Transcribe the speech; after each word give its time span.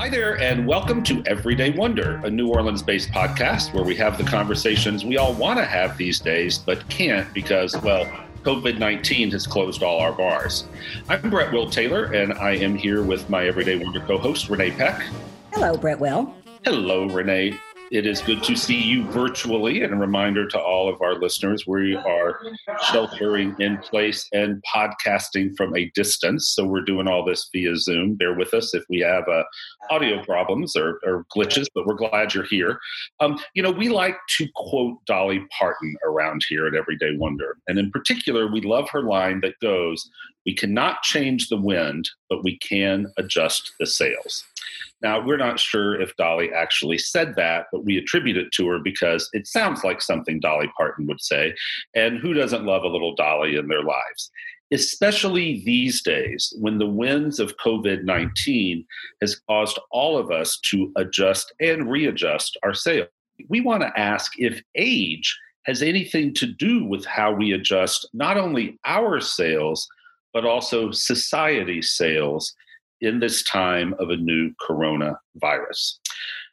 Hi 0.00 0.08
there, 0.08 0.40
and 0.40 0.66
welcome 0.66 1.02
to 1.02 1.22
Everyday 1.26 1.72
Wonder, 1.72 2.22
a 2.24 2.30
New 2.30 2.48
Orleans 2.48 2.82
based 2.82 3.10
podcast 3.10 3.74
where 3.74 3.84
we 3.84 3.94
have 3.96 4.16
the 4.16 4.24
conversations 4.24 5.04
we 5.04 5.18
all 5.18 5.34
want 5.34 5.58
to 5.58 5.64
have 5.66 5.98
these 5.98 6.18
days, 6.18 6.56
but 6.56 6.88
can't 6.88 7.30
because, 7.34 7.76
well, 7.82 8.06
COVID 8.42 8.78
19 8.78 9.30
has 9.32 9.46
closed 9.46 9.82
all 9.82 10.00
our 10.00 10.12
bars. 10.12 10.66
I'm 11.10 11.28
Brett 11.28 11.52
Will 11.52 11.68
Taylor, 11.68 12.04
and 12.14 12.32
I 12.32 12.52
am 12.52 12.76
here 12.76 13.02
with 13.02 13.28
my 13.28 13.44
Everyday 13.44 13.76
Wonder 13.76 14.00
co 14.00 14.16
host, 14.16 14.48
Renee 14.48 14.70
Peck. 14.70 15.02
Hello, 15.52 15.76
Brett 15.76 16.00
Will. 16.00 16.34
Hello, 16.64 17.04
Renee. 17.04 17.60
It 17.90 18.06
is 18.06 18.22
good 18.22 18.44
to 18.44 18.54
see 18.54 18.80
you 18.80 19.04
virtually, 19.10 19.82
and 19.82 19.92
a 19.92 19.96
reminder 19.96 20.46
to 20.46 20.60
all 20.60 20.88
of 20.88 21.02
our 21.02 21.16
listeners 21.16 21.66
we 21.66 21.96
are 21.96 22.40
sheltering 22.84 23.56
in 23.58 23.78
place 23.78 24.28
and 24.32 24.62
podcasting 24.72 25.56
from 25.56 25.74
a 25.74 25.90
distance. 25.96 26.52
So 26.54 26.64
we're 26.64 26.82
doing 26.82 27.08
all 27.08 27.24
this 27.24 27.48
via 27.52 27.76
Zoom. 27.76 28.14
Bear 28.14 28.34
with 28.34 28.54
us 28.54 28.74
if 28.74 28.84
we 28.88 29.00
have 29.00 29.28
uh, 29.28 29.42
audio 29.90 30.22
problems 30.22 30.76
or, 30.76 31.00
or, 31.04 31.26
glitches, 31.36 31.66
but 31.74 31.84
we're 31.84 31.94
glad 31.94 32.32
you're 32.32 32.44
here. 32.44 32.78
Um, 33.18 33.40
you 33.54 33.62
know, 33.62 33.72
we 33.72 33.88
like 33.88 34.16
to 34.38 34.46
quote 34.54 35.04
Dolly 35.06 35.44
Parton 35.58 35.96
around 36.04 36.44
here 36.48 36.68
at 36.68 36.76
Everyday 36.76 37.16
Wonder. 37.16 37.56
And 37.66 37.76
in 37.76 37.90
particular, 37.90 38.46
we 38.46 38.60
love 38.60 38.88
her 38.90 39.02
line 39.02 39.40
that 39.40 39.58
goes, 39.60 40.08
We 40.46 40.54
cannot 40.54 41.02
change 41.02 41.48
the 41.48 41.60
wind, 41.60 42.08
but 42.28 42.42
we 42.42 42.58
can 42.58 43.12
adjust 43.18 43.72
the 43.78 43.86
sails. 43.86 44.44
Now, 45.02 45.24
we're 45.24 45.36
not 45.36 45.58
sure 45.58 46.00
if 46.00 46.16
Dolly 46.16 46.50
actually 46.52 46.98
said 46.98 47.34
that, 47.36 47.66
but 47.72 47.84
we 47.84 47.96
attribute 47.96 48.36
it 48.36 48.52
to 48.52 48.68
her 48.68 48.78
because 48.78 49.28
it 49.32 49.46
sounds 49.46 49.82
like 49.82 50.02
something 50.02 50.40
Dolly 50.40 50.70
Parton 50.76 51.06
would 51.06 51.20
say. 51.20 51.54
And 51.94 52.18
who 52.18 52.34
doesn't 52.34 52.66
love 52.66 52.84
a 52.84 52.88
little 52.88 53.14
Dolly 53.14 53.56
in 53.56 53.68
their 53.68 53.82
lives? 53.82 54.30
Especially 54.72 55.62
these 55.64 56.02
days 56.02 56.54
when 56.58 56.78
the 56.78 56.86
winds 56.86 57.40
of 57.40 57.56
COVID 57.56 58.04
19 58.04 58.84
has 59.20 59.40
caused 59.48 59.80
all 59.90 60.16
of 60.16 60.30
us 60.30 60.58
to 60.70 60.92
adjust 60.96 61.52
and 61.60 61.90
readjust 61.90 62.56
our 62.62 62.74
sails. 62.74 63.08
We 63.48 63.62
want 63.62 63.82
to 63.82 63.98
ask 63.98 64.32
if 64.36 64.62
age 64.76 65.36
has 65.64 65.82
anything 65.82 66.34
to 66.34 66.46
do 66.46 66.84
with 66.84 67.04
how 67.04 67.32
we 67.32 67.52
adjust 67.52 68.08
not 68.12 68.36
only 68.36 68.78
our 68.84 69.20
sails, 69.20 69.88
but 70.32 70.44
also 70.44 70.90
society 70.90 71.82
sails 71.82 72.54
in 73.00 73.20
this 73.20 73.42
time 73.44 73.94
of 73.98 74.10
a 74.10 74.16
new 74.16 74.52
coronavirus. 74.60 75.98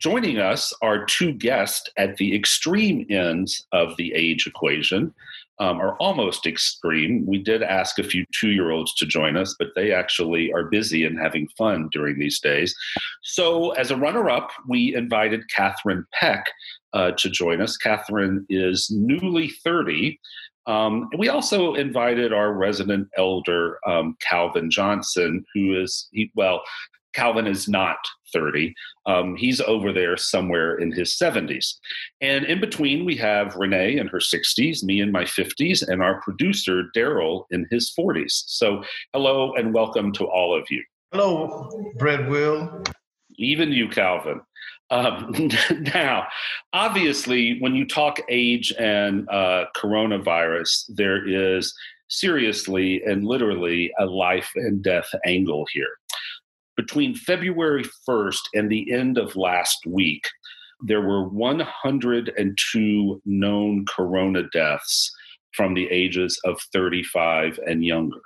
Joining 0.01 0.37
us 0.37 0.73
are 0.81 1.05
two 1.05 1.33
guests 1.33 1.89
at 1.97 2.17
the 2.17 2.35
extreme 2.35 3.05
ends 3.09 3.65
of 3.71 3.97
the 3.97 4.13
age 4.13 4.47
equation, 4.47 5.13
um, 5.59 5.79
are 5.81 5.97
almost 5.97 6.45
extreme. 6.45 7.25
We 7.25 7.39
did 7.39 7.63
ask 7.63 7.97
a 7.97 8.03
few 8.03 8.25
two 8.31 8.51
year 8.51 8.71
olds 8.71 8.93
to 8.95 9.05
join 9.05 9.35
us, 9.35 9.55
but 9.57 9.69
they 9.75 9.91
actually 9.91 10.53
are 10.53 10.65
busy 10.65 11.03
and 11.03 11.19
having 11.19 11.47
fun 11.57 11.89
during 11.91 12.19
these 12.19 12.39
days. 12.39 12.75
So, 13.23 13.71
as 13.71 13.89
a 13.89 13.97
runner 13.97 14.29
up, 14.29 14.51
we 14.67 14.95
invited 14.95 15.49
Catherine 15.49 16.05
Peck 16.13 16.45
uh, 16.93 17.11
to 17.11 17.29
join 17.29 17.61
us. 17.61 17.75
Catherine 17.75 18.45
is 18.49 18.89
newly 18.91 19.49
30. 19.49 20.19
Um, 20.67 21.09
we 21.17 21.29
also 21.29 21.73
invited 21.75 22.33
our 22.33 22.53
resident 22.53 23.07
elder, 23.17 23.79
um, 23.87 24.17
Calvin 24.19 24.69
Johnson, 24.69 25.45
who 25.53 25.81
is, 25.81 26.09
he, 26.11 26.29
well, 26.35 26.61
Calvin 27.13 27.47
is 27.47 27.67
not 27.67 27.97
30. 28.33 28.75
Um, 29.05 29.35
he's 29.35 29.61
over 29.61 29.91
there 29.91 30.17
somewhere 30.17 30.77
in 30.77 30.91
his 30.91 31.15
70s. 31.15 31.73
And 32.21 32.45
in 32.45 32.59
between, 32.59 33.05
we 33.05 33.15
have 33.15 33.55
Renee 33.55 33.97
in 33.97 34.07
her 34.07 34.19
60s, 34.19 34.83
me 34.83 34.99
in 34.99 35.11
my 35.11 35.23
50s, 35.23 35.87
and 35.87 36.03
our 36.03 36.21
producer, 36.21 36.83
Daryl, 36.95 37.45
in 37.49 37.65
his 37.71 37.91
40s. 37.97 38.43
So, 38.45 38.83
hello 39.13 39.53
and 39.55 39.73
welcome 39.73 40.11
to 40.13 40.25
all 40.25 40.55
of 40.55 40.67
you. 40.69 40.83
Hello, 41.11 41.69
Brett 41.97 42.29
Will. 42.29 42.83
Even 43.37 43.71
you, 43.71 43.87
Calvin. 43.87 44.41
Um, 44.89 45.49
now, 45.93 46.27
obviously, 46.73 47.59
when 47.59 47.75
you 47.75 47.85
talk 47.85 48.19
age 48.29 48.73
and 48.77 49.27
uh, 49.29 49.65
coronavirus, 49.75 50.85
there 50.89 51.27
is 51.27 51.73
seriously 52.09 53.01
and 53.03 53.25
literally 53.25 53.91
a 53.99 54.05
life 54.05 54.51
and 54.55 54.81
death 54.81 55.09
angle 55.25 55.65
here. 55.71 55.97
Between 56.75 57.15
February 57.15 57.85
1st 58.07 58.39
and 58.53 58.69
the 58.69 58.93
end 58.93 59.17
of 59.17 59.35
last 59.35 59.79
week, 59.85 60.27
there 60.81 61.01
were 61.01 61.27
102 61.27 63.21
known 63.25 63.85
corona 63.87 64.43
deaths 64.53 65.11
from 65.53 65.73
the 65.73 65.87
ages 65.89 66.39
of 66.45 66.61
35 66.71 67.59
and 67.65 67.83
younger. 67.83 68.21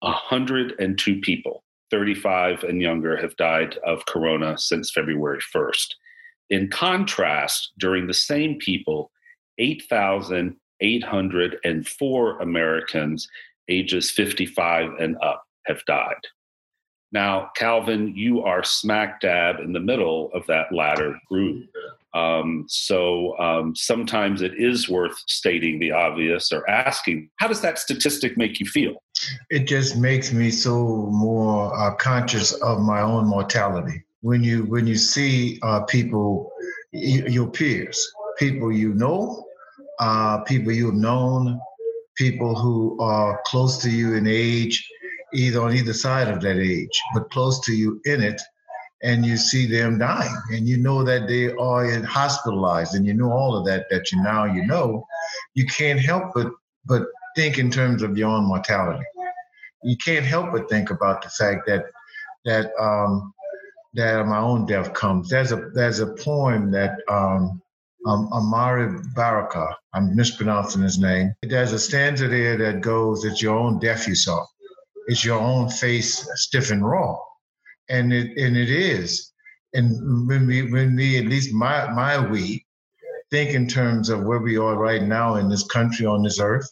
102 0.00 1.20
people. 1.20 1.62
35 1.90 2.64
and 2.64 2.82
younger 2.82 3.16
have 3.16 3.36
died 3.36 3.78
of 3.86 4.04
corona 4.06 4.58
since 4.58 4.90
February 4.90 5.40
1st. 5.54 5.86
In 6.50 6.68
contrast, 6.68 7.72
during 7.78 8.06
the 8.06 8.14
same 8.14 8.58
people, 8.58 9.10
8,804 9.58 12.40
Americans 12.40 13.28
ages 13.68 14.10
55 14.10 14.90
and 15.00 15.16
up 15.22 15.44
have 15.66 15.84
died. 15.86 16.14
Now, 17.12 17.50
Calvin, 17.56 18.16
you 18.16 18.42
are 18.42 18.64
smack 18.64 19.20
dab 19.20 19.60
in 19.60 19.72
the 19.72 19.80
middle 19.80 20.30
of 20.34 20.46
that 20.46 20.72
latter 20.72 21.18
group. 21.28 21.66
Um, 22.16 22.64
so 22.66 23.38
um, 23.38 23.76
sometimes 23.76 24.40
it 24.40 24.54
is 24.56 24.88
worth 24.88 25.18
stating 25.26 25.78
the 25.78 25.92
obvious 25.92 26.50
or 26.50 26.68
asking, 26.68 27.28
how 27.36 27.46
does 27.46 27.60
that 27.60 27.78
statistic 27.78 28.38
make 28.38 28.58
you 28.58 28.66
feel? 28.66 28.94
It 29.50 29.66
just 29.66 29.98
makes 29.98 30.32
me 30.32 30.50
so 30.50 31.08
more 31.12 31.76
uh, 31.78 31.94
conscious 31.96 32.52
of 32.62 32.80
my 32.80 33.02
own 33.02 33.26
mortality. 33.26 34.02
When 34.22 34.42
you 34.42 34.64
when 34.64 34.86
you 34.86 34.96
see 34.96 35.60
uh, 35.62 35.80
people, 35.82 36.50
your 36.92 37.48
peers, 37.48 37.98
people 38.38 38.72
you 38.72 38.94
know, 38.94 39.44
uh, 40.00 40.38
people 40.44 40.72
you've 40.72 40.94
known, 40.94 41.60
people 42.16 42.54
who 42.54 42.98
are 43.00 43.40
close 43.44 43.76
to 43.82 43.90
you 43.90 44.14
in 44.14 44.26
age, 44.26 44.88
either 45.34 45.60
on 45.60 45.74
either 45.74 45.92
side 45.92 46.28
of 46.28 46.40
that 46.40 46.56
age, 46.56 46.96
but 47.14 47.30
close 47.30 47.60
to 47.66 47.72
you 47.72 48.00
in 48.04 48.22
it, 48.22 48.40
and 49.02 49.26
you 49.26 49.36
see 49.36 49.66
them 49.66 49.98
dying 49.98 50.34
and 50.50 50.66
you 50.66 50.76
know 50.78 51.04
that 51.04 51.28
they 51.28 51.52
are 51.52 52.02
hospitalized 52.04 52.94
and 52.94 53.06
you 53.06 53.14
know 53.14 53.30
all 53.30 53.56
of 53.56 53.66
that 53.66 53.86
that 53.90 54.10
you 54.10 54.22
now 54.22 54.44
you 54.44 54.64
know 54.66 55.06
you 55.54 55.66
can't 55.66 56.00
help 56.00 56.32
but 56.34 56.50
but 56.86 57.06
think 57.34 57.58
in 57.58 57.70
terms 57.70 58.02
of 58.02 58.16
your 58.16 58.30
own 58.30 58.44
mortality 58.44 59.04
you 59.82 59.96
can't 59.98 60.24
help 60.24 60.50
but 60.52 60.68
think 60.68 60.90
about 60.90 61.22
the 61.22 61.28
fact 61.28 61.66
that 61.66 61.84
that 62.44 62.70
um 62.80 63.32
that 63.94 64.26
my 64.26 64.38
own 64.38 64.64
death 64.64 64.92
comes 64.94 65.28
there's 65.28 65.52
a 65.52 65.70
there's 65.74 66.00
a 66.00 66.14
poem 66.14 66.70
that 66.70 66.98
um 67.08 67.60
um, 68.06 68.28
Amiri 68.30 69.02
Baraka, 69.16 69.76
I'm 69.92 70.14
mispronouncing 70.14 70.82
his 70.82 70.96
name. 70.96 71.34
There's 71.42 71.72
a 71.72 71.78
stanza 71.80 72.28
there 72.28 72.56
that 72.56 72.80
goes, 72.80 73.24
It's 73.24 73.42
your 73.42 73.58
own 73.58 73.80
death 73.80 74.06
you 74.06 74.14
saw. 74.14 74.46
It's 75.08 75.24
your 75.24 75.40
own 75.40 75.68
face 75.68 76.28
stiff 76.36 76.70
and 76.70 76.88
raw 76.88 77.18
and 77.88 78.12
it 78.12 78.36
and 78.36 78.56
it 78.56 78.70
is. 78.70 79.32
And 79.74 80.28
when 80.28 80.46
we 80.46 80.70
when 80.70 80.96
we 80.96 81.18
at 81.18 81.26
least 81.26 81.52
my 81.52 81.90
my 81.92 82.18
we 82.18 82.64
think 83.30 83.50
in 83.50 83.66
terms 83.66 84.08
of 84.08 84.24
where 84.24 84.38
we 84.38 84.56
are 84.56 84.76
right 84.76 85.02
now 85.02 85.34
in 85.36 85.48
this 85.48 85.64
country 85.64 86.06
on 86.06 86.22
this 86.22 86.40
earth, 86.40 86.70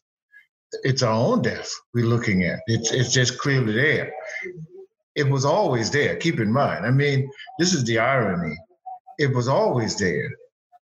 it's 0.83 1.03
our 1.03 1.15
own 1.15 1.43
death 1.43 1.71
we're 1.93 2.07
looking 2.07 2.45
at. 2.45 2.61
It's 2.67 2.93
it's 2.93 3.13
just 3.13 3.39
clearly 3.39 3.75
there. 3.75 4.13
It 5.15 5.29
was 5.29 5.45
always 5.45 5.91
there. 5.91 6.17
Keep 6.17 6.41
in 6.41 6.53
mind. 6.53 6.85
I 6.85 6.91
mean, 6.91 7.31
this 7.59 7.73
is 7.73 7.85
the 7.85 7.99
irony. 7.99 8.57
It 9.19 9.33
was 9.33 9.47
always 9.47 9.97
there, 9.97 10.29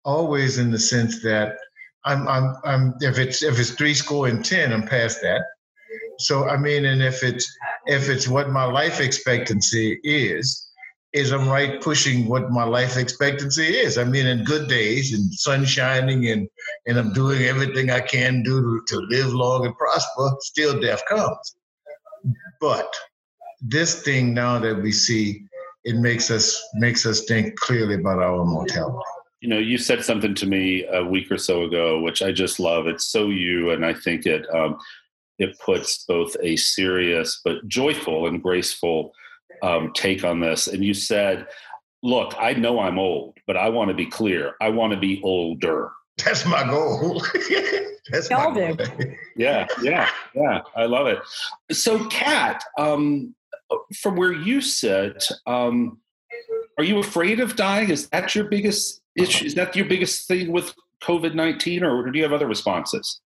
always 0.04 0.58
in 0.58 0.70
the 0.70 0.78
sense 0.78 1.22
that 1.22 1.56
I'm 2.04 2.28
I'm 2.28 2.56
I'm 2.64 2.94
if 3.00 3.18
it's 3.18 3.42
if 3.42 3.58
it's 3.58 3.70
three 3.70 3.94
score 3.94 4.28
and 4.28 4.44
ten, 4.44 4.72
I'm 4.72 4.86
past 4.86 5.20
that. 5.22 5.42
So 6.18 6.48
I 6.48 6.56
mean, 6.56 6.84
and 6.84 7.02
if 7.02 7.22
it's 7.22 7.50
if 7.86 8.08
it's 8.08 8.28
what 8.28 8.50
my 8.50 8.64
life 8.64 9.00
expectancy 9.00 9.98
is, 10.04 10.70
is 11.12 11.32
I'm 11.32 11.48
right 11.48 11.80
pushing 11.80 12.28
what 12.28 12.50
my 12.50 12.64
life 12.64 12.96
expectancy 12.96 13.66
is. 13.66 13.98
I 13.98 14.04
mean, 14.04 14.26
in 14.26 14.44
good 14.44 14.68
days 14.68 15.12
and 15.12 15.32
sun 15.34 15.64
shining 15.64 16.28
and 16.28 16.48
and 16.86 16.98
I'm 16.98 17.12
doing 17.12 17.42
everything 17.42 17.90
I 17.90 18.00
can 18.00 18.42
do 18.42 18.60
to, 18.60 18.82
to 18.88 18.96
live 19.08 19.32
long 19.32 19.66
and 19.66 19.76
prosper, 19.76 20.30
still 20.40 20.80
death 20.80 21.02
comes. 21.08 21.56
But 22.60 22.94
this 23.60 24.02
thing 24.02 24.34
now 24.34 24.58
that 24.60 24.80
we 24.80 24.92
see, 24.92 25.44
it 25.84 25.96
makes 25.96 26.30
us 26.30 26.62
makes 26.74 27.06
us 27.06 27.24
think 27.24 27.58
clearly 27.58 27.96
about 27.96 28.22
our 28.22 28.44
mortality. 28.44 28.98
You 29.40 29.48
know, 29.48 29.58
you 29.58 29.78
said 29.78 30.04
something 30.04 30.34
to 30.36 30.46
me 30.46 30.84
a 30.84 31.02
week 31.02 31.32
or 31.32 31.38
so 31.38 31.64
ago, 31.64 32.00
which 32.00 32.20
I 32.22 32.30
just 32.30 32.60
love. 32.60 32.86
It's 32.86 33.06
so 33.06 33.30
you, 33.30 33.70
and 33.70 33.84
I 33.84 33.94
think 33.94 34.26
it 34.26 34.46
um, 34.54 34.76
it 35.40 35.58
puts 35.58 36.04
both 36.04 36.36
a 36.42 36.54
serious 36.56 37.40
but 37.44 37.66
joyful 37.66 38.26
and 38.26 38.42
graceful 38.42 39.12
um, 39.62 39.90
take 39.94 40.22
on 40.22 40.38
this. 40.38 40.68
And 40.68 40.84
you 40.84 40.94
said, 40.94 41.46
Look, 42.02 42.34
I 42.38 42.54
know 42.54 42.80
I'm 42.80 42.98
old, 42.98 43.36
but 43.46 43.58
I 43.58 43.68
want 43.68 43.88
to 43.88 43.94
be 43.94 44.06
clear. 44.06 44.54
I 44.62 44.70
want 44.70 44.94
to 44.94 44.98
be 44.98 45.20
older. 45.22 45.90
That's 46.24 46.46
my 46.46 46.64
goal. 46.66 47.22
That's 48.10 48.30
my 48.30 48.50
goal. 48.54 48.76
yeah, 49.36 49.66
yeah, 49.82 50.08
yeah. 50.34 50.60
I 50.74 50.86
love 50.86 51.08
it. 51.08 51.18
So, 51.72 52.06
Kat, 52.06 52.64
um, 52.78 53.34
from 54.00 54.16
where 54.16 54.32
you 54.32 54.60
sit, 54.62 55.24
um, 55.46 55.98
Are 56.78 56.84
you 56.84 56.98
afraid 56.98 57.40
of 57.40 57.56
dying? 57.56 57.90
Is 57.90 58.08
that 58.08 58.34
your 58.34 58.44
biggest 58.44 59.02
issue? 59.14 59.44
Is 59.44 59.54
that 59.56 59.76
your 59.76 59.84
biggest 59.84 60.26
thing 60.26 60.52
with 60.52 60.74
COVID 61.02 61.34
19, 61.34 61.84
or 61.84 62.10
do 62.10 62.18
you 62.18 62.24
have 62.24 62.32
other 62.32 62.46
responses? 62.46 63.20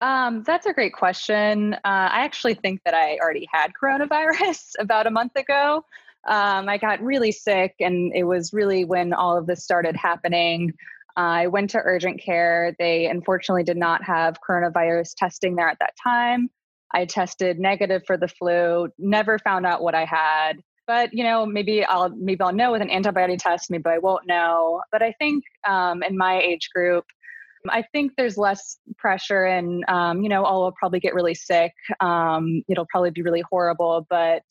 Um, 0.00 0.42
that's 0.44 0.66
a 0.66 0.72
great 0.72 0.92
question. 0.92 1.74
Uh, 1.74 1.78
I 1.84 2.24
actually 2.24 2.54
think 2.54 2.82
that 2.84 2.94
I 2.94 3.16
already 3.18 3.48
had 3.50 3.72
coronavirus 3.80 4.72
about 4.78 5.06
a 5.06 5.10
month 5.10 5.36
ago. 5.36 5.84
Um, 6.26 6.68
I 6.68 6.78
got 6.78 7.02
really 7.02 7.32
sick, 7.32 7.74
and 7.80 8.12
it 8.14 8.24
was 8.24 8.52
really 8.52 8.84
when 8.84 9.12
all 9.12 9.36
of 9.36 9.46
this 9.46 9.62
started 9.62 9.96
happening. 9.96 10.72
Uh, 11.16 11.20
I 11.20 11.46
went 11.46 11.70
to 11.70 11.78
urgent 11.78 12.20
care. 12.20 12.74
They 12.78 13.06
unfortunately 13.06 13.62
did 13.62 13.76
not 13.76 14.02
have 14.04 14.38
coronavirus 14.46 15.14
testing 15.16 15.54
there 15.54 15.68
at 15.68 15.78
that 15.80 15.94
time. 16.02 16.50
I 16.92 17.04
tested 17.04 17.58
negative 17.58 18.02
for 18.06 18.16
the 18.16 18.28
flu, 18.28 18.88
never 18.98 19.38
found 19.38 19.66
out 19.66 19.82
what 19.82 19.94
I 19.94 20.04
had. 20.04 20.54
But 20.86 21.12
you 21.12 21.24
know, 21.24 21.46
maybe 21.46 21.84
I'll 21.84 22.10
maybe 22.10 22.42
I'll 22.42 22.52
know 22.52 22.72
with 22.72 22.82
an 22.82 22.90
antibody 22.90 23.36
test. 23.36 23.70
Maybe 23.70 23.84
I 23.86 23.98
won't 23.98 24.26
know. 24.26 24.82
But 24.92 25.02
I 25.02 25.12
think 25.12 25.44
um, 25.66 26.02
in 26.02 26.16
my 26.16 26.40
age 26.40 26.68
group, 26.74 27.04
I 27.68 27.82
think 27.92 28.12
there's 28.16 28.36
less 28.36 28.78
pressure, 28.98 29.44
and 29.44 29.84
um, 29.88 30.22
you 30.22 30.28
know, 30.28 30.44
I'll 30.44 30.72
probably 30.78 31.00
get 31.00 31.14
really 31.14 31.34
sick. 31.34 31.72
Um, 32.00 32.62
it'll 32.68 32.86
probably 32.90 33.10
be 33.10 33.22
really 33.22 33.42
horrible, 33.50 34.06
but 34.10 34.42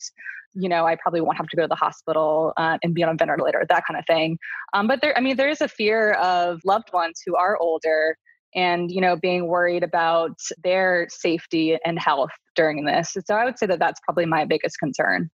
you 0.54 0.68
know, 0.68 0.86
I 0.86 0.96
probably 0.96 1.20
won't 1.20 1.36
have 1.36 1.48
to 1.48 1.56
go 1.56 1.62
to 1.62 1.68
the 1.68 1.74
hospital 1.74 2.52
uh, 2.56 2.78
and 2.82 2.94
be 2.94 3.02
on 3.02 3.08
a 3.10 3.16
ventilator, 3.16 3.66
that 3.68 3.82
kind 3.88 3.98
of 3.98 4.06
thing. 4.06 4.38
Um, 4.72 4.86
but 4.86 5.00
there, 5.02 5.16
I 5.18 5.20
mean, 5.20 5.36
there 5.36 5.48
is 5.48 5.60
a 5.60 5.66
fear 5.66 6.12
of 6.12 6.60
loved 6.64 6.92
ones 6.92 7.20
who 7.26 7.34
are 7.34 7.56
older 7.58 8.16
and 8.54 8.88
you 8.90 9.00
know 9.00 9.16
being 9.16 9.48
worried 9.48 9.82
about 9.82 10.38
their 10.62 11.08
safety 11.10 11.76
and 11.84 11.98
health 11.98 12.30
during 12.54 12.84
this 12.84 13.16
so 13.24 13.34
i 13.34 13.44
would 13.44 13.58
say 13.58 13.66
that 13.66 13.80
that's 13.80 13.98
probably 14.06 14.26
my 14.26 14.44
biggest 14.44 14.78
concern 14.78 15.28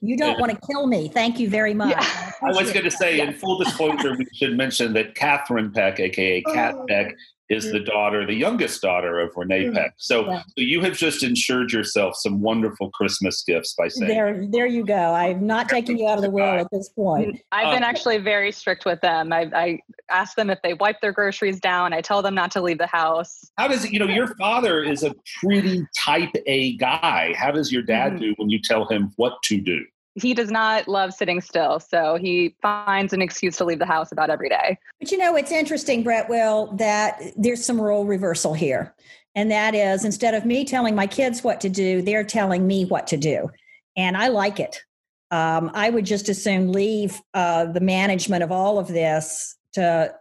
you 0.00 0.16
don't 0.16 0.40
want 0.40 0.52
to 0.52 0.66
kill 0.66 0.86
me. 0.86 1.08
Thank 1.08 1.38
you 1.38 1.48
very 1.48 1.74
much. 1.74 1.90
Yeah. 1.90 2.29
I, 2.42 2.48
I 2.48 2.52
was 2.52 2.72
going 2.72 2.84
to 2.84 2.90
say, 2.90 3.18
yeah. 3.18 3.24
in 3.24 3.34
full 3.34 3.58
disclosure, 3.58 4.16
we 4.16 4.26
should 4.32 4.56
mention 4.56 4.92
that 4.94 5.14
Catherine 5.14 5.72
Peck, 5.72 6.00
aka 6.00 6.42
Cat 6.42 6.74
oh. 6.76 6.86
Peck, 6.88 7.14
is 7.50 7.72
the 7.72 7.80
daughter, 7.80 8.24
the 8.24 8.32
youngest 8.32 8.80
daughter 8.80 9.18
of 9.18 9.32
Renee 9.36 9.64
mm-hmm. 9.64 9.74
Peck. 9.74 9.94
So, 9.96 10.24
yeah. 10.24 10.42
so 10.42 10.52
you 10.56 10.80
have 10.82 10.96
just 10.96 11.24
insured 11.24 11.72
yourself 11.72 12.14
some 12.16 12.40
wonderful 12.40 12.90
Christmas 12.92 13.42
gifts 13.42 13.74
by 13.74 13.88
saying 13.88 14.08
there. 14.08 14.46
There 14.46 14.66
you 14.66 14.86
go. 14.86 14.94
I'm 14.94 15.46
not 15.46 15.68
taking 15.68 15.98
you 15.98 16.08
out 16.08 16.16
of 16.16 16.22
the 16.22 16.30
will 16.30 16.44
at 16.44 16.68
this 16.70 16.88
point. 16.90 17.40
I've 17.50 17.74
been 17.74 17.82
um, 17.82 17.88
actually 17.90 18.18
very 18.18 18.52
strict 18.52 18.84
with 18.84 19.00
them. 19.00 19.32
I, 19.32 19.50
I 19.52 19.80
ask 20.08 20.36
them 20.36 20.48
if 20.48 20.62
they 20.62 20.74
wipe 20.74 21.00
their 21.00 21.12
groceries 21.12 21.58
down. 21.58 21.92
I 21.92 22.00
tell 22.00 22.22
them 22.22 22.36
not 22.36 22.52
to 22.52 22.62
leave 22.62 22.78
the 22.78 22.86
house. 22.86 23.50
How 23.58 23.66
does 23.66 23.84
it? 23.84 23.92
You 23.92 23.98
know, 23.98 24.06
your 24.06 24.28
father 24.36 24.84
is 24.84 25.02
a 25.02 25.12
pretty 25.40 25.84
Type 25.98 26.30
A 26.46 26.76
guy. 26.76 27.34
How 27.36 27.50
does 27.50 27.72
your 27.72 27.82
dad 27.82 28.12
mm-hmm. 28.12 28.20
do 28.20 28.34
when 28.36 28.48
you 28.48 28.60
tell 28.62 28.86
him 28.86 29.12
what 29.16 29.42
to 29.44 29.60
do? 29.60 29.84
He 30.14 30.34
does 30.34 30.50
not 30.50 30.88
love 30.88 31.12
sitting 31.12 31.40
still. 31.40 31.80
So 31.80 32.16
he 32.16 32.54
finds 32.62 33.12
an 33.12 33.22
excuse 33.22 33.56
to 33.58 33.64
leave 33.64 33.78
the 33.78 33.86
house 33.86 34.12
about 34.12 34.30
every 34.30 34.48
day. 34.48 34.78
But 34.98 35.12
you 35.12 35.18
know, 35.18 35.36
it's 35.36 35.52
interesting, 35.52 36.02
Brett 36.02 36.28
Will, 36.28 36.72
that 36.76 37.20
there's 37.36 37.64
some 37.64 37.80
role 37.80 38.04
reversal 38.04 38.54
here. 38.54 38.94
And 39.34 39.50
that 39.50 39.74
is 39.74 40.04
instead 40.04 40.34
of 40.34 40.44
me 40.44 40.64
telling 40.64 40.94
my 40.94 41.06
kids 41.06 41.44
what 41.44 41.60
to 41.60 41.68
do, 41.68 42.02
they're 42.02 42.24
telling 42.24 42.66
me 42.66 42.84
what 42.84 43.06
to 43.08 43.16
do. 43.16 43.50
And 43.96 44.16
I 44.16 44.28
like 44.28 44.58
it. 44.58 44.82
Um, 45.30 45.70
I 45.74 45.90
would 45.90 46.04
just 46.04 46.28
as 46.28 46.42
soon 46.42 46.72
leave 46.72 47.20
uh, 47.34 47.66
the 47.66 47.80
management 47.80 48.42
of 48.42 48.50
all 48.50 48.78
of 48.78 48.88
this 48.88 49.56
to 49.74 50.12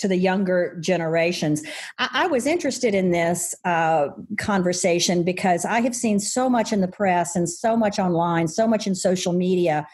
to 0.00 0.08
the 0.08 0.16
younger 0.16 0.76
generations. 0.80 1.62
I, 1.98 2.08
I 2.12 2.26
was 2.26 2.46
interested 2.46 2.94
in 2.94 3.10
this 3.10 3.54
uh, 3.64 4.08
conversation 4.38 5.22
because 5.22 5.64
I 5.64 5.80
have 5.80 5.94
seen 5.94 6.18
so 6.18 6.50
much 6.50 6.72
in 6.72 6.80
the 6.80 6.88
press 6.88 7.36
and 7.36 7.48
so 7.48 7.76
much 7.76 7.98
online, 7.98 8.48
so 8.48 8.66
much 8.66 8.86
in 8.86 8.94
social 8.94 9.32
media 9.32 9.86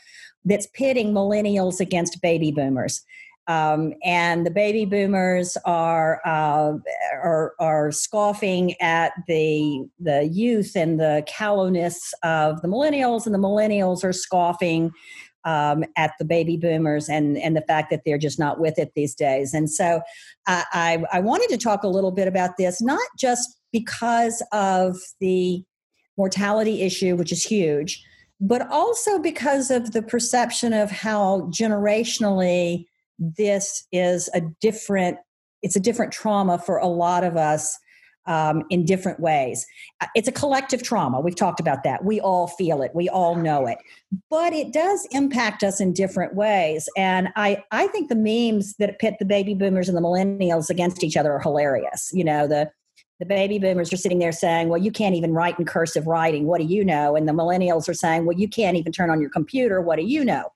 that's 0.44 0.66
pitting 0.68 1.12
millennials 1.12 1.80
against 1.80 2.22
baby 2.22 2.52
boomers. 2.52 3.04
Um, 3.48 3.94
and 4.04 4.44
the 4.44 4.50
baby 4.50 4.84
boomers 4.86 5.56
are, 5.64 6.20
uh, 6.24 6.72
are 7.22 7.54
are 7.60 7.92
scoffing 7.92 8.74
at 8.80 9.12
the 9.28 9.86
the 10.00 10.24
youth 10.24 10.72
and 10.74 10.98
the 10.98 11.22
callowness 11.28 12.12
of 12.24 12.60
the 12.62 12.68
millennials, 12.68 13.24
and 13.24 13.32
the 13.32 13.38
millennials 13.38 14.02
are 14.02 14.12
scoffing 14.12 14.90
um, 15.46 15.84
at 15.96 16.12
the 16.18 16.24
baby 16.24 16.56
boomers 16.56 17.08
and 17.08 17.38
and 17.38 17.56
the 17.56 17.62
fact 17.62 17.88
that 17.90 18.02
they're 18.04 18.18
just 18.18 18.38
not 18.38 18.60
with 18.60 18.78
it 18.78 18.92
these 18.94 19.14
days. 19.14 19.54
And 19.54 19.70
so 19.70 20.02
I, 20.46 20.64
I, 20.72 21.18
I 21.18 21.20
wanted 21.20 21.48
to 21.50 21.56
talk 21.56 21.84
a 21.84 21.88
little 21.88 22.10
bit 22.10 22.28
about 22.28 22.58
this, 22.58 22.82
not 22.82 23.06
just 23.18 23.56
because 23.72 24.42
of 24.52 24.96
the 25.20 25.64
mortality 26.18 26.82
issue, 26.82 27.14
which 27.16 27.32
is 27.32 27.42
huge, 27.42 28.04
but 28.40 28.68
also 28.70 29.18
because 29.18 29.70
of 29.70 29.92
the 29.92 30.02
perception 30.02 30.72
of 30.72 30.90
how 30.90 31.42
generationally 31.52 32.86
this 33.18 33.86
is 33.92 34.28
a 34.34 34.42
different 34.60 35.16
it's 35.62 35.76
a 35.76 35.80
different 35.80 36.12
trauma 36.12 36.58
for 36.58 36.76
a 36.76 36.86
lot 36.86 37.24
of 37.24 37.36
us 37.36 37.78
um, 38.26 38.64
in 38.70 38.84
different 38.84 39.20
ways. 39.20 39.66
Uh, 40.00 40.06
it's 40.14 40.28
a 40.28 40.32
collective 40.32 40.82
trauma. 40.82 41.20
We've 41.20 41.36
talked 41.36 41.60
about 41.60 41.84
that. 41.84 42.04
We 42.04 42.20
all 42.20 42.46
feel 42.46 42.82
it. 42.82 42.90
We 42.94 43.08
all 43.08 43.36
know 43.36 43.66
it. 43.66 43.78
But 44.30 44.52
it 44.52 44.72
does 44.72 45.06
impact 45.10 45.62
us 45.62 45.80
in 45.80 45.92
different 45.92 46.34
ways. 46.34 46.88
And 46.96 47.28
I, 47.36 47.62
I 47.70 47.86
think 47.88 48.08
the 48.08 48.16
memes 48.16 48.74
that 48.76 48.98
pit 48.98 49.14
the 49.18 49.24
baby 49.24 49.54
boomers 49.54 49.88
and 49.88 49.96
the 49.96 50.02
millennials 50.02 50.70
against 50.70 51.04
each 51.04 51.16
other 51.16 51.32
are 51.32 51.40
hilarious. 51.40 52.10
You 52.12 52.24
know, 52.24 52.46
the 52.46 52.70
the 53.18 53.26
baby 53.26 53.58
boomers 53.58 53.92
are 53.92 53.96
sitting 53.96 54.18
there 54.18 54.32
saying, 54.32 54.68
Well, 54.68 54.80
you 54.80 54.90
can't 54.90 55.14
even 55.14 55.32
write 55.32 55.58
in 55.58 55.64
cursive 55.64 56.06
writing. 56.06 56.46
What 56.46 56.60
do 56.60 56.66
you 56.66 56.84
know? 56.84 57.16
And 57.16 57.26
the 57.26 57.32
millennials 57.32 57.88
are 57.88 57.94
saying, 57.94 58.26
Well, 58.26 58.36
you 58.36 58.48
can't 58.48 58.76
even 58.76 58.92
turn 58.92 59.08
on 59.10 59.20
your 59.20 59.30
computer. 59.30 59.80
What 59.80 59.96
do 59.96 60.04
you 60.04 60.24
know? 60.24 60.52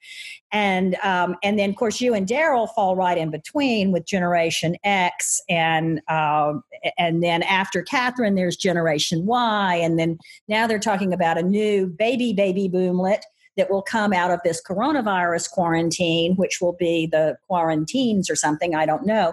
And 0.53 0.97
um, 0.97 1.37
and 1.43 1.59
then, 1.59 1.71
of 1.71 1.77
course, 1.77 2.01
you 2.01 2.12
and 2.12 2.27
Daryl 2.27 2.69
fall 2.75 2.97
right 2.97 3.17
in 3.17 3.31
between 3.31 3.93
with 3.93 4.05
Generation 4.05 4.77
X. 4.85 5.41
And, 5.49 6.03
uh, 6.09 6.55
and 6.99 7.23
then 7.23 7.43
after 7.45 7.83
Catherine, 7.83 8.35
there's 8.35 8.57
Generation 8.57 9.25
Y. 9.25 9.77
And 9.77 9.99
then 9.99 10.19
now 10.49 10.67
they're 10.67 10.79
talking 10.79 11.13
about 11.13 11.39
a 11.39 11.43
new 11.43 11.87
baby, 11.87 12.33
baby 12.33 12.69
boomlet 12.69 13.21
that 13.56 13.71
will 13.71 13.83
come 13.83 14.13
out 14.13 14.31
of 14.31 14.41
this 14.45 14.63
coronavirus 14.63 15.51
quarantine, 15.51 16.35
which 16.37 16.59
will 16.61 16.75
be 16.75 17.06
the 17.06 17.37
quaranteens 17.51 18.31
or 18.31 18.37
something. 18.37 18.75
I 18.75 18.87
don't 18.87 19.06
know 19.06 19.33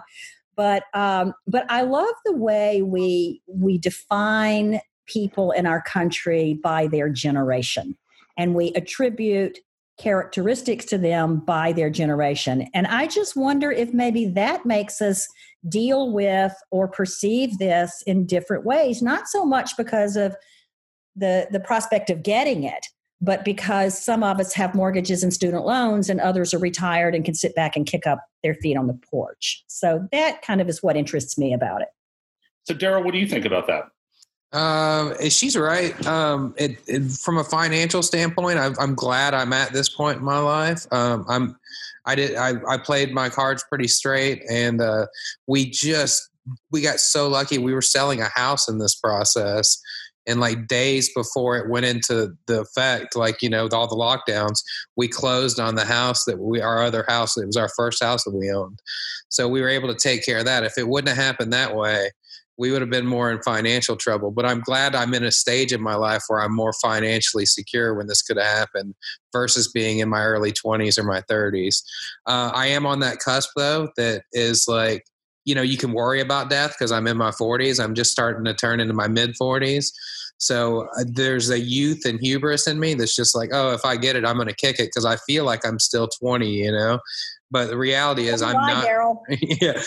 but 0.57 0.83
um, 0.93 1.33
but 1.47 1.65
I 1.69 1.83
love 1.83 2.13
the 2.25 2.35
way 2.35 2.81
we 2.81 3.41
we 3.47 3.77
define 3.77 4.81
people 5.05 5.51
in 5.51 5.65
our 5.65 5.81
country 5.81 6.59
by 6.61 6.87
their 6.87 7.09
generation, 7.09 7.95
and 8.37 8.55
we 8.55 8.73
attribute 8.73 9.59
characteristics 9.99 10.85
to 10.85 10.97
them 10.97 11.39
by 11.39 11.71
their 11.71 11.89
generation. 11.89 12.67
And 12.73 12.85
I 12.87 13.07
just 13.07 13.35
wonder 13.35 13.71
if 13.71 13.93
maybe 13.93 14.25
that 14.25 14.65
makes 14.65 15.01
us 15.01 15.27
deal 15.69 16.11
with 16.11 16.53
or 16.69 16.87
perceive 16.87 17.57
this 17.57 18.03
in 18.05 18.25
different 18.25 18.63
ways, 18.65 19.01
not 19.01 19.27
so 19.27 19.45
much 19.45 19.77
because 19.77 20.15
of 20.15 20.35
the 21.15 21.47
the 21.51 21.59
prospect 21.59 22.09
of 22.09 22.23
getting 22.23 22.63
it, 22.63 22.87
but 23.19 23.43
because 23.43 24.01
some 24.01 24.23
of 24.23 24.39
us 24.39 24.53
have 24.53 24.75
mortgages 24.75 25.23
and 25.23 25.33
student 25.33 25.65
loans 25.65 26.09
and 26.09 26.19
others 26.19 26.53
are 26.53 26.59
retired 26.59 27.15
and 27.15 27.25
can 27.25 27.33
sit 27.33 27.55
back 27.55 27.75
and 27.75 27.85
kick 27.85 28.05
up 28.05 28.19
their 28.43 28.53
feet 28.55 28.77
on 28.77 28.87
the 28.87 28.93
porch. 28.93 29.63
So 29.67 30.07
that 30.11 30.41
kind 30.41 30.61
of 30.61 30.69
is 30.69 30.83
what 30.83 30.95
interests 30.95 31.37
me 31.37 31.53
about 31.53 31.81
it. 31.81 31.89
So, 32.63 32.73
Daryl, 32.73 33.03
what 33.03 33.13
do 33.13 33.19
you 33.19 33.27
think 33.27 33.45
about 33.45 33.67
that? 33.67 33.89
Um, 34.57 35.13
she's 35.29 35.57
right. 35.57 36.05
Um, 36.05 36.53
it, 36.57 36.77
it, 36.87 37.11
from 37.11 37.37
a 37.37 37.43
financial 37.43 38.01
standpoint, 38.01 38.59
i 38.59 38.71
am 38.81 38.95
glad 38.95 39.33
I'm 39.33 39.51
at 39.51 39.73
this 39.73 39.89
point 39.89 40.19
in 40.19 40.23
my 40.23 40.39
life. 40.39 40.85
Um, 40.91 41.25
I'm, 41.27 41.57
I 42.05 42.15
did, 42.15 42.35
I, 42.35 42.53
I 42.67 42.77
played 42.77 43.13
my 43.13 43.29
cards 43.29 43.65
pretty 43.67 43.87
straight, 43.87 44.43
and 44.49 44.79
uh, 44.79 45.07
we 45.47 45.69
just 45.69 46.29
we 46.71 46.81
got 46.81 46.99
so 46.99 47.27
lucky. 47.27 47.57
We 47.57 47.73
were 47.73 47.81
selling 47.81 48.21
a 48.21 48.29
house 48.29 48.69
in 48.69 48.77
this 48.77 48.95
process, 48.95 49.81
and 50.27 50.39
like 50.39 50.67
days 50.67 51.09
before 51.13 51.57
it 51.57 51.69
went 51.69 51.85
into 51.85 52.33
the 52.47 52.61
effect 52.61 53.15
like 53.15 53.41
you 53.41 53.49
know 53.49 53.67
all 53.71 53.87
the 53.87 53.95
lockdowns 53.95 54.61
we 54.95 55.07
closed 55.07 55.59
on 55.59 55.75
the 55.75 55.85
house 55.85 56.25
that 56.25 56.37
we 56.37 56.61
our 56.61 56.83
other 56.83 57.05
house 57.07 57.37
it 57.37 57.45
was 57.45 57.57
our 57.57 57.69
first 57.75 58.03
house 58.03 58.23
that 58.23 58.35
we 58.35 58.51
owned. 58.51 58.79
So 59.29 59.47
we 59.47 59.61
were 59.61 59.69
able 59.69 59.89
to 59.89 59.99
take 59.99 60.25
care 60.25 60.39
of 60.39 60.45
that. 60.45 60.63
If 60.63 60.77
it 60.77 60.87
wouldn't 60.87 61.15
have 61.15 61.23
happened 61.23 61.53
that 61.53 61.75
way 61.75 62.11
we 62.57 62.71
would 62.71 62.81
have 62.81 62.89
been 62.89 63.05
more 63.05 63.31
in 63.31 63.41
financial 63.43 63.95
trouble. 63.95 64.31
But 64.31 64.45
i'm 64.45 64.61
glad 64.61 64.95
i'm 64.95 65.13
in 65.13 65.23
a 65.23 65.31
stage 65.31 65.71
in 65.71 65.81
my 65.81 65.95
life 65.95 66.23
where 66.27 66.41
i'm 66.41 66.55
more 66.55 66.73
financially 66.81 67.45
secure 67.45 67.93
when 67.93 68.07
this 68.07 68.21
could 68.21 68.37
have 68.37 68.45
happened 68.45 68.95
versus 69.31 69.71
being 69.71 69.99
in 69.99 70.09
my 70.09 70.23
early 70.23 70.51
20s 70.51 70.97
or 70.97 71.03
my 71.03 71.21
30s 71.21 71.83
uh, 72.25 72.51
i 72.53 72.67
am 72.67 72.85
on 72.85 72.99
that 72.99 73.19
cusp 73.19 73.49
though 73.55 73.89
that 73.97 74.23
is 74.33 74.65
like 74.67 75.05
you 75.47 75.55
know 75.55 75.61
you 75.61 75.77
can 75.77 75.93
worry 75.93 76.21
about 76.21 76.49
death 76.49 76.73
because 76.73 76.91
i'm 76.91 77.07
in 77.07 77.17
my 77.17 77.31
40s 77.31 77.83
i'm 77.83 77.95
just 77.95 78.11
starting 78.11 78.45
to 78.45 78.53
turn 78.53 78.79
into 78.79 78.93
my 78.93 79.07
mid 79.07 79.35
40s 79.41 79.91
so 80.39 80.87
uh, 80.99 81.05
there's 81.07 81.49
a 81.49 81.59
youth 81.59 82.05
and 82.05 82.19
hubris 82.19 82.67
in 82.67 82.79
me 82.79 82.93
that's 82.93 83.15
just 83.15 83.35
like 83.35 83.49
oh 83.53 83.73
if 83.73 83.85
i 83.85 83.95
get 83.95 84.15
it 84.15 84.25
i'm 84.25 84.35
going 84.35 84.47
to 84.47 84.55
kick 84.55 84.79
it 84.79 84.87
because 84.87 85.05
i 85.05 85.15
feel 85.15 85.45
like 85.45 85.65
i'm 85.65 85.79
still 85.79 86.07
20 86.07 86.47
you 86.47 86.71
know 86.71 86.99
but 87.49 87.67
the 87.67 87.77
reality 87.77 88.27
is, 88.27 88.41
I'm 88.41 88.53
not. 88.53 88.85
yeah, 89.61 89.81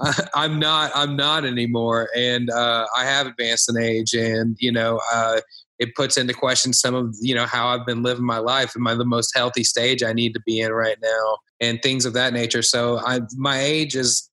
I'm 0.34 0.58
not. 0.58 0.90
I'm 0.94 1.16
not 1.16 1.44
anymore, 1.44 2.08
and 2.16 2.50
uh, 2.50 2.86
I 2.96 3.04
have 3.04 3.26
advanced 3.26 3.68
in 3.68 3.80
age, 3.80 4.14
and 4.14 4.56
you 4.58 4.72
know, 4.72 5.00
uh, 5.12 5.40
it 5.78 5.94
puts 5.94 6.16
into 6.16 6.34
question 6.34 6.72
some 6.72 6.94
of 6.94 7.14
you 7.20 7.34
know 7.34 7.46
how 7.46 7.68
I've 7.68 7.86
been 7.86 8.02
living 8.02 8.24
my 8.24 8.38
life. 8.38 8.72
Am 8.76 8.86
I 8.86 8.94
the 8.94 9.04
most 9.04 9.32
healthy 9.34 9.62
stage 9.62 10.02
I 10.02 10.12
need 10.12 10.34
to 10.34 10.40
be 10.44 10.60
in 10.60 10.72
right 10.72 10.98
now, 11.00 11.36
and 11.60 11.80
things 11.82 12.04
of 12.04 12.14
that 12.14 12.32
nature. 12.32 12.62
So, 12.62 12.98
I 12.98 13.20
my 13.36 13.60
age 13.60 13.94
is 13.94 14.28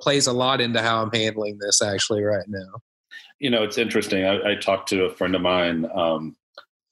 plays 0.00 0.26
a 0.26 0.32
lot 0.32 0.60
into 0.60 0.80
how 0.80 1.02
I'm 1.02 1.10
handling 1.12 1.58
this 1.58 1.82
actually 1.82 2.22
right 2.22 2.46
now. 2.48 2.80
You 3.40 3.50
know, 3.50 3.62
it's 3.62 3.78
interesting. 3.78 4.24
I, 4.24 4.52
I 4.52 4.54
talked 4.54 4.88
to 4.90 5.04
a 5.04 5.14
friend 5.14 5.34
of 5.34 5.42
mine 5.42 5.86
um, 5.94 6.36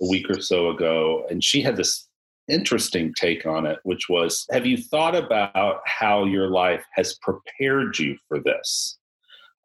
a 0.02 0.08
week 0.08 0.28
or 0.28 0.40
so 0.40 0.70
ago, 0.70 1.26
and 1.30 1.42
she 1.42 1.62
had 1.62 1.76
this 1.76 2.08
interesting 2.48 3.14
take 3.16 3.46
on 3.46 3.66
it, 3.66 3.78
which 3.84 4.08
was 4.08 4.46
Have 4.50 4.66
you 4.66 4.76
thought 4.76 5.14
about 5.14 5.80
how 5.86 6.24
your 6.24 6.48
life 6.48 6.84
has 6.94 7.18
prepared 7.22 7.98
you 7.98 8.16
for 8.28 8.40
this? 8.40 8.98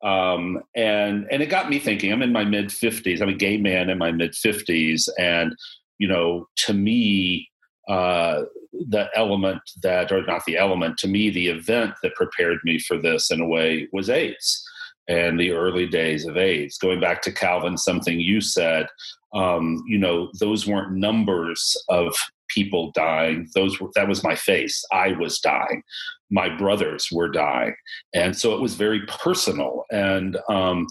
Um, 0.03 0.61
and 0.75 1.27
and 1.31 1.41
it 1.41 1.47
got 1.47 1.69
me 1.69 1.79
thinking. 1.79 2.11
I'm 2.11 2.21
in 2.21 2.31
my 2.31 2.45
mid 2.45 2.67
50s. 2.67 3.21
I'm 3.21 3.29
a 3.29 3.33
gay 3.33 3.57
man 3.57 3.89
in 3.89 3.97
my 3.97 4.11
mid 4.11 4.33
50s, 4.33 5.09
and 5.17 5.55
you 5.97 6.07
know, 6.07 6.47
to 6.57 6.73
me, 6.73 7.49
uh, 7.87 8.43
the 8.89 9.09
element 9.15 9.61
that, 9.81 10.11
or 10.11 10.25
not 10.25 10.43
the 10.45 10.57
element, 10.57 10.97
to 10.99 11.07
me, 11.07 11.29
the 11.29 11.47
event 11.47 11.93
that 12.03 12.15
prepared 12.15 12.59
me 12.63 12.79
for 12.79 12.97
this 12.97 13.31
in 13.31 13.41
a 13.41 13.47
way 13.47 13.87
was 13.91 14.09
AIDS 14.09 14.63
and 15.07 15.39
the 15.39 15.51
early 15.51 15.87
days 15.87 16.25
of 16.25 16.37
AIDS. 16.37 16.77
Going 16.77 16.99
back 16.99 17.21
to 17.23 17.31
Calvin, 17.31 17.77
something 17.77 18.19
you 18.19 18.41
said, 18.41 18.87
um, 19.33 19.83
you 19.87 19.97
know, 19.97 20.29
those 20.39 20.67
weren't 20.67 20.93
numbers 20.93 21.75
of 21.89 22.13
people 22.49 22.91
dying. 22.93 23.47
Those 23.55 23.79
were, 23.79 23.89
that 23.95 24.07
was 24.07 24.23
my 24.23 24.35
face. 24.35 24.83
I 24.91 25.13
was 25.13 25.39
dying. 25.39 25.83
My 26.29 26.49
brothers 26.49 27.07
were 27.11 27.29
dying, 27.29 27.73
and 28.13 28.37
so 28.37 28.53
it 28.53 28.61
was 28.61 28.75
very 28.75 29.05
personal. 29.07 29.85
And 29.91 30.37
um, 30.49 30.87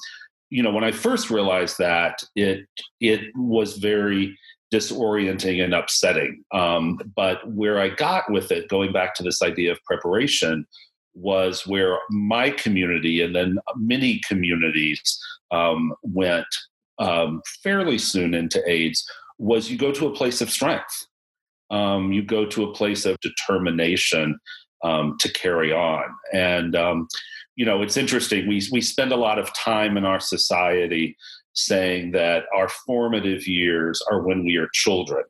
you 0.49 0.62
know, 0.62 0.71
when 0.71 0.85
I 0.85 0.93
first 0.93 1.31
realized 1.31 1.76
that, 1.79 2.23
it 2.35 2.67
it 3.00 3.21
was 3.37 3.76
very 3.76 4.37
disorienting 4.73 5.62
and 5.62 5.75
upsetting. 5.75 6.42
Um, 6.52 6.99
but 7.14 7.49
where 7.52 7.78
I 7.78 7.88
got 7.88 8.30
with 8.30 8.50
it, 8.50 8.68
going 8.68 8.92
back 8.92 9.14
to 9.14 9.23
this 9.23 9.42
idea 9.42 9.73
of 9.73 9.82
preparation, 9.85 10.66
was 11.14 11.66
where 11.66 11.99
my 12.11 12.50
community 12.50 13.23
and 13.23 13.35
then 13.35 13.58
many 13.76 14.20
communities 14.28 15.18
um, 15.50 15.94
went 16.02 16.46
um, 16.99 17.40
fairly 17.62 17.99
soon 17.99 18.35
into 18.35 18.62
AIDS. 18.70 19.08
Was 19.38 19.70
you 19.70 19.78
go 19.78 19.92
to 19.92 20.06
a 20.06 20.14
place 20.14 20.40
of 20.40 20.50
strength, 20.50 21.06
um, 21.70 22.12
you 22.12 22.23
go 22.23 22.46
to 22.46 22.64
a 22.64 22.75
place 22.75 23.04
of 23.04 23.18
determination 23.20 24.38
um, 24.85 25.16
to 25.20 25.32
carry 25.32 25.73
on, 25.73 26.04
and 26.32 26.76
um, 26.76 27.08
you 27.56 27.64
know 27.64 27.82
it's 27.82 27.96
interesting. 27.96 28.46
We 28.46 28.62
we 28.73 28.80
spend 28.80 29.12
a 29.12 29.16
lot 29.16 29.38
of 29.38 29.52
time 29.54 29.96
in 29.96 30.04
our 30.04 30.20
society 30.20 31.16
saying 31.57 32.13
that 32.13 32.45
our 32.55 32.69
formative 32.69 33.47
years 33.47 34.01
are 34.11 34.23
when 34.23 34.45
we 34.45 34.57
are 34.57 34.69
children. 34.73 35.25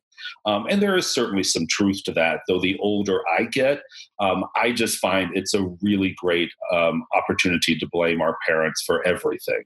Um, 0.45 0.67
and 0.69 0.83
there 0.83 0.97
is 0.97 1.07
certainly 1.07 1.43
some 1.43 1.67
truth 1.67 2.03
to 2.05 2.13
that, 2.13 2.41
though 2.49 2.61
the 2.61 2.79
older 2.79 3.21
I 3.29 3.45
get, 3.45 3.83
um, 4.21 4.45
I 4.55 4.73
just 4.73 4.99
find 4.99 5.31
it's 5.37 5.55
a 5.55 5.69
really 5.83 6.15
great 6.17 6.51
um, 6.73 7.05
opportunity 7.15 7.77
to 7.79 7.89
blame 7.91 8.21
our 8.21 8.37
parents 8.47 8.83
for 8.85 9.07
everything. 9.07 9.63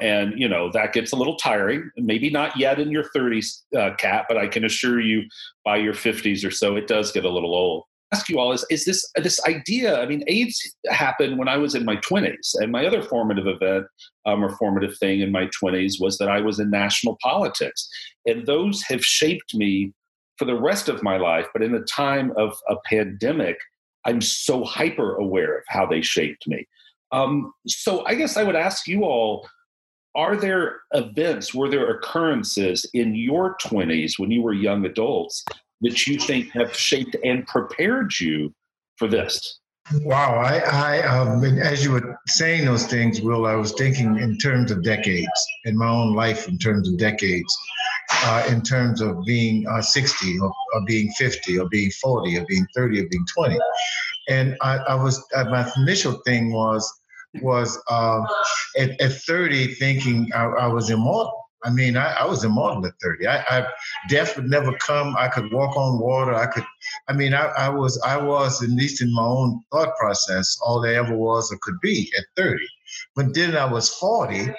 And, 0.00 0.38
you 0.38 0.48
know, 0.48 0.70
that 0.72 0.92
gets 0.92 1.12
a 1.12 1.16
little 1.16 1.36
tiring. 1.36 1.90
Maybe 1.96 2.30
not 2.30 2.56
yet 2.56 2.78
in 2.78 2.90
your 2.90 3.04
30s, 3.16 3.62
uh, 3.76 3.94
Kat, 3.96 4.26
but 4.28 4.36
I 4.36 4.46
can 4.46 4.64
assure 4.64 5.00
you 5.00 5.22
by 5.64 5.76
your 5.76 5.94
50s 5.94 6.46
or 6.46 6.50
so, 6.50 6.76
it 6.76 6.86
does 6.86 7.12
get 7.12 7.24
a 7.24 7.30
little 7.30 7.54
old 7.54 7.84
ask 8.12 8.28
you 8.28 8.38
all 8.38 8.52
is 8.52 8.64
is 8.70 8.84
this 8.84 9.10
this 9.16 9.44
idea 9.46 10.00
i 10.00 10.06
mean 10.06 10.22
aids 10.26 10.60
happened 10.88 11.38
when 11.38 11.48
i 11.48 11.56
was 11.56 11.74
in 11.74 11.84
my 11.84 11.96
20s 11.96 12.54
and 12.56 12.70
my 12.70 12.86
other 12.86 13.02
formative 13.02 13.46
event 13.46 13.86
um, 14.26 14.44
or 14.44 14.50
formative 14.56 14.96
thing 14.98 15.20
in 15.20 15.32
my 15.32 15.48
20s 15.62 16.00
was 16.00 16.18
that 16.18 16.28
i 16.28 16.40
was 16.40 16.58
in 16.58 16.70
national 16.70 17.18
politics. 17.22 17.88
And 18.26 18.46
those 18.46 18.82
have 18.82 19.04
shaped 19.04 19.54
me 19.54 19.92
for 20.38 20.46
the 20.46 20.58
rest 20.58 20.88
of 20.88 21.02
my 21.02 21.16
life 21.16 21.46
but 21.52 21.62
in 21.62 21.74
a 21.74 21.82
time 21.82 22.32
of 22.36 22.56
a 22.68 22.76
pandemic 22.86 23.56
i'm 24.04 24.20
so 24.20 24.64
hyper 24.64 25.16
aware 25.16 25.58
of 25.58 25.64
how 25.68 25.86
they 25.86 26.02
shaped 26.02 26.46
me. 26.46 26.66
Um, 27.12 27.52
so 27.66 28.04
i 28.06 28.14
guess 28.14 28.36
i 28.36 28.42
would 28.42 28.56
ask 28.56 28.86
you 28.86 29.04
all 29.04 29.48
are 30.16 30.36
there 30.36 30.82
events 30.92 31.52
were 31.54 31.68
there 31.68 31.90
occurrences 31.90 32.88
in 32.94 33.16
your 33.16 33.56
20s 33.64 34.12
when 34.18 34.30
you 34.30 34.42
were 34.42 34.52
young 34.52 34.84
adults 34.84 35.44
that 35.84 36.06
you 36.06 36.18
think 36.18 36.50
have 36.52 36.74
shaped 36.74 37.16
and 37.24 37.46
prepared 37.46 38.12
you 38.18 38.52
for 38.96 39.08
this? 39.08 39.60
Wow, 40.00 40.36
I, 40.36 40.58
I 40.60 41.02
um, 41.06 41.44
as 41.44 41.84
you 41.84 41.92
were 41.92 42.18
saying 42.26 42.64
those 42.64 42.86
things, 42.86 43.20
Will, 43.20 43.44
I 43.44 43.54
was 43.54 43.72
thinking 43.72 44.18
in 44.18 44.38
terms 44.38 44.70
of 44.70 44.82
decades, 44.82 45.28
in 45.66 45.76
my 45.76 45.88
own 45.88 46.14
life, 46.14 46.48
in 46.48 46.56
terms 46.56 46.88
of 46.88 46.96
decades, 46.96 47.54
uh, 48.24 48.46
in 48.48 48.62
terms 48.62 49.02
of 49.02 49.22
being 49.26 49.66
uh, 49.68 49.82
60 49.82 50.38
or, 50.38 50.50
or, 50.74 50.84
being 50.86 51.10
50 51.18 51.58
or 51.58 51.68
being 51.68 51.90
40 51.90 52.38
or 52.38 52.46
being 52.48 52.66
30 52.74 53.00
or 53.00 53.08
being 53.08 53.26
20. 53.36 53.58
And 54.30 54.56
I, 54.62 54.76
I 54.78 54.94
was, 54.94 55.22
uh, 55.34 55.44
my 55.44 55.70
initial 55.76 56.14
thing 56.24 56.50
was, 56.50 56.90
was 57.42 57.78
uh, 57.90 58.22
at, 58.78 58.98
at 59.02 59.12
30 59.12 59.74
thinking 59.74 60.30
I, 60.34 60.44
I 60.44 60.66
was 60.66 60.88
immortal 60.88 61.43
I 61.64 61.70
mean, 61.70 61.96
I, 61.96 62.12
I 62.12 62.26
was 62.26 62.44
immortal 62.44 62.84
at 62.86 62.92
30. 63.02 63.26
I, 63.26 63.38
I, 63.48 63.66
death 64.08 64.36
would 64.36 64.50
never 64.50 64.72
come. 64.74 65.16
I 65.18 65.28
could 65.28 65.50
walk 65.52 65.76
on 65.76 65.98
water. 65.98 66.34
I 66.34 66.46
could, 66.46 66.64
I 67.08 67.14
mean, 67.14 67.32
I, 67.32 67.46
I 67.46 67.68
was, 67.70 68.00
I 68.04 68.16
was, 68.18 68.62
at 68.62 68.68
least 68.68 69.00
in 69.00 69.12
my 69.14 69.22
own 69.22 69.62
thought 69.72 69.96
process, 69.96 70.58
all 70.62 70.80
there 70.80 70.94
ever 70.94 71.16
was 71.16 71.50
or 71.50 71.58
could 71.62 71.80
be 71.80 72.12
at 72.18 72.24
30. 72.36 72.64
But 73.16 73.34
then 73.34 73.56
I 73.56 73.64
was 73.64 73.88
40, 73.94 74.52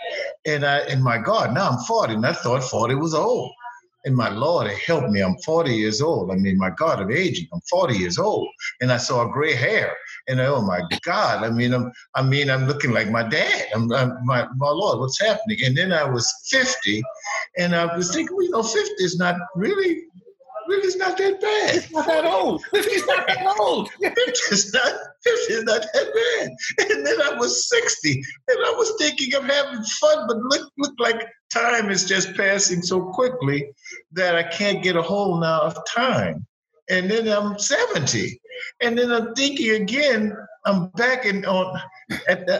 and 0.45 0.65
I, 0.65 0.79
and 0.79 1.03
my 1.03 1.17
God, 1.17 1.53
now 1.53 1.69
I'm 1.69 1.79
40, 1.85 2.15
and 2.15 2.25
I 2.25 2.33
thought 2.33 2.63
40 2.63 2.95
was 2.95 3.13
old. 3.13 3.51
And 4.05 4.15
my 4.15 4.29
Lord, 4.29 4.67
it 4.67 4.77
helped 4.77 5.09
me. 5.09 5.21
I'm 5.21 5.37
40 5.39 5.71
years 5.71 6.01
old. 6.01 6.31
I 6.31 6.35
mean, 6.35 6.57
my 6.57 6.69
God, 6.69 6.99
I'm 6.99 7.11
aging. 7.11 7.47
I'm 7.51 7.61
40 7.69 7.97
years 7.97 8.17
old, 8.19 8.47
and 8.81 8.91
I 8.91 8.97
saw 8.97 9.25
gray 9.25 9.55
hair. 9.55 9.95
And 10.27 10.39
oh 10.39 10.61
my 10.61 10.81
God, 11.03 11.43
I 11.43 11.49
mean, 11.49 11.73
I'm, 11.73 11.91
I 12.13 12.21
mean, 12.21 12.49
I'm 12.49 12.67
looking 12.67 12.91
like 12.91 13.09
my 13.09 13.23
dad. 13.23 13.65
I'm, 13.73 13.91
I'm 13.91 14.13
my, 14.23 14.47
my 14.55 14.69
Lord, 14.69 14.99
what's 14.99 15.19
happening? 15.19 15.57
And 15.65 15.75
then 15.75 15.91
I 15.91 16.03
was 16.03 16.31
50, 16.49 17.03
and 17.57 17.75
I 17.75 17.95
was 17.97 18.13
thinking, 18.13 18.35
well, 18.35 18.45
you 18.45 18.51
know, 18.51 18.63
50 18.63 19.03
is 19.03 19.17
not 19.17 19.35
really 19.55 20.03
is 20.69 20.95
not 20.97 21.17
that 21.17 21.41
bad. 21.41 21.75
It's 21.75 21.91
not 21.91 22.07
that 22.07 22.25
old. 22.25 22.63
50 22.65 22.91
is 22.91 23.07
not 23.07 23.27
that 23.27 23.55
old. 23.59 23.89
50 24.01 24.11
is 24.51 24.73
not 24.73 24.93
50 25.23 25.63
not 25.63 25.81
that 25.81 26.13
bad. 26.13 26.89
And 26.89 27.05
then 27.05 27.21
I 27.21 27.37
was 27.37 27.69
60 27.69 28.11
and 28.47 28.57
I 28.65 28.71
was 28.71 28.93
thinking 28.99 29.33
of 29.35 29.43
having 29.45 29.83
fun, 29.83 30.27
but 30.27 30.37
look 30.37 30.71
look 30.77 30.93
like 30.99 31.27
time 31.53 31.89
is 31.89 32.05
just 32.05 32.35
passing 32.35 32.81
so 32.81 33.01
quickly 33.01 33.69
that 34.13 34.35
I 34.35 34.43
can't 34.43 34.83
get 34.83 34.95
a 34.95 35.01
hold 35.01 35.41
now 35.41 35.61
of 35.61 35.77
time. 35.85 36.45
And 36.89 37.09
then 37.09 37.27
I'm 37.27 37.57
70. 37.57 38.39
And 38.81 38.97
then 38.97 39.11
I'm 39.11 39.33
thinking 39.33 39.81
again, 39.81 40.35
I'm 40.65 40.87
back 40.89 41.25
in 41.25 41.45
on 41.45 41.79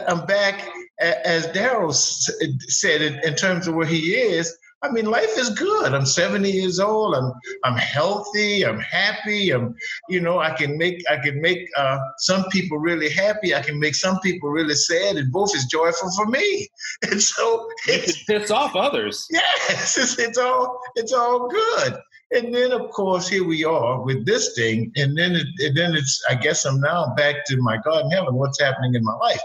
I'm 0.08 0.26
back 0.26 0.68
as 0.98 1.46
Daryl 1.48 1.94
said 1.94 3.02
in, 3.02 3.20
in 3.24 3.34
terms 3.34 3.68
of 3.68 3.74
where 3.74 3.86
he 3.86 4.14
is 4.14 4.56
I 4.82 4.90
mean, 4.90 5.06
life 5.06 5.36
is 5.38 5.50
good. 5.50 5.94
I'm 5.94 6.04
70 6.04 6.50
years 6.50 6.78
old. 6.78 7.14
I'm 7.14 7.32
I'm 7.64 7.76
healthy. 7.76 8.64
I'm 8.64 8.78
happy. 8.78 9.50
I'm, 9.50 9.74
you 10.08 10.20
know, 10.20 10.38
I 10.38 10.50
can 10.50 10.76
make 10.76 11.02
I 11.10 11.16
can 11.16 11.40
make 11.40 11.66
uh, 11.76 11.98
some 12.18 12.44
people 12.50 12.78
really 12.78 13.08
happy. 13.08 13.54
I 13.54 13.62
can 13.62 13.78
make 13.80 13.94
some 13.94 14.20
people 14.20 14.50
really 14.50 14.74
sad, 14.74 15.16
and 15.16 15.32
both 15.32 15.54
is 15.54 15.64
joyful 15.66 16.10
for 16.14 16.26
me. 16.26 16.68
And 17.10 17.22
so 17.22 17.68
it 17.86 18.16
piss 18.26 18.50
off 18.50 18.76
others. 18.76 19.26
Yes, 19.30 19.96
it's, 19.98 20.18
it's 20.18 20.38
all 20.38 20.80
it's 20.94 21.12
all 21.12 21.48
good. 21.48 21.98
And 22.32 22.54
then 22.54 22.72
of 22.72 22.90
course 22.90 23.28
here 23.28 23.44
we 23.44 23.64
are 23.64 24.02
with 24.02 24.26
this 24.26 24.54
thing, 24.54 24.92
and 24.96 25.16
then 25.16 25.34
it, 25.34 25.46
and 25.58 25.76
then 25.76 25.94
it's 25.94 26.22
I 26.28 26.34
guess 26.34 26.64
I'm 26.64 26.80
now 26.80 27.14
back 27.16 27.46
to 27.46 27.56
my 27.58 27.78
God 27.78 28.04
in 28.04 28.10
heaven. 28.10 28.34
What's 28.34 28.60
happening 28.60 28.94
in 28.94 29.04
my 29.04 29.14
life? 29.14 29.40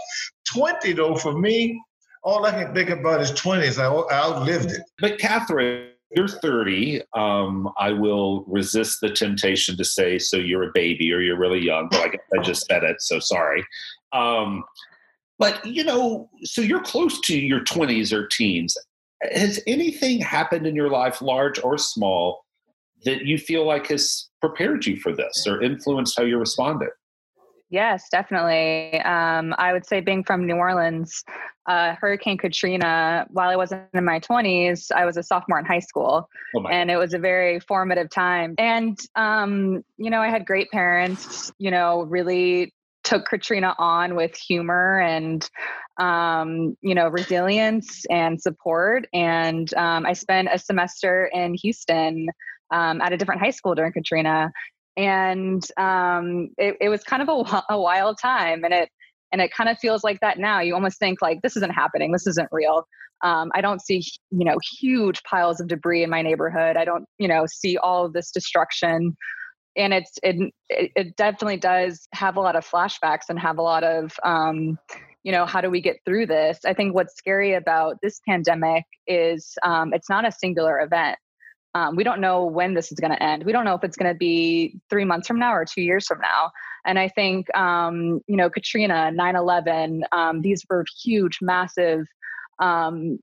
20 0.54 0.92
though 0.92 1.16
for 1.16 1.32
me 1.38 1.80
all 2.22 2.44
I 2.46 2.52
can 2.52 2.74
think 2.74 2.90
about 2.90 3.20
is 3.20 3.32
20s. 3.32 3.78
I, 3.78 3.86
I 3.86 4.18
outlived 4.18 4.70
it. 4.70 4.82
But 5.00 5.18
Catherine, 5.18 5.88
you're 6.14 6.28
30. 6.28 7.02
Um, 7.14 7.70
I 7.78 7.92
will 7.92 8.44
resist 8.46 9.00
the 9.00 9.10
temptation 9.10 9.76
to 9.76 9.84
say, 9.84 10.18
so 10.18 10.36
you're 10.36 10.68
a 10.68 10.72
baby 10.72 11.12
or 11.12 11.20
you're 11.20 11.38
really 11.38 11.60
young. 11.60 11.88
Well, 11.90 12.04
I 12.04 12.08
guess 12.08 12.20
I 12.38 12.42
just 12.42 12.66
said 12.66 12.84
it, 12.84 13.00
so 13.00 13.18
sorry. 13.18 13.64
Um, 14.12 14.62
but, 15.38 15.64
you 15.66 15.82
know, 15.82 16.28
so 16.44 16.60
you're 16.60 16.82
close 16.82 17.20
to 17.22 17.36
your 17.36 17.60
20s 17.60 18.12
or 18.12 18.26
teens. 18.26 18.76
Has 19.32 19.60
anything 19.66 20.20
happened 20.20 20.66
in 20.66 20.76
your 20.76 20.90
life, 20.90 21.22
large 21.22 21.62
or 21.62 21.78
small, 21.78 22.44
that 23.04 23.24
you 23.24 23.38
feel 23.38 23.66
like 23.66 23.88
has 23.88 24.28
prepared 24.40 24.86
you 24.86 24.96
for 25.00 25.12
this 25.12 25.46
or 25.46 25.62
influenced 25.62 26.16
how 26.16 26.24
you 26.24 26.38
responded? 26.38 26.90
Yes, 27.70 28.08
definitely. 28.10 29.00
Um, 29.00 29.54
I 29.56 29.72
would 29.72 29.86
say 29.86 30.00
being 30.00 30.22
from 30.22 30.46
New 30.46 30.56
Orleans, 30.56 31.24
uh, 31.66 31.94
Hurricane 31.94 32.38
Katrina, 32.38 33.26
while 33.30 33.48
I 33.48 33.56
wasn't 33.56 33.82
in 33.94 34.04
my 34.04 34.20
20s, 34.20 34.90
I 34.92 35.04
was 35.04 35.16
a 35.16 35.22
sophomore 35.22 35.58
in 35.58 35.64
high 35.64 35.78
school. 35.78 36.28
Oh 36.56 36.66
and 36.66 36.90
it 36.90 36.96
was 36.96 37.14
a 37.14 37.18
very 37.18 37.60
formative 37.60 38.10
time. 38.10 38.54
And, 38.58 38.98
um, 39.14 39.84
you 39.96 40.10
know, 40.10 40.20
I 40.20 40.28
had 40.28 40.44
great 40.44 40.70
parents, 40.70 41.52
you 41.58 41.70
know, 41.70 42.02
really 42.02 42.72
took 43.04 43.26
Katrina 43.26 43.74
on 43.78 44.14
with 44.14 44.36
humor 44.36 45.00
and, 45.00 45.48
um, 45.98 46.76
you 46.80 46.94
know, 46.94 47.08
resilience 47.08 48.04
and 48.10 48.40
support. 48.40 49.06
And 49.12 49.72
um, 49.74 50.06
I 50.06 50.12
spent 50.12 50.48
a 50.52 50.58
semester 50.58 51.30
in 51.32 51.54
Houston 51.54 52.28
um, 52.70 53.00
at 53.00 53.12
a 53.12 53.16
different 53.16 53.40
high 53.40 53.50
school 53.50 53.74
during 53.74 53.92
Katrina. 53.92 54.52
And 54.96 55.62
um, 55.76 56.50
it, 56.58 56.76
it 56.80 56.88
was 56.88 57.02
kind 57.02 57.22
of 57.22 57.28
a, 57.28 57.62
a 57.70 57.80
wild 57.80 58.18
time. 58.20 58.64
And 58.64 58.74
it, 58.74 58.88
and 59.32 59.40
it 59.40 59.52
kind 59.52 59.70
of 59.70 59.78
feels 59.78 60.04
like 60.04 60.20
that 60.20 60.38
now. 60.38 60.60
You 60.60 60.74
almost 60.74 60.98
think 60.98 61.22
like 61.22 61.40
this 61.42 61.56
isn't 61.56 61.72
happening. 61.72 62.12
This 62.12 62.26
isn't 62.26 62.48
real. 62.52 62.86
Um, 63.24 63.52
i 63.54 63.60
don't 63.60 63.80
see 63.80 64.02
you 64.32 64.44
know 64.44 64.56
huge 64.80 65.22
piles 65.22 65.60
of 65.60 65.68
debris 65.68 66.02
in 66.02 66.10
my 66.10 66.22
neighborhood. 66.22 66.76
I 66.76 66.84
don't 66.84 67.04
you 67.18 67.28
know 67.28 67.46
see 67.46 67.76
all 67.78 68.04
of 68.04 68.12
this 68.12 68.30
destruction. 68.30 69.16
And 69.74 69.94
it's 69.94 70.18
it, 70.22 70.52
it 70.68 71.16
definitely 71.16 71.56
does 71.56 72.06
have 72.12 72.36
a 72.36 72.40
lot 72.40 72.56
of 72.56 72.68
flashbacks 72.68 73.30
and 73.30 73.38
have 73.38 73.58
a 73.58 73.62
lot 73.62 73.84
of 73.84 74.12
um, 74.24 74.78
you 75.22 75.32
know 75.32 75.46
how 75.46 75.60
do 75.60 75.70
we 75.70 75.80
get 75.80 75.96
through 76.04 76.26
this? 76.26 76.58
I 76.66 76.74
think 76.74 76.94
what's 76.94 77.16
scary 77.16 77.54
about 77.54 77.96
this 78.02 78.20
pandemic 78.28 78.84
is 79.06 79.54
um, 79.62 79.94
it's 79.94 80.10
not 80.10 80.26
a 80.26 80.32
singular 80.32 80.80
event. 80.80 81.16
Um, 81.74 81.96
we 81.96 82.04
don't 82.04 82.20
know 82.20 82.44
when 82.44 82.74
this 82.74 82.92
is 82.92 82.98
going 82.98 83.12
to 83.12 83.22
end. 83.22 83.44
We 83.44 83.52
don't 83.52 83.64
know 83.64 83.74
if 83.74 83.82
it's 83.82 83.96
going 83.96 84.12
to 84.12 84.18
be 84.18 84.78
three 84.90 85.06
months 85.06 85.26
from 85.26 85.38
now 85.38 85.54
or 85.54 85.64
two 85.64 85.80
years 85.80 86.06
from 86.06 86.20
now 86.20 86.50
and 86.84 86.98
I 86.98 87.08
think, 87.08 87.54
um, 87.56 88.20
you 88.26 88.36
know, 88.36 88.50
Katrina, 88.50 89.10
9 89.10 89.36
11, 89.36 90.04
um, 90.12 90.42
these 90.42 90.64
were 90.68 90.84
huge, 91.02 91.38
massive, 91.40 92.06
um, 92.58 93.18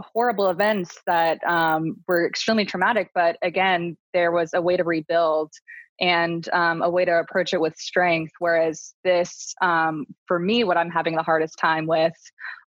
horrible 0.00 0.50
events 0.50 0.96
that 1.06 1.42
um, 1.44 1.96
were 2.06 2.26
extremely 2.26 2.64
traumatic. 2.64 3.10
But 3.14 3.36
again, 3.42 3.96
there 4.14 4.32
was 4.32 4.50
a 4.54 4.62
way 4.62 4.76
to 4.76 4.84
rebuild 4.84 5.52
and 6.00 6.48
um, 6.52 6.82
a 6.82 6.90
way 6.90 7.04
to 7.04 7.18
approach 7.18 7.52
it 7.52 7.60
with 7.60 7.76
strength. 7.76 8.32
Whereas 8.38 8.94
this, 9.04 9.54
um, 9.60 10.06
for 10.26 10.38
me, 10.38 10.64
what 10.64 10.76
I'm 10.76 10.90
having 10.90 11.16
the 11.16 11.22
hardest 11.22 11.58
time 11.58 11.86
with, 11.86 12.14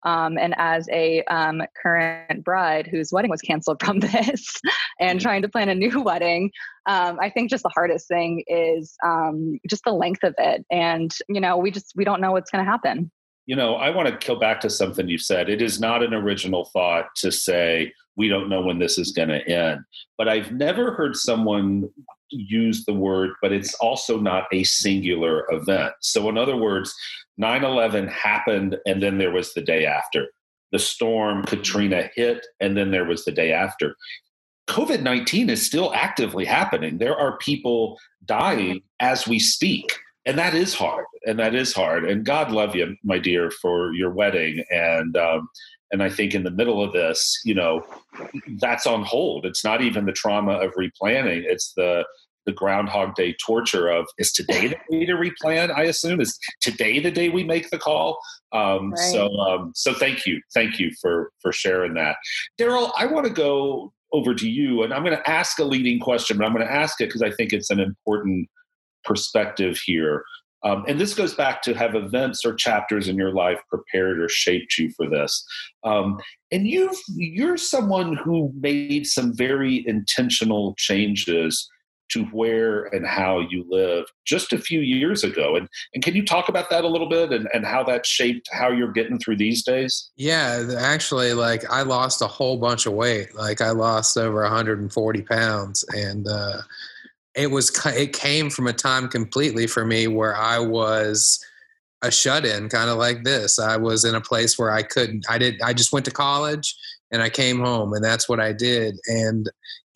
um, 0.04 0.38
and 0.38 0.56
as 0.58 0.88
a 0.92 1.24
um, 1.26 1.62
current 1.82 2.44
bride 2.44 2.88
whose 2.88 3.12
wedding 3.12 3.32
was 3.32 3.42
canceled 3.42 3.82
from 3.84 4.00
this 4.00 4.62
and 5.00 5.20
mm-hmm. 5.20 5.24
trying 5.24 5.42
to 5.42 5.50
plan 5.50 5.70
a 5.70 5.76
new 5.76 6.02
wedding, 6.04 6.52
um, 6.86 7.20
I 7.22 7.30
think 7.30 7.50
just 7.50 7.64
the 7.64 7.70
hardest 7.70 8.08
thing 8.08 8.44
is 8.48 8.96
um, 9.06 9.60
just 9.70 9.84
the 9.84 9.92
length 9.92 10.24
of 10.24 10.36
it. 10.38 10.66
And, 10.72 11.14
you 11.28 11.42
know, 11.42 11.58
we 11.58 11.72
just, 11.72 11.94
we 11.96 12.06
don't 12.06 12.22
know 12.22 12.32
what's 12.32 12.52
going 12.52 12.64
to 12.64 12.70
happen. 12.70 13.12
You 13.46 13.56
know, 13.56 13.76
I 13.76 13.90
want 13.90 14.08
to 14.08 14.28
go 14.28 14.40
back 14.40 14.60
to 14.62 14.70
something 14.70 15.08
you 15.08 15.18
said. 15.18 15.50
It 15.50 15.62
is 15.62 15.80
not 15.80 16.04
an 16.04 16.14
original 16.14 16.66
thought 16.66 17.08
to 17.16 17.32
say, 17.32 17.92
we 18.16 18.28
don't 18.28 18.50
know 18.50 18.62
when 18.62 18.78
this 18.78 19.00
is 19.00 19.12
going 19.12 19.30
to 19.30 19.48
end. 19.50 19.82
But 20.18 20.28
I've 20.28 20.52
never 20.52 20.94
heard 20.94 21.16
someone 21.16 21.90
use 22.30 22.86
the 22.86 22.94
word, 22.94 23.32
but 23.42 23.52
it's 23.52 23.74
also 23.76 24.20
not 24.20 24.46
a 24.52 24.64
singular 24.64 25.46
event. 25.52 25.94
So, 26.02 26.30
in 26.30 26.38
other 26.38 26.56
words, 26.56 26.94
9 27.38 27.64
11 27.64 28.08
happened, 28.08 28.78
and 28.86 29.02
then 29.02 29.18
there 29.18 29.32
was 29.32 29.54
the 29.54 29.62
day 29.62 29.86
after. 29.86 30.28
The 30.72 30.80
storm 30.80 31.44
Katrina 31.44 32.10
hit, 32.14 32.46
and 32.60 32.78
then 32.78 32.92
there 32.92 33.06
was 33.06 33.26
the 33.26 33.32
day 33.32 33.52
after. 33.52 33.96
COVID 34.70 35.02
19 35.02 35.50
is 35.50 35.66
still 35.66 35.92
actively 35.96 36.46
happening. 36.46 37.00
There 37.00 37.18
are 37.18 37.38
people 37.38 37.98
dying 38.26 38.82
as 39.00 39.28
we 39.28 39.40
speak. 39.40 39.98
And 40.30 40.38
that 40.38 40.54
is 40.54 40.76
hard. 40.76 41.06
And 41.26 41.40
that 41.40 41.56
is 41.56 41.74
hard. 41.74 42.06
And 42.06 42.24
God 42.24 42.52
love 42.52 42.76
you, 42.76 42.96
my 43.04 43.18
dear, 43.18 43.50
for 43.50 43.94
your 43.94 44.12
wedding. 44.12 44.64
And 44.70 45.18
um, 45.18 45.50
and 45.92 46.04
I 46.04 46.10
think 46.10 46.36
in 46.36 46.44
the 46.44 46.52
middle 46.52 46.84
of 46.84 46.94
this, 46.94 47.42
you 47.44 47.56
know, 47.56 47.84
that's 48.60 48.86
on 48.86 49.02
hold. 49.02 49.48
It's 49.48 49.64
not 49.64 49.82
even 49.82 50.06
the 50.06 50.12
trauma 50.12 50.52
of 50.52 50.74
replanning. 50.76 51.46
It's 51.46 51.74
the 51.76 52.06
the 52.46 52.52
Groundhog 52.52 53.16
Day 53.16 53.36
torture 53.44 53.90
of 53.90 54.06
is 54.20 54.32
today 54.32 54.68
the 54.68 55.00
day 55.00 55.06
to 55.08 55.14
replan? 55.14 55.76
I 55.76 55.86
assume 55.86 56.22
is 56.22 56.38
today 56.62 57.00
the 57.00 57.10
day 57.10 57.30
we 57.30 57.44
make 57.44 57.72
the 57.72 57.80
call. 57.80 58.20
Um, 58.52 58.92
right. 58.92 59.00
So 59.00 59.36
um, 59.38 59.72
so 59.74 59.96
thank 59.96 60.28
you, 60.28 60.42
thank 60.54 60.80
you 60.80 60.92
for 61.02 61.32
for 61.42 61.52
sharing 61.52 61.96
that, 61.96 62.18
Daryl. 62.60 62.92
I 62.96 63.08
want 63.08 63.26
to 63.26 63.34
go 63.34 63.94
over 64.14 64.36
to 64.36 64.48
you, 64.48 64.84
and 64.84 64.94
I'm 64.94 65.04
going 65.04 65.18
to 65.18 65.30
ask 65.30 65.58
a 65.58 65.64
leading 65.64 66.00
question, 66.00 66.38
but 66.38 66.46
I'm 66.46 66.54
going 66.54 66.66
to 66.66 66.72
ask 66.72 67.02
it 67.02 67.08
because 67.08 67.24
I 67.24 67.32
think 67.32 67.52
it's 67.52 67.72
an 67.72 67.80
important 67.80 68.48
perspective 69.10 69.78
here. 69.84 70.24
Um, 70.64 70.84
and 70.88 71.00
this 71.00 71.14
goes 71.14 71.34
back 71.34 71.62
to 71.64 71.74
have 71.74 71.96
events 71.96 72.46
or 72.46 72.54
chapters 72.54 73.08
in 73.08 73.18
your 73.18 73.34
life 73.34 73.60
prepared 73.70 74.20
or 74.20 74.30
shaped 74.30 74.78
you 74.78 74.92
for 74.92 75.10
this. 75.10 75.46
Um, 75.84 76.20
and 76.52 76.68
you 76.68 76.92
you're 77.16 77.58
someone 77.58 78.16
who 78.16 78.52
made 78.60 79.08
some 79.08 79.36
very 79.36 79.84
intentional 79.88 80.76
changes 80.78 81.68
to 82.10 82.24
where 82.26 82.86
and 82.86 83.06
how 83.06 83.40
you 83.40 83.64
live 83.70 84.06
just 84.26 84.52
a 84.52 84.58
few 84.58 84.80
years 84.80 85.24
ago. 85.24 85.56
And, 85.56 85.70
and 85.94 86.04
can 86.04 86.16
you 86.16 86.26
talk 86.26 86.50
about 86.50 86.70
that 86.72 86.84
a 86.84 86.88
little 86.88 87.08
bit 87.08 87.32
and, 87.32 87.48
and 87.54 87.66
how 87.66 87.84
that 87.84 88.06
shaped 88.06 88.50
how 88.52 88.70
you're 88.72 88.92
getting 88.92 89.20
through 89.20 89.38
these 89.38 89.64
days? 89.64 90.10
Yeah, 90.18 90.76
actually, 90.78 91.34
like 91.34 91.70
I 91.70 91.84
lost 91.84 92.22
a 92.22 92.28
whole 92.28 92.58
bunch 92.58 92.86
of 92.86 92.94
weight. 92.94 93.36
Like 93.36 93.62
I 93.62 93.70
lost 93.70 94.18
over 94.18 94.42
140 94.42 95.22
pounds. 95.22 95.86
And, 95.96 96.28
uh, 96.28 96.62
it 97.36 97.52
was 97.52 97.72
it 97.86 98.14
came 98.14 98.50
from 98.50 98.68
a 98.68 98.74
time 98.74 99.08
completely 99.08 99.68
for 99.68 99.86
me 99.86 100.08
where 100.08 100.36
I 100.36 100.60
was 100.60 101.44
a 102.02 102.12
shut 102.12 102.46
in 102.46 102.70
kind 102.70 102.90
of 102.90 102.98
like 102.98 103.24
this. 103.24 103.60
I 103.60 103.78
was 103.78 104.06
in 104.06 104.16
a 104.16 104.22
place 104.22 104.58
where 104.58 104.72
I 104.72 104.84
couldn't 104.84 105.26
I 105.30 105.38
did 105.38 105.62
I 105.62 105.74
just 105.74 105.94
went 105.94 106.06
to 106.06 106.12
college 106.12 106.76
and 107.12 107.22
I 107.22 107.30
came 107.30 107.60
home 107.60 107.94
and 107.94 108.04
that's 108.04 108.30
what 108.30 108.40
I 108.40 108.54
did 108.54 108.98
and 109.08 109.50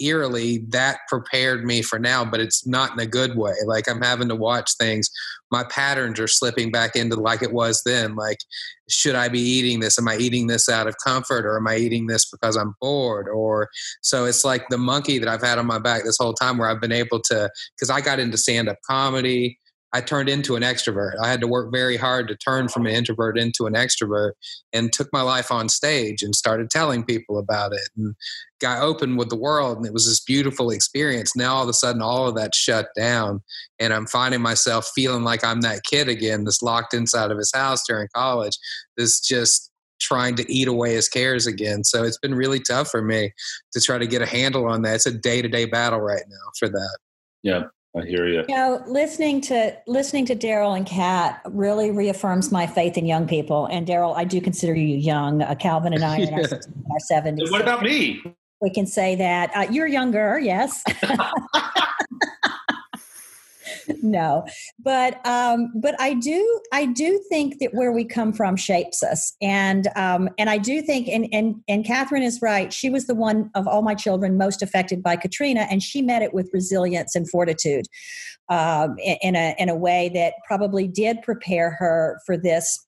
eerily 0.04 0.60
that 0.70 1.00
prepared 1.08 1.64
me 1.66 1.82
for 1.82 2.00
now 2.00 2.24
but 2.26 2.40
it's 2.40 2.66
not 2.66 2.92
in 2.92 3.00
a 3.00 3.06
good 3.06 3.36
way. 3.36 3.54
Like 3.66 3.90
i'm 3.90 4.02
having 4.02 4.30
to 4.30 4.36
watch 4.36 4.76
things. 4.78 5.10
My 5.52 5.64
patterns 5.64 6.20
are 6.20 6.28
slipping 6.28 6.72
back 6.72 6.96
into 6.96 7.16
like 7.16 7.44
it 7.44 7.54
was 7.54 7.82
then. 7.86 8.16
Like 8.16 8.40
should 8.90 9.16
i 9.16 9.30
be 9.30 9.40
eating 9.40 9.80
this? 9.80 9.98
Am 10.00 10.08
i 10.08 10.18
eating 10.18 10.48
this 10.48 10.70
out 10.70 10.88
of 10.88 10.96
comfort 11.04 11.46
or 11.46 11.58
am 11.58 11.68
i 11.68 11.78
eating 11.78 12.08
this 12.08 12.30
because 12.30 12.56
i'm 12.56 12.76
bored? 12.82 13.28
Or 13.28 13.70
so 14.02 14.26
it's 14.26 14.44
like 14.44 14.68
the 14.70 14.78
monkey 14.78 15.20
that 15.20 15.28
i've 15.28 15.42
had 15.42 15.58
on 15.58 15.66
my 15.68 15.80
back 15.80 16.04
this 16.04 16.18
whole 16.20 16.34
time 16.34 16.58
where 16.58 16.70
i've 16.70 16.82
been 16.82 16.92
able 16.92 17.20
to 17.22 17.50
because 17.76 17.90
i 17.90 18.02
got 18.02 18.20
into 18.20 18.38
stand 18.38 18.70
up 18.70 18.78
comedy 18.88 19.58
I 19.94 20.02
turned 20.02 20.28
into 20.28 20.56
an 20.56 20.64
extrovert. 20.64 21.14
I 21.22 21.30
had 21.30 21.40
to 21.42 21.48
work 21.48 21.72
very 21.72 21.98
hard 21.98 22.28
to 22.28 22.36
turn 22.36 22.68
from 22.68 22.88
an 22.88 22.94
introvert 22.94 23.38
into 23.38 23.68
an 23.68 23.74
extrovert 23.74 24.32
and 24.74 24.92
took 24.92 25.08
my 25.14 25.22
life 25.22 25.52
on 25.52 25.70
stage 25.70 26.24
and 26.24 26.36
started 26.36 26.72
telling 26.72 27.04
people 27.04 27.38
about 27.38 27.74
it 27.74 27.88
and 27.96 28.16
got 28.60 28.82
open 28.82 29.18
with 29.18 29.30
the 29.30 29.38
world. 29.38 29.78
And 29.78 29.86
it 29.86 29.94
was 29.94 30.08
this 30.08 30.20
beautiful 30.20 30.72
experience. 30.72 31.36
Now, 31.36 31.56
all 31.56 31.64
of 31.64 31.70
a 31.70 31.74
sudden, 31.74 32.02
all 32.02 32.28
of 32.28 32.36
that 32.36 32.56
shut 32.56 32.88
down. 32.98 33.42
And 33.80 33.94
I'm 33.94 34.08
finding 34.08 34.42
myself 34.42 34.90
feeling 34.96 35.24
like 35.24 35.44
I'm 35.44 35.62
that 35.62 35.84
kid 35.84 36.10
again 36.10 36.44
that's 36.44 36.64
locked 36.64 36.96
inside 36.96 37.30
of 37.30 37.38
his 37.38 37.52
house 37.54 37.84
during 37.88 38.08
college, 38.16 38.58
that's 38.98 39.20
just 39.20 39.70
trying 40.02 40.36
to 40.36 40.52
eat 40.52 40.68
away 40.68 40.96
his 40.96 41.08
cares 41.08 41.46
again. 41.46 41.84
So 41.84 42.04
it's 42.04 42.18
been 42.18 42.36
really 42.36 42.60
tough 42.60 42.90
for 42.90 43.02
me 43.02 43.32
to 43.74 43.80
try 43.80 44.00
to 44.00 44.08
get 44.08 44.22
a 44.22 44.26
handle 44.26 44.66
on 44.66 44.82
that. 44.82 44.96
It's 44.96 45.06
a 45.06 45.12
day 45.12 45.42
to 45.42 45.48
day 45.48 45.66
battle 45.66 46.00
right 46.00 46.24
now 46.28 46.52
for 46.58 46.68
that. 46.68 46.98
Yeah. 47.44 47.64
I 47.96 48.06
hear 48.06 48.28
you. 48.28 48.44
You 48.50 48.56
know, 48.56 48.84
listening 48.88 49.42
to 49.42 49.78
listening 49.86 50.26
to 50.26 50.36
Daryl 50.36 50.76
and 50.76 50.86
Kat 50.86 51.42
really 51.46 51.92
reaffirms 51.92 52.52
my 52.52 52.66
faith 52.66 52.98
in 52.98 53.06
young 53.06 53.28
people. 53.28 53.68
And 53.68 53.86
Daryl, 53.86 54.16
I 54.16 54.24
do 54.24 54.42
consider 54.42 54.74
you 54.74 54.98
young. 54.98 55.44
Uh, 55.44 55.54
Calvin 55.56 55.94
and 55.94 56.04
I 56.04 56.18
are 56.18 56.22
in 56.24 56.34
our 56.44 57.00
seventies. 57.08 57.52
What 57.52 57.62
about 57.62 57.84
me? 57.84 58.22
We 58.62 58.72
can 58.72 58.88
say 58.88 59.16
that 59.16 59.52
uh, 59.56 59.68
you're 59.70 59.88
younger. 59.88 60.40
Yes. 60.40 60.84
no, 64.02 64.46
but 64.80 65.26
um, 65.26 65.72
but 65.76 66.00
I 66.00 66.14
do 66.14 66.62
I 66.72 66.86
do 66.86 67.22
think 67.30 67.60
that 67.60 67.74
where 67.74 67.92
we 67.92 68.06
come 68.06 68.34
from 68.34 68.56
shapes 68.56 69.04
us, 69.04 69.36
and 69.42 69.88
um, 69.96 70.30
and 70.38 70.50
I 70.50 70.58
do 70.58 70.82
think 70.82 71.08
and 71.08 71.28
and 71.32 71.56
and 71.68 71.86
Catherine 71.86 72.24
is 72.24 72.42
right. 72.42 72.72
She 72.74 72.90
was 72.90 73.08
the 73.08 73.16
one 73.16 73.50
of 73.56 73.68
all 73.68 73.82
my 73.82 73.96
children 73.96 74.38
most 74.38 74.62
affected 74.62 75.02
by 75.04 75.16
Katrina, 75.16 75.68
and 75.70 75.82
she 75.82 76.02
met 76.02 76.22
it 76.22 76.34
with 76.34 76.50
resilience 76.54 77.16
and 77.16 77.30
fortitude, 77.30 77.86
um, 78.50 78.96
in 79.00 79.36
a 79.36 79.56
in 79.58 79.70
a 79.70 79.76
way 79.76 80.10
that 80.14 80.34
probably 80.48 80.88
did 80.88 81.22
prepare 81.22 81.72
her 81.72 82.20
for 82.26 82.38
this 82.38 82.86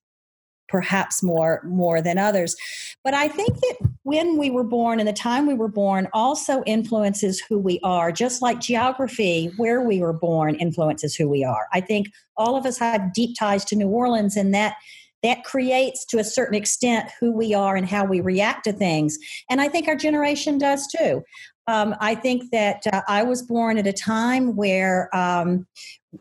perhaps 0.68 1.24
more 1.24 1.62
more 1.66 2.02
than 2.02 2.18
others. 2.18 2.56
But 3.04 3.14
i 3.14 3.28
think 3.28 3.56
that 3.56 3.78
when 4.04 4.38
we 4.38 4.50
were 4.50 4.64
born 4.64 5.00
and 5.00 5.08
the 5.08 5.14
time 5.14 5.48
we 5.48 5.54
were 5.54 5.68
born 5.68 6.08
also 6.14 6.64
influences 6.66 7.40
who 7.40 7.58
we 7.58 7.80
are 7.84 8.12
just 8.12 8.42
like 8.42 8.60
geography 8.60 9.52
where 9.58 9.82
we 9.82 10.00
were 10.00 10.14
born 10.14 10.56
influences 10.56 11.16
who 11.16 11.28
we 11.30 11.44
are. 11.44 11.68
I 11.74 11.82
think 11.82 12.08
all 12.38 12.56
of 12.56 12.66
us 12.66 12.78
have 12.78 13.14
deep 13.14 13.36
ties 13.38 13.66
to 13.66 13.76
new 13.76 13.88
orleans 13.88 14.38
and 14.38 14.54
that 14.54 14.76
that 15.24 15.44
creates 15.44 16.06
to 16.06 16.20
a 16.20 16.24
certain 16.24 16.56
extent 16.56 17.10
who 17.20 17.32
we 17.32 17.54
are 17.54 17.76
and 17.76 17.90
how 17.90 18.06
we 18.06 18.22
react 18.22 18.66
to 18.66 18.74
things. 18.74 19.18
And 19.50 19.60
i 19.60 19.68
think 19.68 19.88
our 19.88 19.96
generation 19.96 20.58
does 20.58 20.88
too. 20.88 21.24
Um, 21.68 21.96
I 22.00 22.14
think 22.14 22.52
that 22.52 22.84
uh, 22.94 23.02
I 23.08 23.24
was 23.24 23.42
born 23.42 23.78
at 23.78 23.88
a 23.88 23.94
time 23.94 24.56
where 24.56 25.10
um, 25.16 25.66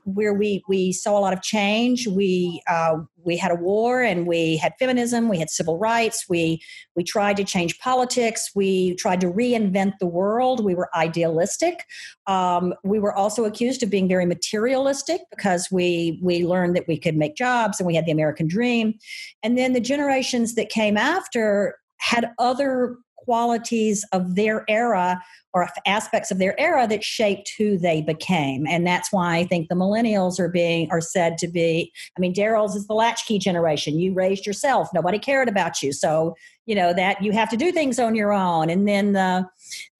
where 0.04 0.32
we 0.32 0.62
we 0.68 0.92
saw 0.92 1.18
a 1.18 1.20
lot 1.20 1.32
of 1.32 1.42
change. 1.42 2.06
We 2.06 2.62
uh, 2.68 2.96
we 3.24 3.36
had 3.36 3.50
a 3.50 3.56
war 3.56 4.02
and 4.02 4.26
we 4.26 4.56
had 4.56 4.72
feminism 4.78 5.28
we 5.28 5.38
had 5.38 5.50
civil 5.50 5.78
rights 5.78 6.26
we 6.28 6.60
we 6.96 7.02
tried 7.02 7.36
to 7.36 7.44
change 7.44 7.78
politics 7.78 8.50
we 8.54 8.94
tried 8.96 9.20
to 9.20 9.26
reinvent 9.26 9.92
the 10.00 10.06
world 10.06 10.64
we 10.64 10.74
were 10.74 10.88
idealistic. 10.94 11.84
Um, 12.26 12.74
we 12.82 12.98
were 12.98 13.14
also 13.14 13.44
accused 13.44 13.82
of 13.82 13.90
being 13.90 14.08
very 14.08 14.26
materialistic 14.26 15.22
because 15.30 15.68
we 15.70 16.18
we 16.22 16.46
learned 16.46 16.76
that 16.76 16.88
we 16.88 16.98
could 16.98 17.16
make 17.16 17.36
jobs 17.36 17.78
and 17.78 17.86
we 17.86 17.94
had 17.94 18.06
the 18.06 18.12
american 18.12 18.48
dream. 18.48 18.94
And 19.42 19.56
then 19.58 19.72
the 19.72 19.80
generations 19.80 20.54
that 20.54 20.68
came 20.68 20.96
after 20.96 21.76
had 21.98 22.32
other 22.38 22.96
qualities 23.24 24.04
of 24.12 24.34
their 24.34 24.64
era 24.68 25.20
or 25.54 25.68
aspects 25.86 26.32
of 26.32 26.38
their 26.38 26.58
era 26.60 26.86
that 26.88 27.04
shaped 27.04 27.52
who 27.56 27.78
they 27.78 28.02
became. 28.02 28.66
And 28.66 28.86
that's 28.86 29.12
why 29.12 29.36
i 29.36 29.44
think 29.44 29.68
the 29.68 29.74
millennials 29.74 30.38
are 30.38 30.48
being 30.48 30.90
are 30.90 31.00
said 31.00 31.38
to 31.38 31.48
be 31.48 31.92
i 32.16 32.20
mean 32.20 32.34
daryl's 32.34 32.74
is 32.74 32.86
the 32.86 32.94
latchkey 32.94 33.38
generation. 33.38 33.98
You 33.98 34.12
raised 34.12 34.46
yourself. 34.46 34.88
Nobody 34.92 35.18
cared 35.18 35.48
about 35.48 35.82
you. 35.82 35.92
So 35.92 36.34
you 36.66 36.74
know 36.74 36.94
that 36.94 37.22
you 37.22 37.32
have 37.32 37.50
to 37.50 37.56
do 37.56 37.72
things 37.72 37.98
on 37.98 38.14
your 38.14 38.32
own. 38.32 38.70
And 38.70 38.88
then 38.88 39.12
the 39.12 39.46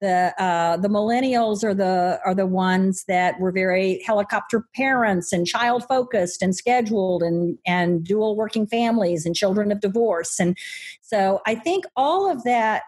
the 0.01 0.33
uh, 0.39 0.77
the 0.77 0.87
millennials 0.87 1.63
are 1.63 1.73
the 1.73 2.19
are 2.25 2.35
the 2.35 2.47
ones 2.47 3.05
that 3.07 3.39
were 3.39 3.51
very 3.51 4.01
helicopter 4.05 4.65
parents 4.75 5.31
and 5.31 5.45
child 5.45 5.85
focused 5.87 6.41
and 6.41 6.55
scheduled 6.55 7.23
and 7.23 7.57
and 7.65 8.03
dual 8.03 8.35
working 8.35 8.67
families 8.67 9.25
and 9.25 9.35
children 9.35 9.71
of 9.71 9.79
divorce. 9.79 10.39
And 10.39 10.57
so 11.01 11.41
i 11.45 11.55
think 11.55 11.85
all 11.95 12.29
of 12.29 12.43
that 12.43 12.83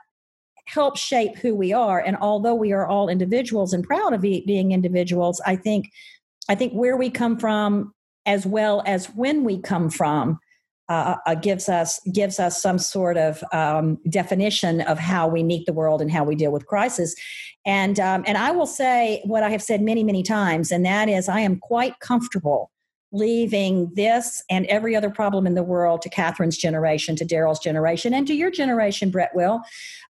help 0.68 0.98
shape 0.98 1.38
who 1.38 1.56
we 1.56 1.74
are. 1.74 2.00
And 2.00 2.18
although 2.18 2.56
we 2.56 2.74
are 2.74 2.86
all 2.86 3.10
individuals 3.10 3.74
and 3.74 3.84
proud 3.84 4.14
of 4.14 4.22
being 4.22 4.72
individuals, 4.72 5.42
I 5.46 5.56
think 5.56 5.90
I 6.50 6.56
think 6.56 6.74
where 6.74 6.96
we 6.96 7.10
come 7.10 7.38
from, 7.38 7.94
as 8.26 8.46
well 8.46 8.84
as 8.86 9.08
when 9.08 9.44
we 9.44 9.60
come 9.60 9.90
from, 9.90 10.40
uh, 10.90 11.16
uh, 11.26 11.36
gives 11.36 11.68
us 11.68 12.00
gives 12.14 12.40
us 12.40 12.62
some 12.62 12.80
sort 12.80 13.18
of 13.18 13.44
um, 13.52 13.98
definition 14.10 14.82
of 14.82 14.98
how 14.98 15.28
we 15.28 15.44
meet 15.44 15.66
the 15.66 15.74
world 15.74 16.02
and 16.02 16.12
how 16.12 16.24
we 16.24 16.36
deal 16.36 16.52
with 16.52 16.66
crisis. 16.66 17.16
And 17.66 18.00
um, 18.00 18.24
and 18.26 18.38
I 18.38 18.52
will 18.52 18.68
say 18.68 19.22
what 19.26 19.44
I 19.44 19.50
have 19.50 19.62
said 19.62 19.82
many 19.82 20.04
many 20.04 20.24
times, 20.24 20.72
and 20.72 20.86
that 20.86 21.10
is 21.10 21.28
I 21.28 21.42
am 21.42 21.60
quite 21.60 22.00
comfortable 22.00 22.72
leaving 23.12 23.92
this 23.96 24.44
and 24.50 24.66
every 24.66 24.96
other 24.96 25.10
problem 25.10 25.48
in 25.48 25.56
the 25.56 25.64
world 25.64 26.02
to 26.02 26.10
Catherine's 26.10 26.58
generation, 26.58 27.16
to 27.16 27.26
Daryl's 27.26 27.60
generation, 27.60 28.14
and 28.14 28.28
to 28.28 28.34
your 28.34 28.52
generation, 28.52 29.10
Brett 29.12 29.34
Will, 29.34 29.62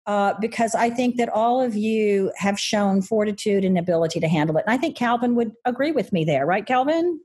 uh, 0.07 0.33
because 0.41 0.73
I 0.73 0.89
think 0.89 1.17
that 1.17 1.29
all 1.29 1.61
of 1.61 1.75
you 1.75 2.31
have 2.37 2.59
shown 2.59 3.01
fortitude 3.01 3.63
and 3.63 3.77
ability 3.77 4.19
to 4.19 4.27
handle 4.27 4.57
it. 4.57 4.63
And 4.65 4.73
I 4.73 4.77
think 4.77 4.97
Calvin 4.97 5.35
would 5.35 5.51
agree 5.65 5.91
with 5.91 6.11
me 6.11 6.25
there, 6.25 6.45
right, 6.45 6.65
Calvin? 6.65 7.19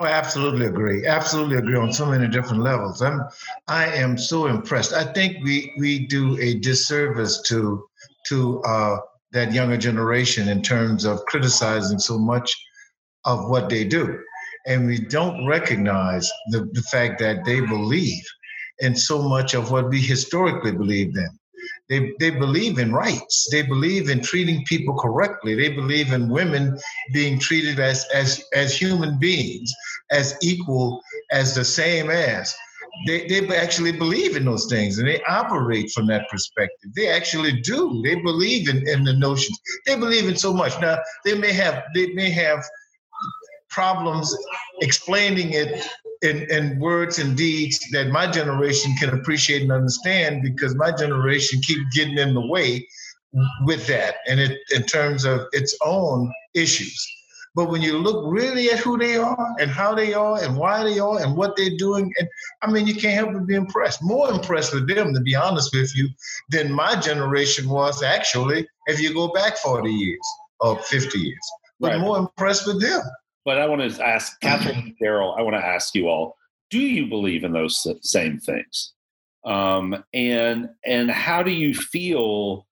I 0.00 0.10
absolutely 0.10 0.66
agree. 0.66 1.06
Absolutely 1.06 1.56
agree 1.56 1.76
on 1.76 1.92
so 1.92 2.04
many 2.04 2.28
different 2.28 2.62
levels. 2.62 3.00
I'm, 3.00 3.22
I 3.68 3.86
am 3.86 4.18
so 4.18 4.46
impressed. 4.48 4.92
I 4.92 5.04
think 5.12 5.42
we 5.44 5.72
we 5.78 6.06
do 6.06 6.36
a 6.40 6.58
disservice 6.58 7.40
to 7.42 7.88
to 8.26 8.60
uh, 8.62 8.96
that 9.30 9.52
younger 9.52 9.76
generation 9.76 10.48
in 10.48 10.62
terms 10.62 11.04
of 11.04 11.24
criticizing 11.26 12.00
so 12.00 12.18
much 12.18 12.52
of 13.24 13.48
what 13.48 13.70
they 13.70 13.84
do 13.84 14.18
and 14.66 14.86
we 14.86 14.98
don't 14.98 15.46
recognize 15.46 16.30
the, 16.48 16.68
the 16.72 16.82
fact 16.82 17.18
that 17.20 17.44
they 17.44 17.60
believe 17.60 18.24
in 18.80 18.96
so 18.96 19.22
much 19.22 19.54
of 19.54 19.70
what 19.70 19.88
we 19.88 20.00
historically 20.00 20.72
believed 20.72 21.16
in. 21.16 21.38
They, 21.88 22.12
they 22.18 22.30
believe 22.30 22.78
in 22.78 22.92
rights. 22.92 23.48
They 23.50 23.62
believe 23.62 24.08
in 24.08 24.20
treating 24.20 24.64
people 24.64 24.94
correctly. 24.98 25.54
They 25.54 25.70
believe 25.70 26.12
in 26.12 26.28
women 26.28 26.78
being 27.12 27.38
treated 27.38 27.78
as, 27.78 28.06
as, 28.12 28.42
as 28.54 28.76
human 28.76 29.18
beings, 29.18 29.72
as 30.10 30.36
equal, 30.42 31.00
as 31.30 31.54
the 31.54 31.64
same 31.64 32.10
as. 32.10 32.54
They, 33.06 33.26
they 33.26 33.56
actually 33.56 33.92
believe 33.92 34.36
in 34.36 34.44
those 34.44 34.66
things 34.66 34.98
and 34.98 35.08
they 35.08 35.20
operate 35.24 35.90
from 35.90 36.06
that 36.06 36.28
perspective. 36.30 36.90
They 36.94 37.08
actually 37.08 37.60
do. 37.60 38.00
They 38.04 38.14
believe 38.14 38.68
in, 38.68 38.86
in 38.88 39.02
the 39.04 39.14
notions. 39.14 39.58
They 39.84 39.96
believe 39.96 40.28
in 40.28 40.36
so 40.36 40.52
much. 40.52 40.80
Now, 40.80 40.98
they 41.24 41.34
may 41.36 41.52
have, 41.52 41.82
they 41.94 42.12
may 42.12 42.30
have 42.30 42.64
problems 43.74 44.34
explaining 44.80 45.52
it 45.52 45.86
in, 46.22 46.50
in 46.50 46.78
words 46.78 47.18
and 47.18 47.36
deeds 47.36 47.78
that 47.90 48.08
my 48.08 48.30
generation 48.30 48.94
can 48.98 49.10
appreciate 49.10 49.62
and 49.62 49.72
understand 49.72 50.42
because 50.42 50.74
my 50.76 50.92
generation 50.92 51.60
keep 51.60 51.78
getting 51.92 52.18
in 52.18 52.34
the 52.34 52.46
way 52.46 52.86
with 53.64 53.86
that 53.88 54.16
and 54.28 54.38
it 54.38 54.58
in 54.72 54.84
terms 54.84 55.24
of 55.24 55.46
its 55.52 55.76
own 55.84 56.32
issues. 56.54 57.06
But 57.56 57.70
when 57.70 57.82
you 57.82 57.98
look 57.98 58.24
really 58.26 58.70
at 58.70 58.80
who 58.80 58.98
they 58.98 59.16
are 59.16 59.54
and 59.60 59.70
how 59.70 59.94
they 59.94 60.12
are 60.12 60.42
and 60.42 60.56
why 60.56 60.82
they 60.82 60.98
are 60.98 61.20
and 61.20 61.36
what 61.36 61.56
they're 61.56 61.76
doing, 61.78 62.12
and 62.18 62.28
I 62.62 62.70
mean, 62.70 62.86
you 62.86 62.94
can't 62.94 63.14
help 63.14 63.32
but 63.32 63.46
be 63.46 63.54
impressed. 63.54 64.02
More 64.02 64.28
impressed 64.30 64.74
with 64.74 64.88
them, 64.88 65.14
to 65.14 65.20
be 65.20 65.36
honest 65.36 65.72
with 65.72 65.94
you, 65.94 66.08
than 66.50 66.72
my 66.72 66.96
generation 66.96 67.68
was 67.68 68.02
actually 68.02 68.66
if 68.86 69.00
you 69.00 69.14
go 69.14 69.28
back 69.28 69.56
40 69.58 69.88
years 69.88 70.26
or 70.60 70.78
50 70.78 71.18
years. 71.18 71.50
But 71.78 71.92
right. 71.92 72.00
more 72.00 72.18
impressed 72.18 72.66
with 72.66 72.80
them. 72.80 73.02
But 73.44 73.58
I 73.58 73.66
want 73.66 73.90
to 73.90 74.06
ask 74.06 74.40
Catherine 74.40 74.78
and 74.78 74.98
Daryl, 75.00 75.38
I 75.38 75.42
want 75.42 75.56
to 75.56 75.64
ask 75.64 75.94
you 75.94 76.08
all, 76.08 76.36
do 76.70 76.80
you 76.80 77.06
believe 77.06 77.44
in 77.44 77.52
those 77.52 77.86
same 78.02 78.38
things? 78.38 78.92
Um, 79.44 80.02
and 80.14 80.70
and 80.86 81.10
how 81.10 81.42
do 81.42 81.50
you 81.50 81.74
feel 81.74 82.66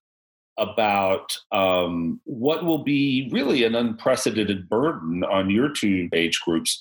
about 0.59 1.37
um, 1.51 2.21
what 2.25 2.65
will 2.65 2.83
be 2.83 3.29
really 3.33 3.65
an 3.65 3.75
unprecedented 3.75 4.69
burden 4.69 5.25
on 5.25 5.51
your 5.51 5.69
two 5.69 6.09
age 6.13 6.41
groups 6.45 6.79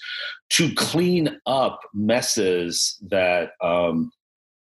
to 0.49 0.73
clean 0.75 1.39
up 1.45 1.79
messes 1.93 2.97
that 3.09 3.51
um, 3.63 4.11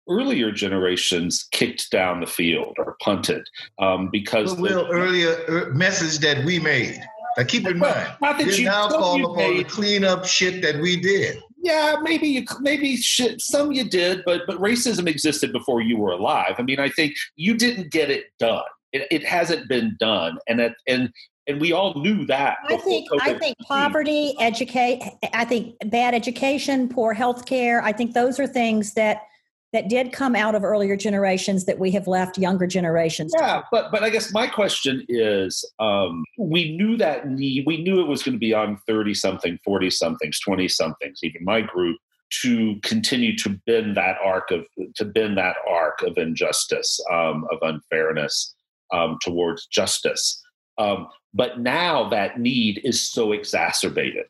earlier 0.10 0.52
generations 0.52 1.48
kicked 1.52 1.92
down 1.92 2.20
the 2.20 2.28
field 2.28 2.76
or 2.78 2.98
punted 3.02 3.48
um, 3.80 4.10
because 4.12 4.56
well, 4.56 4.86
the, 4.86 4.90
earlier 4.90 5.38
er, 5.48 5.74
messes 5.74 6.20
that 6.20 6.44
we 6.44 6.60
made. 6.60 7.00
Now 7.38 7.44
keep 7.44 7.68
in 7.68 7.80
well, 7.80 7.94
mind, 7.96 8.18
not 8.22 8.38
that 8.38 8.58
you 8.58 8.66
now 8.66 8.90
call 8.90 9.24
upon 9.24 9.58
the 9.58 9.64
clean 9.64 10.04
up 10.04 10.26
shit 10.26 10.62
that 10.62 10.80
we 10.82 11.00
did. 11.00 11.42
Yeah, 11.62 11.98
maybe 12.02 12.28
you 12.28 12.46
maybe 12.62 12.96
shit, 12.98 13.42
some 13.42 13.72
you 13.72 13.84
did, 13.84 14.24
but 14.26 14.42
but 14.48 14.58
racism 14.58 15.08
existed 15.08 15.52
before 15.52 15.82
you 15.82 15.98
were 15.98 16.12
alive. 16.12 16.56
I 16.58 16.64
mean, 16.64 16.80
I 16.80 16.90
think 16.90 17.16
you 17.36 17.56
didn't 17.56 17.92
get 17.92 18.10
it 18.10 18.26
done. 18.40 18.64
It, 18.92 19.08
it 19.12 19.26
hasn't 19.26 19.68
been 19.68 19.96
done, 20.00 20.38
and 20.48 20.60
that 20.60 20.76
and 20.88 21.12
and 21.48 21.60
we 21.60 21.74
all 21.74 21.94
knew 21.96 22.26
that. 22.28 22.58
I 22.68 22.78
think 22.78 23.08
I 23.22 23.34
think 23.34 23.58
poverty, 23.68 24.36
educate. 24.40 25.04
I 25.34 25.46
think 25.46 25.76
bad 25.88 26.14
education, 26.14 26.88
poor 26.88 27.14
health 27.14 27.46
care. 27.46 27.82
I 27.84 27.92
think 27.92 28.14
those 28.14 28.40
are 28.40 28.48
things 28.48 28.94
that 28.94 29.24
that 29.72 29.88
did 29.88 30.12
come 30.12 30.36
out 30.36 30.56
of 30.56 30.64
earlier 30.64 30.96
generations 30.96 31.66
that 31.66 31.78
we 31.78 31.92
have 31.92 32.08
left 32.08 32.38
younger 32.38 32.66
generations. 32.66 33.34
Yeah, 33.38 33.62
but 33.72 33.92
but 33.92 34.04
I 34.04 34.10
guess 34.10 34.34
my 34.34 34.48
question 34.48 35.06
is, 35.08 35.64
um, 35.80 36.24
we 36.38 36.76
knew 36.76 36.98
that 36.98 37.28
need. 37.28 37.66
We 37.66 37.82
knew 37.82 38.02
it 38.02 38.08
was 38.08 38.24
going 38.24 38.34
to 38.34 38.40
be 38.40 38.54
on 38.54 38.78
thirty 38.88 39.14
something, 39.14 39.60
forty 39.64 39.90
somethings, 39.90 40.40
twenty 40.40 40.68
somethings, 40.68 41.20
even 41.24 41.44
my 41.44 41.62
group, 41.62 41.98
to 42.42 42.80
continue 42.82 43.38
to 43.38 43.60
bend 43.68 43.96
that 43.98 44.18
arc 44.24 44.52
of 44.52 44.66
to 44.96 45.06
bend 45.06 45.38
that 45.38 45.58
arc 45.68 46.02
of 46.02 46.18
injustice, 46.18 47.00
um, 47.12 47.46
of 47.52 47.60
unfairness 47.62 48.56
um, 48.92 49.18
towards 49.24 49.68
justice. 49.68 50.42
Um, 50.78 51.08
but 51.34 51.60
now 51.60 52.10
that 52.10 52.40
need 52.40 52.82
is 52.84 53.08
so 53.12 53.34
exacerbated. 53.34 54.26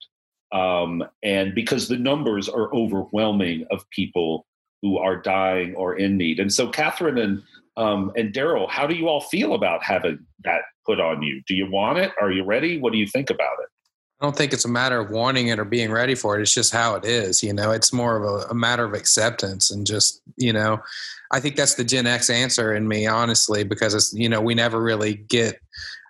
Um, 0.51 1.03
and 1.21 1.53
because 1.53 1.87
the 1.87 1.97
numbers 1.97 2.49
are 2.49 2.73
overwhelming 2.73 3.67
of 3.69 3.87
people 3.91 4.47
who 4.81 4.97
are 4.97 5.17
dying 5.17 5.75
or 5.75 5.95
in 5.95 6.17
need. 6.17 6.39
And 6.39 6.51
so, 6.51 6.69
Catherine 6.69 7.17
and 7.17 7.41
um, 7.77 8.11
and 8.17 8.33
Daryl, 8.33 8.69
how 8.69 8.85
do 8.87 8.95
you 8.95 9.07
all 9.07 9.21
feel 9.21 9.53
about 9.53 9.83
having 9.83 10.19
that 10.43 10.61
put 10.85 10.99
on 10.99 11.23
you? 11.23 11.41
Do 11.47 11.55
you 11.55 11.69
want 11.69 11.97
it? 11.97 12.11
Are 12.21 12.31
you 12.31 12.43
ready? 12.43 12.79
What 12.79 12.91
do 12.91 12.99
you 12.99 13.07
think 13.07 13.29
about 13.29 13.53
it? 13.61 13.69
I 14.19 14.25
don't 14.25 14.35
think 14.35 14.51
it's 14.51 14.65
a 14.65 14.69
matter 14.69 14.99
of 14.99 15.11
wanting 15.11 15.47
it 15.47 15.59
or 15.59 15.65
being 15.65 15.91
ready 15.91 16.13
for 16.13 16.37
it. 16.37 16.41
It's 16.41 16.53
just 16.53 16.73
how 16.73 16.95
it 16.95 17.05
is. 17.05 17.41
You 17.41 17.53
know, 17.53 17.71
it's 17.71 17.93
more 17.93 18.17
of 18.17 18.23
a, 18.23 18.47
a 18.49 18.53
matter 18.53 18.83
of 18.83 18.93
acceptance 18.93 19.71
and 19.71 19.87
just, 19.87 20.21
you 20.35 20.51
know, 20.51 20.81
I 21.31 21.39
think 21.39 21.55
that's 21.55 21.75
the 21.75 21.85
Gen 21.85 22.05
X 22.05 22.29
answer 22.29 22.75
in 22.75 22.85
me, 22.85 23.07
honestly, 23.07 23.63
because 23.63 23.93
it's, 23.93 24.13
you 24.13 24.27
know, 24.27 24.41
we 24.41 24.55
never 24.55 24.81
really 24.81 25.13
get. 25.13 25.59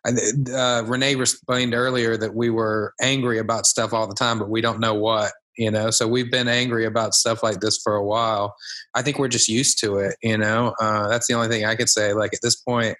Uh, 0.07 0.83
Renee 0.87 1.19
explained 1.19 1.75
earlier 1.75 2.17
that 2.17 2.33
we 2.33 2.49
were 2.49 2.93
angry 2.99 3.37
about 3.37 3.67
stuff 3.67 3.93
all 3.93 4.07
the 4.07 4.15
time, 4.15 4.39
but 4.39 4.49
we 4.49 4.61
don't 4.61 4.79
know 4.79 4.95
what 4.95 5.33
you 5.59 5.69
know 5.69 5.91
so 5.91 6.07
we've 6.07 6.31
been 6.31 6.47
angry 6.47 6.85
about 6.85 7.13
stuff 7.13 7.43
like 7.43 7.59
this 7.59 7.77
for 7.83 7.95
a 7.95 8.03
while 8.03 8.55
i 8.95 9.01
think 9.01 9.19
we're 9.19 9.27
just 9.27 9.49
used 9.49 9.77
to 9.77 9.97
it 9.97 10.15
you 10.23 10.37
know 10.37 10.73
uh, 10.79 11.07
that's 11.09 11.27
the 11.27 11.33
only 11.33 11.49
thing 11.49 11.65
i 11.65 11.75
could 11.75 11.89
say 11.89 12.13
like 12.13 12.33
at 12.33 12.39
this 12.41 12.55
point 12.55 12.97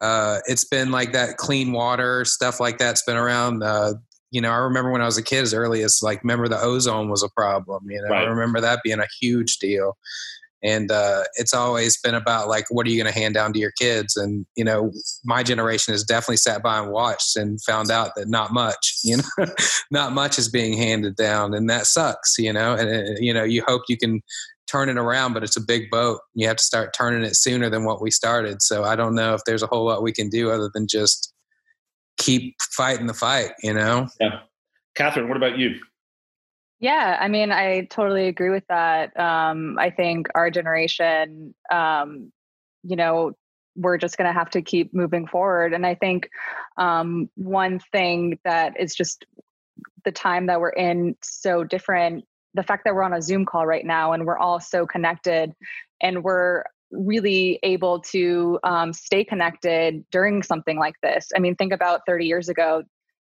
uh, 0.00 0.40
it's 0.46 0.64
been 0.64 0.90
like 0.90 1.12
that 1.12 1.36
clean 1.36 1.70
water 1.70 2.24
stuff 2.24 2.58
like 2.58 2.76
that's 2.76 3.04
been 3.04 3.16
around 3.16 3.62
uh, 3.62 3.92
you 4.30 4.40
know 4.40 4.50
i 4.50 4.56
remember 4.56 4.90
when 4.90 5.02
i 5.02 5.06
was 5.06 5.18
a 5.18 5.22
kid 5.22 5.42
as 5.42 5.54
early 5.54 5.82
as 5.82 6.00
like 6.02 6.22
remember 6.24 6.48
the 6.48 6.60
ozone 6.60 7.10
was 7.10 7.22
a 7.22 7.28
problem 7.36 7.84
you 7.88 8.00
know 8.02 8.08
right. 8.08 8.24
i 8.24 8.30
remember 8.30 8.60
that 8.60 8.80
being 8.82 8.98
a 8.98 9.08
huge 9.20 9.58
deal 9.58 9.96
and 10.62 10.92
uh, 10.92 11.24
it's 11.34 11.54
always 11.54 12.00
been 12.00 12.14
about 12.14 12.48
like 12.48 12.66
what 12.70 12.86
are 12.86 12.90
you 12.90 13.02
going 13.02 13.12
to 13.12 13.18
hand 13.18 13.34
down 13.34 13.52
to 13.52 13.58
your 13.58 13.72
kids? 13.72 14.16
And 14.16 14.46
you 14.56 14.64
know 14.64 14.92
my 15.24 15.42
generation 15.42 15.92
has 15.92 16.04
definitely 16.04 16.36
sat 16.36 16.62
by 16.62 16.78
and 16.78 16.92
watched 16.92 17.36
and 17.36 17.62
found 17.62 17.90
out 17.90 18.12
that 18.16 18.28
not 18.28 18.52
much 18.52 18.98
you 19.04 19.18
know 19.18 19.46
not 19.90 20.12
much 20.12 20.38
is 20.38 20.48
being 20.48 20.76
handed 20.76 21.16
down 21.16 21.54
and 21.54 21.68
that 21.68 21.86
sucks 21.86 22.36
you 22.38 22.52
know? 22.52 22.74
And 22.74 23.08
uh, 23.08 23.12
you 23.18 23.34
know 23.34 23.44
you 23.44 23.62
hope 23.66 23.82
you 23.88 23.96
can 23.96 24.22
turn 24.68 24.88
it 24.88 24.96
around 24.96 25.34
but 25.34 25.42
it's 25.42 25.56
a 25.56 25.60
big 25.60 25.90
boat. 25.90 26.20
You 26.34 26.46
have 26.48 26.56
to 26.56 26.64
start 26.64 26.94
turning 26.96 27.24
it 27.24 27.36
sooner 27.36 27.68
than 27.68 27.84
what 27.84 28.00
we 28.00 28.10
started. 28.10 28.62
So 28.62 28.84
i 28.84 28.96
don't 28.96 29.14
know 29.14 29.34
if 29.34 29.42
there's 29.44 29.62
a 29.62 29.68
whole 29.68 29.86
lot 29.86 30.02
we 30.02 30.12
can 30.12 30.28
do 30.28 30.50
other 30.50 30.70
than 30.72 30.86
just 30.86 31.32
keep 32.18 32.54
fighting 32.76 33.06
the 33.06 33.14
fight 33.14 33.52
you 33.62 33.74
know? 33.74 34.06
Yeah. 34.20 34.40
Catherine 34.94 35.28
what 35.28 35.36
about 35.36 35.58
you 35.58 35.74
yeah, 36.82 37.16
I 37.20 37.28
mean, 37.28 37.52
I 37.52 37.86
totally 37.90 38.26
agree 38.26 38.50
with 38.50 38.66
that. 38.68 39.18
Um, 39.18 39.78
I 39.78 39.88
think 39.90 40.26
our 40.34 40.50
generation, 40.50 41.54
um, 41.70 42.32
you 42.82 42.96
know, 42.96 43.34
we're 43.76 43.98
just 43.98 44.18
going 44.18 44.26
to 44.26 44.32
have 44.36 44.50
to 44.50 44.62
keep 44.62 44.92
moving 44.92 45.28
forward. 45.28 45.74
And 45.74 45.86
I 45.86 45.94
think 45.94 46.28
um, 46.76 47.30
one 47.36 47.78
thing 47.92 48.40
that 48.44 48.78
is 48.80 48.96
just 48.96 49.24
the 50.04 50.10
time 50.10 50.46
that 50.46 50.60
we're 50.60 50.70
in 50.70 51.14
so 51.22 51.62
different, 51.62 52.24
the 52.54 52.64
fact 52.64 52.82
that 52.84 52.96
we're 52.96 53.04
on 53.04 53.14
a 53.14 53.22
Zoom 53.22 53.46
call 53.46 53.64
right 53.64 53.86
now 53.86 54.12
and 54.12 54.26
we're 54.26 54.38
all 54.38 54.58
so 54.58 54.84
connected 54.84 55.52
and 56.00 56.24
we're 56.24 56.64
really 56.90 57.60
able 57.62 58.00
to 58.00 58.58
um, 58.64 58.92
stay 58.92 59.22
connected 59.22 60.04
during 60.10 60.42
something 60.42 60.80
like 60.80 60.96
this. 61.00 61.28
I 61.36 61.38
mean, 61.38 61.54
think 61.54 61.72
about 61.72 62.00
30 62.08 62.26
years 62.26 62.48
ago, 62.48 62.82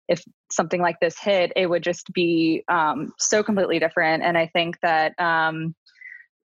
if 0.07 0.23
something 0.51 0.81
like 0.81 0.99
this 0.99 1.19
hit, 1.19 1.51
it 1.55 1.69
would 1.69 1.83
just 1.83 2.11
be 2.13 2.63
um, 2.69 3.13
so 3.17 3.43
completely 3.43 3.79
different. 3.79 4.23
And 4.23 4.37
I 4.37 4.47
think 4.47 4.79
that 4.81 5.19
um, 5.19 5.75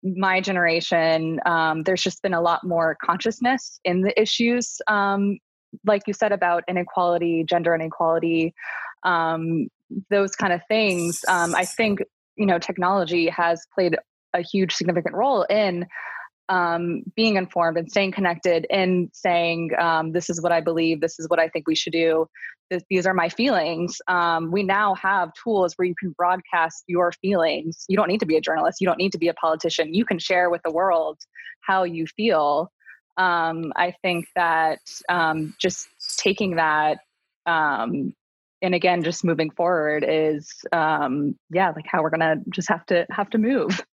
my 0.02 0.40
generation, 0.40 1.40
um, 1.46 1.82
there's 1.82 2.02
just 2.02 2.22
been 2.22 2.34
a 2.34 2.40
lot 2.40 2.64
more 2.64 2.96
consciousness 3.02 3.80
in 3.84 4.02
the 4.02 4.20
issues, 4.20 4.80
um, 4.88 5.38
like 5.86 6.02
you 6.06 6.12
said 6.12 6.32
about 6.32 6.64
inequality, 6.68 7.44
gender 7.44 7.74
inequality, 7.74 8.54
um, 9.02 9.68
those 10.10 10.36
kind 10.36 10.52
of 10.52 10.60
things. 10.68 11.24
Um, 11.28 11.54
I 11.54 11.64
think 11.64 12.00
you 12.36 12.46
know 12.46 12.58
technology 12.58 13.28
has 13.28 13.66
played 13.74 13.96
a 14.34 14.42
huge 14.42 14.72
significant 14.74 15.14
role 15.14 15.42
in 15.44 15.86
um, 16.48 17.02
being 17.16 17.36
informed 17.36 17.78
and 17.78 17.90
staying 17.90 18.12
connected 18.12 18.66
and 18.70 19.08
saying 19.12 19.70
um, 19.78 20.12
this 20.12 20.28
is 20.28 20.42
what 20.42 20.52
i 20.52 20.60
believe 20.60 21.00
this 21.00 21.18
is 21.18 21.28
what 21.28 21.38
i 21.38 21.48
think 21.48 21.66
we 21.66 21.74
should 21.74 21.92
do 21.92 22.26
this, 22.70 22.82
these 22.88 23.06
are 23.06 23.14
my 23.14 23.28
feelings. 23.28 24.00
Um, 24.08 24.50
we 24.50 24.62
now 24.62 24.94
have 24.94 25.32
tools 25.42 25.74
where 25.76 25.86
you 25.86 25.94
can 25.98 26.10
broadcast 26.10 26.84
your 26.86 27.12
feelings. 27.12 27.84
You 27.88 27.96
don't 27.96 28.08
need 28.08 28.20
to 28.20 28.26
be 28.26 28.36
a 28.36 28.40
journalist. 28.40 28.80
You 28.80 28.86
don't 28.86 28.98
need 28.98 29.12
to 29.12 29.18
be 29.18 29.28
a 29.28 29.34
politician. 29.34 29.94
You 29.94 30.04
can 30.04 30.18
share 30.18 30.50
with 30.50 30.62
the 30.62 30.70
world 30.70 31.18
how 31.60 31.84
you 31.84 32.06
feel. 32.06 32.70
Um, 33.16 33.72
i 33.76 33.94
think 34.02 34.26
that 34.34 34.80
um, 35.08 35.54
just 35.60 35.86
taking 36.18 36.56
that 36.56 36.98
um, 37.46 38.12
and 38.60 38.74
again 38.74 39.04
just 39.04 39.24
moving 39.24 39.50
forward 39.50 40.04
is 40.06 40.52
yeah 40.72 41.70
like 41.76 41.86
how 41.86 42.02
we're 42.02 42.10
gonna 42.10 42.36
just 42.50 42.68
have 42.68 42.84
to 42.86 43.06
have 43.10 43.30
to 43.30 43.38
move 43.38 43.84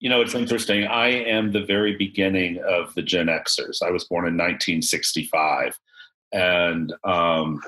you 0.00 0.08
know, 0.08 0.20
it's 0.20 0.34
interesting. 0.34 0.84
I 0.84 1.08
am 1.08 1.52
the 1.52 1.64
very 1.64 1.96
beginning 1.96 2.62
of 2.66 2.94
the 2.94 3.02
Gen 3.02 3.26
Xers. 3.26 3.82
I 3.82 3.90
was 3.90 4.04
born 4.04 4.26
in 4.26 4.36
1965, 4.36 5.78
and 6.32 6.92
um, 7.04 7.60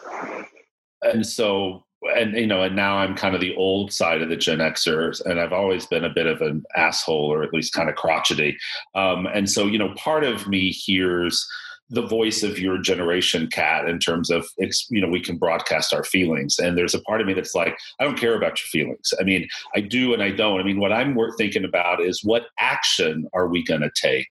and 1.02 1.26
so 1.26 1.84
and 2.02 2.34
you 2.34 2.46
know, 2.46 2.62
and 2.62 2.74
now 2.74 2.96
I'm 2.96 3.14
kind 3.14 3.34
of 3.34 3.40
the 3.40 3.54
old 3.56 3.92
side 3.92 4.22
of 4.22 4.28
the 4.28 4.36
Gen 4.36 4.58
Xers, 4.58 5.24
and 5.24 5.38
I've 5.38 5.52
always 5.52 5.86
been 5.86 6.04
a 6.04 6.10
bit 6.10 6.26
of 6.26 6.40
an 6.40 6.64
asshole, 6.76 7.32
or 7.32 7.42
at 7.42 7.52
least 7.52 7.72
kind 7.72 7.88
of 7.88 7.96
crotchety. 7.96 8.56
Um, 8.94 9.26
and 9.26 9.50
so, 9.50 9.66
you 9.66 9.78
know, 9.78 9.94
part 9.96 10.24
of 10.24 10.48
me 10.48 10.70
hears 10.70 11.46
the 11.90 12.06
voice 12.06 12.44
of 12.44 12.58
your 12.58 12.78
generation 12.78 13.48
cat 13.48 13.88
in 13.88 13.98
terms 13.98 14.30
of 14.30 14.46
you 14.90 15.00
know 15.00 15.08
we 15.08 15.20
can 15.20 15.36
broadcast 15.36 15.92
our 15.92 16.04
feelings. 16.04 16.58
And 16.58 16.78
there's 16.78 16.94
a 16.94 17.02
part 17.02 17.20
of 17.20 17.26
me 17.26 17.34
that's 17.34 17.54
like 17.54 17.76
i 17.98 18.04
don't 18.04 18.18
care 18.18 18.36
about 18.36 18.60
your 18.60 18.68
feelings. 18.68 19.12
I 19.20 19.24
mean 19.24 19.48
i 19.74 19.80
do 19.80 20.14
and 20.14 20.22
i 20.22 20.30
don't. 20.30 20.60
I 20.60 20.62
mean 20.62 20.78
what 20.78 20.92
i'm 20.92 21.16
thinking 21.36 21.64
about 21.64 22.00
is 22.00 22.24
what 22.24 22.46
action 22.58 23.28
are 23.34 23.48
we 23.48 23.64
going 23.64 23.80
to 23.82 23.90
take 24.00 24.28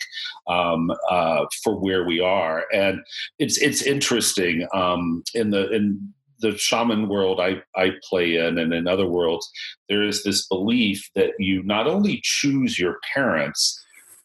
um, 0.47 0.91
uh, 1.09 1.45
for 1.63 1.75
where 1.75 2.05
we 2.05 2.19
are? 2.19 2.65
And 2.73 2.99
it's 3.37 3.57
it's 3.57 3.81
interesting 3.81 4.67
um, 4.73 5.23
in 5.33 5.51
the 5.51 5.69
in 5.71 6.13
the 6.41 6.57
shaman 6.57 7.09
world 7.09 7.41
I, 7.41 7.61
I 7.75 7.91
play 8.09 8.37
in 8.37 8.57
and 8.57 8.73
in 8.73 8.87
other 8.87 9.07
worlds 9.07 9.49
there 9.89 10.01
is 10.01 10.23
this 10.23 10.47
belief 10.47 11.09
that 11.13 11.31
you 11.37 11.61
not 11.63 11.85
only 11.85 12.21
choose 12.23 12.79
your 12.79 12.97
parents 13.13 13.77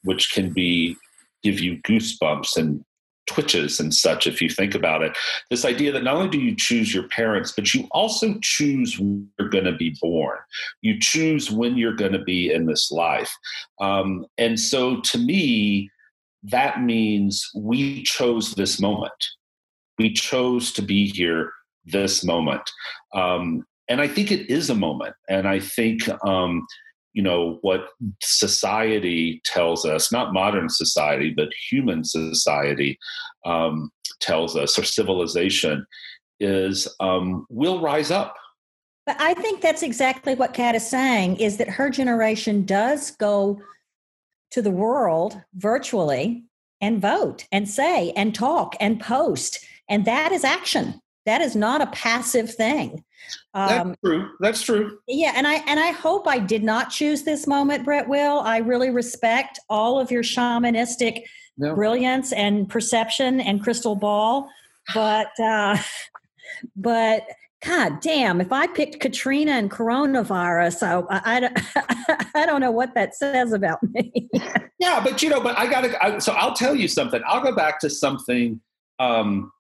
which 0.05 0.33
can 0.33 0.53
be 0.53 0.97
give 1.42 1.59
you 1.59 1.79
goosebumps 1.79 2.57
and 2.57 2.85
twitches 3.26 3.80
and 3.80 3.94
such 3.94 4.26
if 4.26 4.40
you 4.40 4.48
think 4.48 4.74
about 4.74 5.02
it. 5.02 5.16
This 5.50 5.64
idea 5.64 5.92
that 5.92 6.04
not 6.04 6.16
only 6.16 6.28
do 6.28 6.38
you 6.38 6.54
choose 6.56 6.94
your 6.94 7.08
parents 7.08 7.52
but 7.52 7.72
you 7.74 7.87
also 7.90 8.34
choose 8.42 8.98
when 8.98 9.28
you're 9.38 9.48
going 9.48 9.64
to 9.64 9.72
be 9.72 9.96
born. 10.00 10.38
You 10.82 10.98
choose 11.00 11.50
when 11.50 11.76
you're 11.76 11.96
going 11.96 12.12
to 12.12 12.22
be 12.22 12.52
in 12.52 12.66
this 12.66 12.90
life. 12.90 13.32
Um, 13.80 14.26
and 14.38 14.58
so 14.58 15.00
to 15.00 15.18
me 15.18 15.90
that 16.44 16.82
means 16.82 17.50
we 17.54 18.02
chose 18.02 18.54
this 18.54 18.78
moment. 18.78 19.12
We 19.98 20.12
chose 20.12 20.72
to 20.72 20.82
be 20.82 21.08
here 21.08 21.50
this 21.87 22.24
moment. 22.24 22.70
Um, 23.14 23.64
and 23.88 24.00
i 24.00 24.08
think 24.08 24.32
it 24.32 24.50
is 24.50 24.70
a 24.70 24.74
moment. 24.74 25.14
And 25.28 25.46
i 25.46 25.60
think 25.60 26.08
um, 26.26 26.66
you 27.14 27.22
know 27.22 27.59
what 27.62 27.87
society 28.20 29.40
tells 29.44 29.85
us 29.87 30.12
not 30.12 30.35
modern 30.35 30.68
society 30.68 31.33
but 31.35 31.48
human 31.70 32.05
society 32.05 32.98
um, 33.46 33.90
tells 34.20 34.57
us 34.57 34.79
or 34.79 34.85
civilization 34.85 35.87
is 36.40 36.88
um, 37.00 37.46
we'll 37.48 37.81
rise 37.81 38.11
up. 38.11 38.35
But 39.07 39.16
i 39.20 39.35
think 39.35 39.61
that's 39.61 39.83
exactly 39.83 40.35
what 40.35 40.53
kat 40.53 40.74
is 40.74 40.87
saying 40.87 41.37
is 41.37 41.57
that 41.59 41.68
her 41.68 41.88
generation 41.88 42.64
does 42.64 43.12
go 43.12 43.61
to 44.50 44.61
the 44.62 44.70
world 44.70 45.40
virtually 45.55 46.44
and 46.81 47.00
vote 47.00 47.46
and 47.53 47.68
say 47.68 48.12
and 48.16 48.35
talk 48.35 48.77
and 48.81 49.00
post 49.00 49.64
and 49.88 50.05
that 50.05 50.33
is 50.33 50.44
action 50.44 51.00
that 51.26 51.40
is 51.40 51.56
not 51.56 51.80
a 51.80 51.87
passive 51.87 52.52
thing 52.54 53.04
um, 53.54 53.68
That's 53.68 54.00
true. 54.00 54.30
That's 54.40 54.62
true. 54.62 54.98
Yeah, 55.06 55.32
and 55.37 55.46
I 55.46 55.54
and 55.66 55.78
I 55.78 55.92
hope 55.92 56.26
I 56.26 56.38
did 56.38 56.62
not 56.62 56.90
choose 56.90 57.22
this 57.22 57.46
moment, 57.46 57.84
Brett. 57.84 58.08
Will 58.08 58.40
I 58.40 58.58
really 58.58 58.90
respect 58.90 59.58
all 59.68 59.98
of 59.98 60.10
your 60.10 60.22
shamanistic 60.22 61.22
no. 61.56 61.74
brilliance 61.74 62.32
and 62.32 62.68
perception 62.68 63.40
and 63.40 63.62
crystal 63.62 63.94
ball, 63.94 64.48
but 64.92 65.30
uh, 65.40 65.76
but 66.76 67.26
God 67.64 68.00
damn, 68.00 68.40
if 68.40 68.52
I 68.52 68.66
picked 68.66 69.00
Katrina 69.00 69.52
and 69.52 69.70
coronavirus, 69.70 71.06
I, 71.08 71.20
I, 71.24 72.20
I, 72.34 72.44
don't 72.44 72.60
know 72.60 72.70
what 72.70 72.94
that 72.94 73.14
says 73.14 73.54
about 73.54 73.82
me. 73.82 74.28
yeah, 74.78 75.02
but 75.02 75.22
you 75.22 75.30
know, 75.30 75.40
but 75.40 75.58
I 75.58 75.66
got 75.66 75.80
to, 75.80 76.20
so 76.20 76.32
I'll 76.32 76.52
tell 76.52 76.74
you 76.74 76.88
something. 76.88 77.22
I'll 77.26 77.42
go 77.42 77.54
back 77.54 77.80
to 77.80 77.88
something 77.88 78.60
um, 78.98 79.50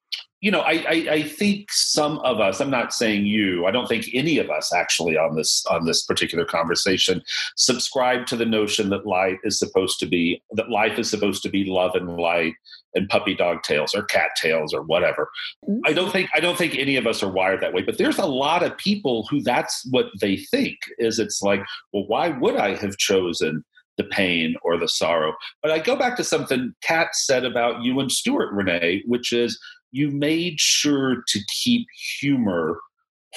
you 0.44 0.50
know, 0.50 0.60
I, 0.60 0.72
I, 0.86 1.06
I, 1.10 1.22
think 1.22 1.72
some 1.72 2.18
of 2.18 2.38
us, 2.38 2.60
I'm 2.60 2.68
not 2.68 2.92
saying 2.92 3.24
you, 3.24 3.64
I 3.64 3.70
don't 3.70 3.88
think 3.88 4.10
any 4.12 4.36
of 4.36 4.50
us 4.50 4.74
actually 4.74 5.16
on 5.16 5.36
this 5.36 5.64
on 5.70 5.86
this 5.86 6.04
particular 6.04 6.44
conversation 6.44 7.22
subscribe 7.56 8.26
to 8.26 8.36
the 8.36 8.44
notion 8.44 8.90
that 8.90 9.06
life 9.06 9.38
is 9.42 9.58
supposed 9.58 9.98
to 10.00 10.06
be 10.06 10.42
that 10.50 10.68
life 10.68 10.98
is 10.98 11.08
supposed 11.08 11.42
to 11.44 11.48
be 11.48 11.64
love 11.64 11.94
and 11.94 12.18
light 12.18 12.52
and 12.94 13.08
puppy 13.08 13.34
dog 13.34 13.62
tails 13.62 13.94
or 13.94 14.02
cat 14.02 14.32
tails 14.36 14.74
or 14.74 14.82
whatever. 14.82 15.30
Mm-hmm. 15.66 15.80
I 15.86 15.94
don't 15.94 16.12
think 16.12 16.28
I 16.34 16.40
don't 16.40 16.58
think 16.58 16.76
any 16.76 16.96
of 16.96 17.06
us 17.06 17.22
are 17.22 17.32
wired 17.32 17.62
that 17.62 17.72
way, 17.72 17.80
but 17.80 17.96
there's 17.96 18.18
a 18.18 18.26
lot 18.26 18.62
of 18.62 18.76
people 18.76 19.26
who 19.30 19.40
that's 19.40 19.88
what 19.92 20.08
they 20.20 20.36
think 20.36 20.76
is 20.98 21.18
it's 21.18 21.40
like, 21.40 21.62
well, 21.94 22.06
why 22.06 22.28
would 22.28 22.56
I 22.56 22.74
have 22.74 22.98
chosen 22.98 23.64
the 23.96 24.04
pain 24.04 24.56
or 24.62 24.76
the 24.76 24.88
sorrow. 24.88 25.34
But 25.62 25.70
I 25.70 25.78
go 25.78 25.94
back 25.94 26.16
to 26.16 26.24
something 26.24 26.74
Kat 26.82 27.14
said 27.14 27.44
about 27.44 27.82
you 27.82 28.00
and 28.00 28.10
Stuart 28.10 28.52
Renee, 28.52 29.04
which 29.06 29.32
is 29.32 29.56
you 29.94 30.10
made 30.10 30.58
sure 30.58 31.22
to 31.28 31.38
keep 31.62 31.86
humor 32.18 32.80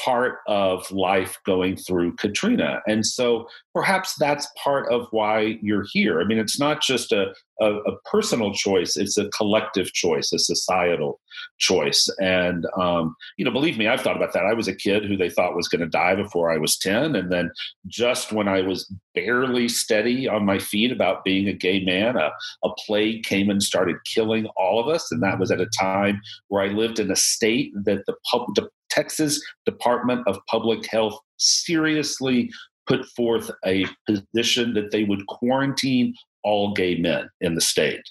part 0.03 0.39
of 0.47 0.89
life 0.91 1.37
going 1.45 1.75
through 1.75 2.15
Katrina. 2.15 2.81
And 2.87 3.05
so 3.05 3.47
perhaps 3.73 4.15
that's 4.15 4.47
part 4.61 4.91
of 4.91 5.07
why 5.11 5.57
you're 5.61 5.85
here. 5.91 6.21
I 6.21 6.25
mean, 6.25 6.37
it's 6.37 6.59
not 6.59 6.81
just 6.81 7.11
a, 7.11 7.33
a, 7.59 7.73
a 7.73 7.99
personal 8.05 8.53
choice, 8.53 8.97
it's 8.97 9.17
a 9.17 9.29
collective 9.29 9.91
choice, 9.93 10.31
a 10.33 10.39
societal 10.39 11.19
choice. 11.57 12.09
And, 12.19 12.65
um, 12.79 13.15
you 13.37 13.45
know, 13.45 13.51
believe 13.51 13.77
me, 13.77 13.87
I've 13.87 14.01
thought 14.01 14.15
about 14.15 14.33
that. 14.33 14.45
I 14.45 14.53
was 14.53 14.67
a 14.67 14.75
kid 14.75 15.05
who 15.05 15.17
they 15.17 15.29
thought 15.29 15.55
was 15.55 15.67
going 15.67 15.81
to 15.81 15.87
die 15.87 16.15
before 16.15 16.51
I 16.51 16.57
was 16.57 16.77
10. 16.77 17.15
And 17.15 17.31
then 17.31 17.51
just 17.87 18.31
when 18.31 18.47
I 18.47 18.61
was 18.61 18.91
barely 19.15 19.67
steady 19.67 20.27
on 20.27 20.45
my 20.45 20.59
feet 20.59 20.91
about 20.91 21.23
being 21.23 21.47
a 21.47 21.53
gay 21.53 21.83
man, 21.83 22.17
a, 22.17 22.31
a 22.63 22.69
plague 22.85 23.23
came 23.23 23.49
and 23.49 23.61
started 23.61 23.95
killing 24.05 24.47
all 24.57 24.79
of 24.79 24.87
us. 24.93 25.11
And 25.11 25.23
that 25.23 25.39
was 25.39 25.51
at 25.51 25.61
a 25.61 25.69
time 25.79 26.21
where 26.49 26.63
I 26.63 26.67
lived 26.67 26.99
in 26.99 27.11
a 27.11 27.15
state 27.15 27.71
that 27.85 28.05
the, 28.05 28.15
pub, 28.29 28.53
Texas 28.97 29.41
Department 29.65 30.27
of 30.27 30.39
Public 30.49 30.85
Health 30.87 31.17
seriously 31.37 32.49
put 32.87 33.05
forth 33.15 33.51
a 33.65 33.85
position 34.07 34.73
that 34.73 34.91
they 34.91 35.03
would 35.03 35.25
quarantine 35.27 36.13
all 36.43 36.73
gay 36.73 36.95
men 36.95 37.29
in 37.41 37.53
the 37.53 37.61
state. 37.61 38.01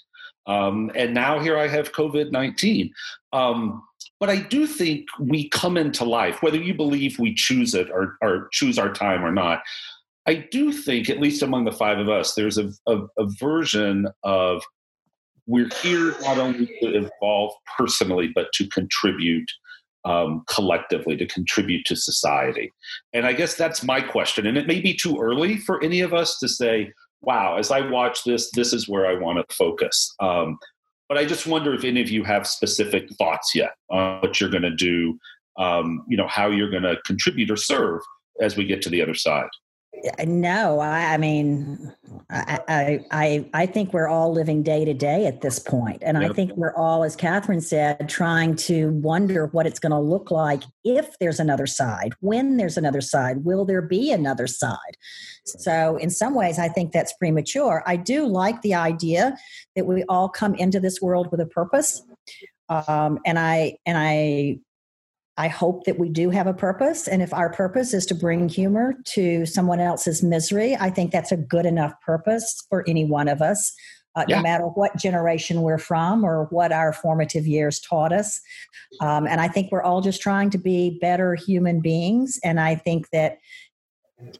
Um, 0.45 0.91
and 0.95 1.13
now 1.13 1.39
here 1.39 1.57
I 1.57 1.67
have 1.67 1.91
COVID 1.91 2.31
19. 2.31 2.89
Um, 3.33 3.83
but 4.19 4.29
I 4.29 4.39
do 4.39 4.65
think 4.65 5.05
we 5.19 5.49
come 5.49 5.77
into 5.77 6.05
life, 6.05 6.41
whether 6.41 6.57
you 6.57 6.73
believe 6.73 7.19
we 7.19 7.35
choose 7.35 7.75
it 7.75 7.89
or, 7.91 8.15
or, 8.21 8.47
choose 8.51 8.79
our 8.79 8.91
time 8.91 9.23
or 9.23 9.31
not. 9.31 9.61
I 10.25 10.47
do 10.51 10.71
think, 10.71 11.09
at 11.09 11.19
least 11.19 11.43
among 11.43 11.65
the 11.65 11.71
five 11.71 11.99
of 11.99 12.09
us, 12.09 12.33
there's 12.33 12.57
a, 12.57 12.71
a, 12.87 13.01
a 13.17 13.27
version 13.39 14.07
of 14.23 14.63
we're 15.45 15.69
here 15.81 16.15
not 16.21 16.37
only 16.37 16.67
to 16.81 17.05
evolve 17.21 17.53
personally, 17.77 18.31
but 18.33 18.51
to 18.53 18.67
contribute 18.69 19.49
um, 20.07 20.43
collectively, 20.47 21.17
to 21.17 21.27
contribute 21.27 21.85
to 21.85 21.95
society. 21.95 22.71
And 23.13 23.25
I 23.25 23.33
guess 23.33 23.55
that's 23.55 23.83
my 23.83 23.99
question. 23.99 24.47
And 24.47 24.57
it 24.57 24.67
may 24.67 24.79
be 24.79 24.93
too 24.93 25.19
early 25.19 25.57
for 25.57 25.83
any 25.83 25.99
of 25.99 26.13
us 26.13 26.39
to 26.39 26.47
say, 26.47 26.93
wow, 27.21 27.57
as 27.57 27.71
I 27.71 27.81
watch 27.81 28.23
this, 28.23 28.49
this 28.51 28.71
is 28.71 28.87
where 28.87 29.05
I 29.05 29.15
want 29.15 29.37
to 29.37 29.55
focus. 29.55 30.13
Um, 30.19 30.57
but 31.09 31.17
I 31.17 31.25
just 31.25 31.47
wonder 31.47 31.73
if 31.73 31.83
any 31.83 32.01
of 32.01 32.09
you 32.09 32.23
have 32.23 32.47
specific 32.47 33.09
thoughts 33.17 33.53
yet 33.53 33.73
on 33.89 34.21
what 34.21 34.39
you're 34.39 34.49
going 34.49 34.63
to 34.63 34.75
do, 34.75 35.17
um, 35.57 36.05
you 36.07 36.17
know, 36.17 36.27
how 36.27 36.47
you're 36.47 36.69
going 36.69 36.83
to 36.83 36.97
contribute 37.05 37.51
or 37.51 37.57
serve 37.57 38.01
as 38.41 38.55
we 38.55 38.65
get 38.65 38.81
to 38.83 38.89
the 38.89 39.01
other 39.01 39.15
side. 39.15 39.49
No, 40.25 40.79
I, 40.79 41.13
I 41.13 41.17
mean, 41.17 41.93
I, 42.29 42.99
I, 43.11 43.49
I 43.53 43.65
think 43.65 43.93
we're 43.93 44.07
all 44.07 44.31
living 44.31 44.61
day 44.61 44.85
to 44.85 44.93
day 44.93 45.25
at 45.25 45.41
this 45.41 45.59
point, 45.59 46.03
and 46.05 46.21
yep. 46.21 46.31
I 46.31 46.33
think 46.33 46.51
we're 46.55 46.75
all, 46.75 47.03
as 47.03 47.15
Catherine 47.15 47.61
said, 47.61 48.09
trying 48.09 48.55
to 48.57 48.89
wonder 48.91 49.47
what 49.47 49.65
it's 49.65 49.79
going 49.79 49.91
to 49.91 49.99
look 49.99 50.29
like 50.29 50.63
if 50.83 51.17
there's 51.19 51.39
another 51.39 51.65
side, 51.65 52.13
when 52.19 52.57
there's 52.57 52.77
another 52.77 53.01
side, 53.01 53.43
will 53.43 53.65
there 53.65 53.81
be 53.81 54.11
another 54.11 54.47
side? 54.47 54.97
So, 55.45 55.97
in 55.97 56.09
some 56.09 56.35
ways, 56.35 56.59
I 56.59 56.67
think 56.67 56.91
that's 56.91 57.13
premature. 57.13 57.83
I 57.85 57.95
do 57.95 58.25
like 58.27 58.61
the 58.61 58.75
idea 58.75 59.37
that 59.75 59.85
we 59.85 60.03
all 60.09 60.29
come 60.29 60.53
into 60.55 60.79
this 60.79 61.01
world 61.01 61.29
with 61.31 61.39
a 61.39 61.45
purpose, 61.45 62.03
um, 62.69 63.19
and 63.25 63.39
I 63.39 63.77
and 63.85 63.97
I 63.97 64.59
I 65.37 65.47
hope 65.47 65.85
that 65.85 65.99
we 65.99 66.09
do 66.09 66.31
have 66.31 66.47
a 66.47 66.53
purpose. 66.53 67.07
And 67.07 67.21
if 67.21 67.33
our 67.33 67.51
purpose 67.51 67.93
is 67.93 68.05
to 68.07 68.15
bring 68.15 68.49
humor 68.49 68.95
to 69.13 69.45
someone 69.45 69.79
else's 69.79 70.23
misery, 70.23 70.75
I 70.75 70.89
think 70.89 71.11
that's 71.11 71.31
a 71.31 71.37
good 71.37 71.65
enough 71.65 71.93
purpose 72.01 72.65
for 72.69 72.83
any 72.87 73.05
one 73.05 73.27
of 73.27 73.41
us, 73.41 73.71
uh, 74.15 74.25
yeah. 74.27 74.37
no 74.37 74.41
matter 74.41 74.63
what 74.63 74.97
generation 74.97 75.61
we're 75.61 75.77
from 75.77 76.23
or 76.23 76.45
what 76.49 76.71
our 76.71 76.91
formative 76.91 77.45
years 77.45 77.79
taught 77.79 78.11
us. 78.11 78.41
Um, 78.99 79.27
and 79.27 79.39
I 79.39 79.47
think 79.47 79.71
we're 79.71 79.83
all 79.83 80.01
just 80.01 80.21
trying 80.21 80.49
to 80.49 80.57
be 80.57 80.97
better 80.99 81.35
human 81.35 81.81
beings. 81.81 82.39
And 82.43 82.59
I 82.59 82.73
think 82.73 83.09
that 83.11 83.37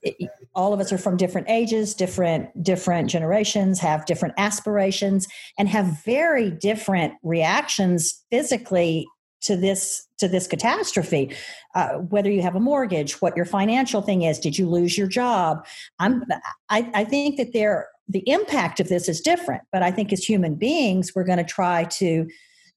it, 0.02 0.32
all 0.56 0.74
of 0.74 0.80
us 0.80 0.92
are 0.92 0.98
from 0.98 1.18
different 1.18 1.48
ages 1.48 1.94
different 1.94 2.64
different 2.64 3.12
generations 3.12 3.80
have 3.80 4.08
different 4.08 4.34
aspirations 4.36 5.28
and 5.60 5.70
have 5.70 6.04
very 6.04 6.50
different 6.50 7.14
reactions 7.22 8.24
physically 8.32 9.06
to 9.42 9.56
this 9.56 10.08
to 10.20 10.28
this 10.28 10.48
catastrophe. 10.48 11.36
Uh, 11.76 11.94
whether 12.10 12.32
you 12.32 12.42
have 12.42 12.56
a 12.56 12.60
mortgage 12.60 13.22
what 13.22 13.36
your 13.36 13.46
financial 13.46 14.02
thing 14.02 14.24
is 14.24 14.40
did 14.40 14.58
you 14.58 14.68
lose 14.70 14.98
your 14.98 15.08
job? 15.08 15.66
I'm 16.00 16.24
i, 16.70 16.90
I 16.94 17.04
think 17.04 17.38
that 17.38 17.54
there 17.54 17.88
the 18.10 18.24
impact 18.30 18.80
of 18.80 18.88
this 18.88 19.10
is 19.10 19.20
different 19.20 19.64
but 19.72 19.84
i 19.84 19.92
think 19.92 20.14
as 20.14 20.24
human 20.24 20.56
beings 20.56 21.12
we're 21.14 21.26
going 21.26 21.38
to 21.38 21.44
try 21.44 21.84
to 21.84 22.26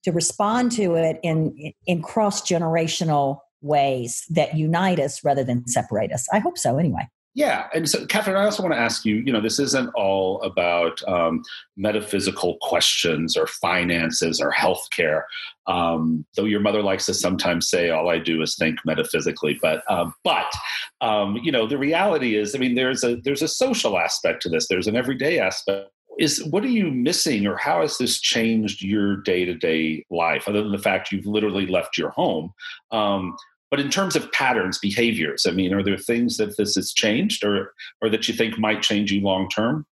to 0.03 0.11
respond 0.11 0.71
to 0.73 0.95
it 0.95 1.19
in 1.23 1.73
in 1.87 2.01
cross 2.01 2.41
generational 2.41 3.39
ways 3.61 4.25
that 4.29 4.57
unite 4.57 4.99
us 4.99 5.23
rather 5.23 5.43
than 5.43 5.67
separate 5.67 6.11
us. 6.11 6.27
I 6.33 6.39
hope 6.39 6.57
so 6.57 6.77
anyway 6.77 7.07
yeah, 7.33 7.67
and 7.73 7.89
so 7.89 8.05
Catherine, 8.07 8.35
I 8.35 8.43
also 8.43 8.61
want 8.61 8.75
to 8.75 8.79
ask 8.79 9.05
you. 9.05 9.15
You 9.15 9.31
know, 9.31 9.39
this 9.39 9.57
isn't 9.57 9.89
all 9.95 10.41
about 10.41 11.01
um, 11.07 11.43
metaphysical 11.77 12.57
questions 12.61 13.37
or 13.37 13.47
finances 13.47 14.41
or 14.41 14.51
healthcare. 14.51 15.21
Um, 15.65 16.25
though 16.35 16.43
your 16.43 16.59
mother 16.59 16.83
likes 16.83 17.05
to 17.05 17.13
sometimes 17.13 17.69
say, 17.69 17.89
"All 17.89 18.09
I 18.09 18.17
do 18.17 18.41
is 18.41 18.57
think 18.57 18.79
metaphysically," 18.85 19.57
but 19.61 19.81
um, 19.89 20.13
but 20.25 20.51
um, 20.99 21.37
you 21.41 21.53
know, 21.53 21.67
the 21.67 21.77
reality 21.77 22.35
is, 22.35 22.53
I 22.53 22.57
mean, 22.57 22.75
there's 22.75 23.03
a 23.05 23.15
there's 23.23 23.41
a 23.41 23.47
social 23.47 23.97
aspect 23.97 24.41
to 24.41 24.49
this. 24.49 24.67
There's 24.67 24.87
an 24.87 24.97
everyday 24.97 25.39
aspect 25.39 25.89
is 26.19 26.43
what 26.45 26.63
are 26.63 26.67
you 26.67 26.91
missing 26.91 27.47
or 27.47 27.55
how 27.55 27.81
has 27.81 27.97
this 27.97 28.19
changed 28.19 28.81
your 28.81 29.17
day-to-day 29.17 30.05
life 30.11 30.47
other 30.47 30.61
than 30.61 30.71
the 30.71 30.77
fact 30.77 31.11
you've 31.11 31.25
literally 31.25 31.65
left 31.65 31.97
your 31.97 32.09
home 32.09 32.53
um, 32.91 33.35
but 33.71 33.79
in 33.79 33.89
terms 33.89 34.15
of 34.17 34.31
patterns, 34.33 34.77
behaviors, 34.77 35.45
I 35.47 35.51
mean, 35.51 35.73
are 35.73 35.81
there 35.81 35.97
things 35.97 36.37
that 36.37 36.57
this 36.57 36.75
has 36.75 36.91
changed 36.91 37.43
or 37.43 37.73
or 38.01 38.09
that 38.09 38.27
you 38.27 38.33
think 38.33 38.59
might 38.59 38.83
change 38.83 39.11
you 39.11 39.21
long 39.21 39.49
term? 39.49 39.87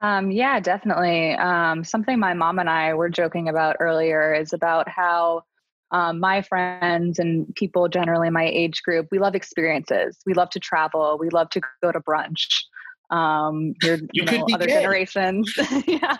Um, 0.00 0.30
yeah, 0.30 0.60
definitely. 0.60 1.32
Um, 1.32 1.82
something 1.82 2.18
my 2.18 2.34
mom 2.34 2.58
and 2.58 2.70
I 2.70 2.94
were 2.94 3.08
joking 3.08 3.48
about 3.48 3.76
earlier 3.80 4.32
is 4.34 4.52
about 4.52 4.88
how 4.88 5.42
um, 5.90 6.20
my 6.20 6.42
friends 6.42 7.18
and 7.18 7.52
people 7.54 7.88
generally 7.88 8.30
my 8.30 8.44
age 8.44 8.82
group, 8.82 9.08
we 9.10 9.18
love 9.18 9.34
experiences. 9.34 10.18
We 10.26 10.34
love 10.34 10.50
to 10.50 10.60
travel. 10.60 11.16
We 11.18 11.30
love 11.30 11.50
to 11.50 11.60
go 11.82 11.90
to 11.90 12.00
brunch 12.00 12.64
um 13.10 13.74
your 13.82 13.96
you, 14.12 14.24
you 14.24 14.24
know, 14.24 14.46
other 14.52 14.66
gay. 14.66 14.74
generations. 14.74 15.52
Yeah. 15.86 16.16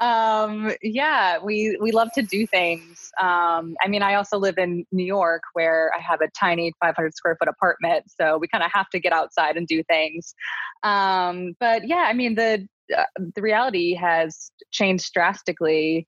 Um 0.00 0.72
yeah 0.82 1.38
we 1.42 1.76
we 1.80 1.90
love 1.92 2.08
to 2.14 2.22
do 2.22 2.46
things. 2.46 3.10
Um 3.20 3.74
i 3.82 3.88
mean 3.88 4.02
i 4.02 4.14
also 4.14 4.38
live 4.38 4.58
in 4.58 4.84
new 4.92 5.04
york 5.04 5.42
where 5.54 5.90
i 5.96 6.00
have 6.00 6.20
a 6.20 6.28
tiny 6.38 6.72
500 6.80 7.14
square 7.14 7.36
foot 7.38 7.48
apartment 7.48 8.04
so 8.08 8.38
we 8.38 8.48
kind 8.48 8.64
of 8.64 8.70
have 8.72 8.88
to 8.90 9.00
get 9.00 9.12
outside 9.12 9.56
and 9.56 9.66
do 9.66 9.82
things. 9.84 10.34
Um 10.82 11.54
but 11.60 11.86
yeah 11.86 12.04
i 12.06 12.12
mean 12.12 12.34
the 12.34 12.66
uh, 12.96 13.04
the 13.34 13.42
reality 13.42 13.94
has 13.94 14.50
changed 14.70 15.12
drastically 15.12 16.06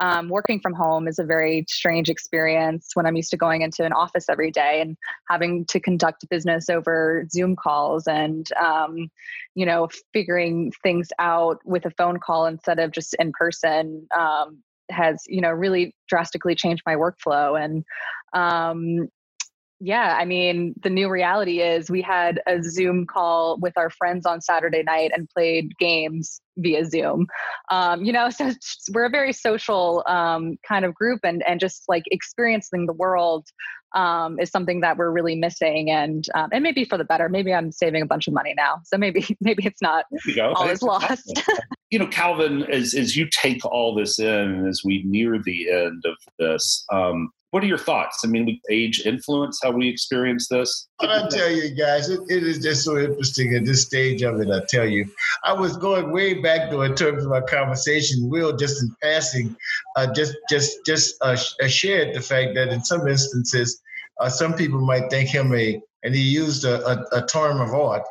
um, 0.00 0.28
working 0.28 0.60
from 0.60 0.74
home 0.74 1.06
is 1.06 1.18
a 1.18 1.24
very 1.24 1.64
strange 1.68 2.10
experience 2.10 2.90
when 2.94 3.06
I'm 3.06 3.16
used 3.16 3.30
to 3.30 3.36
going 3.36 3.62
into 3.62 3.84
an 3.84 3.92
office 3.92 4.28
every 4.28 4.50
day 4.50 4.80
and 4.80 4.96
having 5.28 5.64
to 5.66 5.80
conduct 5.80 6.28
business 6.28 6.68
over 6.68 7.26
Zoom 7.30 7.56
calls 7.56 8.06
and, 8.06 8.46
um, 8.52 9.08
you 9.54 9.66
know, 9.66 9.88
figuring 10.12 10.72
things 10.82 11.08
out 11.18 11.58
with 11.64 11.84
a 11.84 11.90
phone 11.90 12.18
call 12.18 12.46
instead 12.46 12.78
of 12.78 12.90
just 12.90 13.14
in 13.18 13.32
person 13.32 14.06
um, 14.18 14.62
has, 14.90 15.22
you 15.26 15.40
know, 15.40 15.50
really 15.50 15.94
drastically 16.08 16.54
changed 16.54 16.82
my 16.86 16.96
workflow. 16.96 17.62
And 17.62 17.84
um, 18.32 19.08
yeah, 19.80 20.16
I 20.18 20.24
mean, 20.24 20.74
the 20.82 20.90
new 20.90 21.08
reality 21.10 21.60
is 21.60 21.90
we 21.90 22.02
had 22.02 22.40
a 22.46 22.62
Zoom 22.62 23.06
call 23.06 23.58
with 23.60 23.74
our 23.76 23.90
friends 23.90 24.26
on 24.26 24.40
Saturday 24.40 24.82
night 24.82 25.12
and 25.14 25.28
played 25.28 25.76
games 25.78 26.40
via 26.56 26.84
Zoom. 26.84 27.26
Um, 27.70 28.04
you 28.04 28.12
know, 28.12 28.30
so 28.30 28.52
we're 28.92 29.06
a 29.06 29.10
very 29.10 29.32
social 29.32 30.02
um, 30.06 30.56
kind 30.66 30.84
of 30.84 30.94
group, 30.94 31.20
and 31.24 31.42
and 31.46 31.60
just 31.60 31.84
like 31.88 32.04
experiencing 32.10 32.86
the 32.86 32.92
world 32.92 33.46
um, 33.94 34.38
is 34.40 34.50
something 34.50 34.80
that 34.80 34.96
we're 34.96 35.10
really 35.10 35.34
missing, 35.34 35.90
and 35.90 36.26
um, 36.34 36.50
and 36.52 36.62
maybe 36.62 36.84
for 36.84 36.98
the 36.98 37.04
better. 37.04 37.28
Maybe 37.28 37.54
I'm 37.54 37.72
saving 37.72 38.02
a 38.02 38.06
bunch 38.06 38.26
of 38.26 38.34
money 38.34 38.54
now, 38.56 38.80
so 38.84 38.98
maybe 38.98 39.24
maybe 39.40 39.66
it's 39.66 39.82
not 39.82 40.06
all 40.38 40.68
is 40.68 40.82
lost. 40.82 41.42
you 41.90 41.98
know, 41.98 42.06
Calvin, 42.08 42.64
as 42.64 42.94
as 42.94 43.16
you 43.16 43.28
take 43.30 43.64
all 43.64 43.94
this 43.94 44.18
in, 44.18 44.66
as 44.66 44.82
we 44.84 45.02
near 45.06 45.40
the 45.42 45.70
end 45.70 46.04
of 46.04 46.16
this, 46.38 46.84
um, 46.92 47.30
what 47.50 47.62
are 47.62 47.68
your 47.68 47.78
thoughts? 47.78 48.22
I 48.24 48.26
mean, 48.26 48.60
age 48.68 49.02
influence 49.06 49.60
how 49.62 49.70
we 49.70 49.88
experience 49.88 50.48
this? 50.48 50.88
I 51.00 51.28
tell 51.28 51.50
you 51.50 51.74
guys, 51.74 52.08
it, 52.08 52.20
it 52.28 52.44
is 52.44 52.60
just 52.60 52.84
so 52.84 52.98
interesting 52.98 53.54
at 53.54 53.64
this 53.64 53.82
stage 53.82 54.22
of 54.22 54.40
it. 54.40 54.48
I 54.50 54.60
tell 54.68 54.86
you, 54.86 55.06
I 55.42 55.52
was 55.52 55.76
going 55.76 56.12
way 56.12 56.34
back 56.34 56.70
though 56.70 56.82
in 56.82 56.94
terms 56.94 57.24
of 57.24 57.32
our 57.32 57.42
conversation. 57.42 58.28
Will 58.30 58.56
just 58.56 58.82
in 58.82 58.94
passing, 59.02 59.56
uh, 59.96 60.12
just 60.12 60.36
just 60.48 60.86
just 60.86 61.16
uh, 61.20 61.36
uh, 61.62 61.66
shared 61.66 62.14
the 62.14 62.20
fact 62.20 62.54
that 62.54 62.68
in 62.68 62.82
some 62.84 63.08
instances, 63.08 63.82
uh, 64.20 64.28
some 64.28 64.54
people 64.54 64.80
might 64.80 65.10
think 65.10 65.28
him 65.28 65.52
a, 65.54 65.80
and 66.04 66.14
he 66.14 66.22
used 66.22 66.64
a, 66.64 66.86
a, 66.86 67.22
a 67.22 67.26
term 67.26 67.60
of 67.60 67.74
art, 67.74 68.02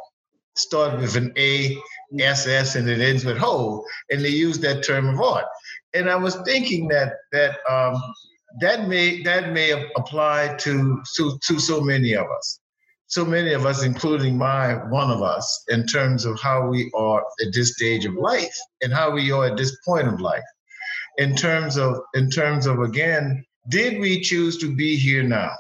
started 0.56 1.00
with 1.00 1.16
an 1.16 1.32
A, 1.38 1.78
S, 2.20 2.48
S, 2.48 2.76
and 2.76 2.90
it 2.90 3.00
ends 3.00 3.24
with 3.24 3.38
ho, 3.38 3.86
and 4.12 4.24
they 4.24 4.30
use 4.30 4.60
that 4.60 4.84
term 4.84 5.08
of 5.08 5.22
art. 5.22 5.46
And 5.94 6.10
I 6.10 6.18
was 6.18 6.36
thinking 6.46 6.90
that 6.90 7.14
that. 7.32 7.58
Um, 7.70 8.02
that 8.60 8.88
may 8.88 9.24
that 9.24 9.52
may 9.52 9.72
apply 9.96 10.56
to, 10.60 11.02
to 11.16 11.40
to 11.42 11.60
so 11.60 11.82
many 11.82 12.14
of 12.14 12.28
us 12.30 12.60
so 13.14 13.24
many 13.24 13.54
of 13.54 13.66
us 13.66 13.84
including 13.84 14.36
my 14.36 14.74
one 14.90 15.12
of 15.12 15.22
us 15.22 15.64
in 15.70 15.86
terms 15.86 16.26
of 16.26 16.40
how 16.40 16.68
we 16.68 16.92
are 16.96 17.24
at 17.42 17.54
this 17.54 17.74
stage 17.76 18.06
of 18.06 18.16
life 18.16 18.56
and 18.82 18.92
how 18.92 19.12
we 19.12 19.32
are 19.32 19.46
at 19.46 19.58
this 19.58 19.78
point 19.86 20.08
of 20.08 20.20
life 20.20 20.50
in 21.18 21.36
terms 21.36 21.78
of 21.78 22.00
in 22.16 22.28
terms 22.30 22.66
of 22.66 22.80
again 22.80 23.46
did 23.70 24.00
we 24.00 24.20
choose 24.20 24.58
to 24.58 24.76
be 24.76 24.96
here 24.96 25.22
now 25.22 25.52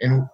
and 0.00 0.24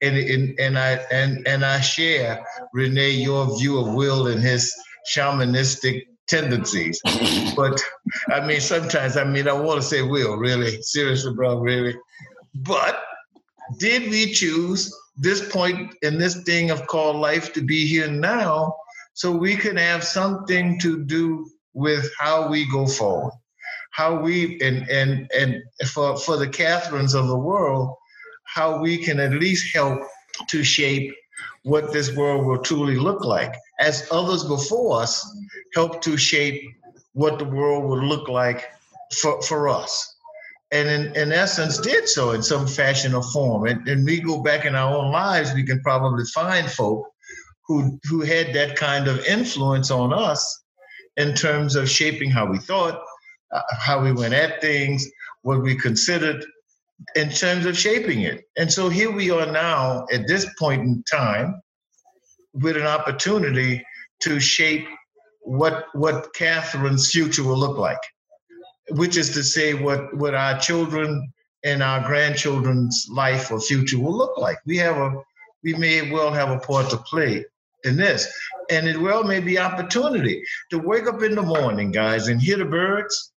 and 0.00 0.16
and, 0.16 0.58
and 0.58 0.78
i 0.78 0.92
and 1.10 1.46
and 1.46 1.64
i 1.64 1.78
share 1.80 2.42
renee 2.72 3.10
your 3.10 3.58
view 3.58 3.78
of 3.78 3.92
will 3.94 4.28
and 4.28 4.40
his 4.40 4.72
shamanistic 5.14 6.02
tendencies. 6.28 7.00
but 7.56 7.78
I 8.28 8.46
mean, 8.46 8.60
sometimes, 8.60 9.16
I 9.16 9.24
mean, 9.24 9.48
I 9.48 9.52
want 9.52 9.82
to 9.82 9.86
say 9.86 10.00
will, 10.00 10.36
really. 10.36 10.80
Seriously, 10.80 11.34
bro, 11.34 11.58
really. 11.58 11.96
But 12.54 13.02
did 13.78 14.10
we 14.10 14.32
choose 14.32 14.94
this 15.16 15.50
point 15.52 15.94
in 16.02 16.18
this 16.18 16.42
thing 16.42 16.70
of 16.70 16.86
called 16.86 17.16
life 17.16 17.52
to 17.52 17.62
be 17.62 17.86
here 17.86 18.10
now 18.10 18.74
so 19.14 19.30
we 19.30 19.56
can 19.56 19.76
have 19.76 20.02
something 20.02 20.78
to 20.80 21.04
do 21.04 21.46
with 21.74 22.10
how 22.18 22.48
we 22.48 22.70
go 22.70 22.86
forward 22.86 23.32
how 23.92 24.18
we 24.18 24.58
and 24.60 24.88
and 24.90 25.30
and 25.38 25.62
for 25.88 26.16
for 26.16 26.36
the 26.36 26.48
Catherines 26.48 27.14
of 27.14 27.28
the 27.28 27.38
world, 27.38 27.94
how 28.44 28.80
we 28.80 28.98
can 28.98 29.20
at 29.20 29.32
least 29.32 29.74
help 29.74 30.00
to 30.48 30.64
shape 30.64 31.14
what 31.62 31.92
this 31.92 32.14
world 32.16 32.44
will 32.44 32.58
truly 32.58 32.96
look 32.96 33.24
like, 33.24 33.54
as 33.78 34.08
others 34.10 34.44
before 34.44 35.00
us 35.00 35.24
help 35.74 36.02
to 36.02 36.16
shape 36.16 36.60
what 37.12 37.38
the 37.38 37.44
world 37.44 37.84
will 37.84 38.02
look 38.02 38.28
like 38.28 38.64
for, 39.20 39.40
for 39.42 39.68
us. 39.68 40.11
And 40.72 40.88
in, 40.88 41.16
in 41.16 41.32
essence, 41.32 41.78
did 41.78 42.08
so 42.08 42.30
in 42.30 42.42
some 42.42 42.66
fashion 42.66 43.14
or 43.14 43.22
form. 43.22 43.66
And, 43.66 43.86
and 43.86 44.04
we 44.04 44.20
go 44.20 44.42
back 44.42 44.64
in 44.64 44.74
our 44.74 44.96
own 44.96 45.12
lives, 45.12 45.52
we 45.52 45.64
can 45.64 45.80
probably 45.82 46.24
find 46.34 46.70
folk 46.70 47.06
who, 47.66 48.00
who 48.04 48.22
had 48.22 48.54
that 48.54 48.76
kind 48.76 49.06
of 49.06 49.24
influence 49.26 49.90
on 49.90 50.12
us 50.12 50.62
in 51.18 51.34
terms 51.34 51.76
of 51.76 51.90
shaping 51.90 52.30
how 52.30 52.46
we 52.46 52.58
thought, 52.58 53.00
uh, 53.52 53.60
how 53.78 54.02
we 54.02 54.12
went 54.12 54.34
at 54.34 54.60
things, 54.60 55.06
what 55.42 55.62
we 55.62 55.76
considered 55.76 56.44
in 57.14 57.30
terms 57.30 57.66
of 57.66 57.76
shaping 57.76 58.22
it. 58.22 58.44
And 58.56 58.72
so 58.72 58.88
here 58.88 59.10
we 59.10 59.30
are 59.30 59.50
now 59.50 60.06
at 60.12 60.26
this 60.26 60.46
point 60.58 60.82
in 60.82 61.02
time 61.10 61.60
with 62.54 62.76
an 62.76 62.86
opportunity 62.86 63.84
to 64.20 64.40
shape 64.40 64.86
what 65.40 65.86
what 65.92 66.32
Catherine's 66.34 67.10
future 67.10 67.42
will 67.42 67.58
look 67.58 67.76
like, 67.76 67.98
which 68.90 69.16
is 69.16 69.30
to 69.30 69.42
say 69.42 69.74
what 69.74 70.14
what 70.16 70.34
our 70.34 70.58
children 70.58 71.32
and 71.64 71.82
our 71.82 72.04
grandchildren's 72.06 73.06
life 73.10 73.50
or 73.50 73.60
future 73.60 73.98
will 73.98 74.16
look 74.16 74.36
like. 74.38 74.58
We 74.66 74.76
have 74.78 74.96
a 74.96 75.22
we 75.62 75.74
may 75.74 76.10
well 76.10 76.32
have 76.32 76.50
a 76.50 76.58
part 76.58 76.90
to 76.90 76.96
play 76.96 77.44
in 77.84 77.96
this. 77.96 78.32
And 78.70 78.88
it 78.88 79.00
well 79.00 79.24
may 79.24 79.40
be 79.40 79.58
opportunity 79.58 80.42
to 80.70 80.78
wake 80.78 81.06
up 81.06 81.22
in 81.22 81.34
the 81.34 81.42
morning, 81.42 81.92
guys, 81.92 82.28
and 82.28 82.40
hear 82.40 82.56
the 82.56 82.64
birds 82.64 83.32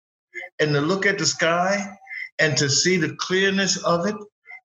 and 0.59 0.73
to 0.73 0.81
look 0.81 1.05
at 1.05 1.17
the 1.17 1.25
sky 1.25 1.97
and 2.39 2.57
to 2.57 2.69
see 2.69 2.97
the 2.97 3.15
clearness 3.19 3.77
of 3.83 4.05
it 4.07 4.15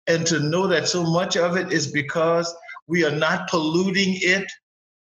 and 0.07 0.27
to 0.27 0.41
know 0.41 0.67
that 0.67 0.89
so 0.89 1.05
much 1.05 1.37
of 1.37 1.57
it 1.57 1.73
is 1.73 1.93
because 1.93 2.55
we 2.87 3.05
are 3.05 3.15
not 3.15 3.49
polluting 3.49 4.19
it 4.21 4.51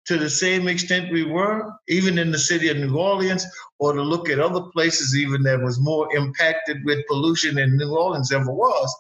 to 0.07 0.19
the 0.19 0.29
same 0.29 0.69
extent 0.69 1.13
we 1.13 1.25
were, 1.25 1.73
even 1.89 2.19
in 2.19 2.31
the 2.31 2.39
city 2.39 2.69
of 2.69 2.77
New 2.77 2.97
Orleans, 2.97 3.47
or 3.79 3.93
to 3.93 4.03
look 4.03 4.29
at 4.29 4.39
other 4.39 4.63
places 4.73 5.17
even 5.17 5.43
that 5.45 5.63
was 5.63 5.81
more 5.81 6.15
impacted 6.15 6.85
with 6.85 7.07
pollution 7.07 7.57
than 7.57 7.77
New 7.77 7.97
Orleans 7.97 8.33
ever 8.33 8.53
was, 8.53 8.95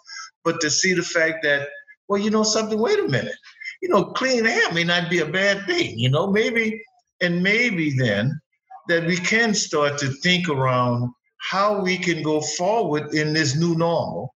but 0.45 0.61
to 0.61 0.71
see 0.71 0.95
the 0.95 1.03
fact 1.03 1.43
that, 1.43 1.69
well, 2.09 2.21
you 2.21 2.31
know 2.31 2.43
something, 2.43 2.79
wait 2.79 2.99
a 2.99 3.09
minute. 3.09 3.37
You 3.83 3.89
know, 3.91 4.05
clean 4.05 4.47
air 4.47 4.73
may 4.73 4.85
not 4.85 5.11
be 5.11 5.19
a 5.19 5.27
bad 5.27 5.67
thing, 5.67 5.99
you 5.99 6.09
know, 6.09 6.31
maybe, 6.31 6.83
and 7.21 7.43
maybe 7.43 7.97
then 7.97 8.41
that 8.89 9.07
we 9.07 9.17
can 9.17 9.55
start 9.55 9.99
to 9.99 10.09
think 10.09 10.49
around 10.49 11.11
how 11.51 11.81
we 11.81 11.99
can 11.99 12.23
go 12.23 12.41
forward 12.41 13.15
in 13.15 13.33
this 13.33 13.57
new 13.57 13.75
normal 13.75 14.35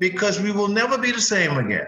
because 0.00 0.40
we 0.40 0.52
will 0.52 0.68
never 0.68 0.96
be 0.96 1.12
the 1.12 1.20
same 1.20 1.58
again. 1.58 1.86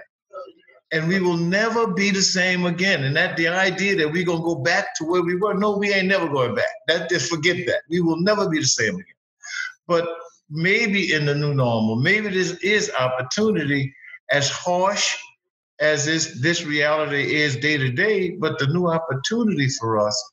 And 0.91 1.07
we 1.07 1.21
will 1.21 1.37
never 1.37 1.87
be 1.93 2.11
the 2.11 2.23
same 2.23 2.65
again. 2.65 3.05
And 3.05 3.15
that 3.17 3.37
the 3.37 3.49
idea 3.49 3.97
that 3.97 4.11
we're 4.11 4.25
gonna 4.25 4.43
go 4.43 4.57
back 4.57 4.95
to 4.97 5.05
where 5.05 5.23
we 5.23 5.37
were, 5.37 5.55
no, 5.55 5.77
we 5.77 5.93
ain't 5.93 6.09
never 6.09 6.29
going 6.29 6.55
back. 6.55 6.71
That 6.87 7.11
just 7.11 7.31
forget 7.31 7.67
that. 7.67 7.83
We 7.91 8.01
will 8.01 8.21
never 8.21 8.49
be 8.49 8.59
the 8.59 8.67
same 8.67 8.95
again. 8.95 9.05
But 9.87 10.09
maybe 10.49 11.13
in 11.13 11.27
the 11.27 11.35
new 11.35 11.53
normal, 11.55 11.97
maybe 11.97 12.31
this 12.31 12.53
is 12.63 12.91
opportunity 12.99 13.95
as 14.31 14.49
harsh 14.49 15.15
as 15.81 16.07
this 16.07 16.41
this 16.41 16.65
reality 16.65 17.35
is 17.35 17.57
day 17.57 17.77
to 17.77 17.91
day, 17.91 18.31
but 18.31 18.59
the 18.59 18.67
new 18.69 18.89
opportunity 18.89 19.69
for 19.69 19.99
us 19.99 20.33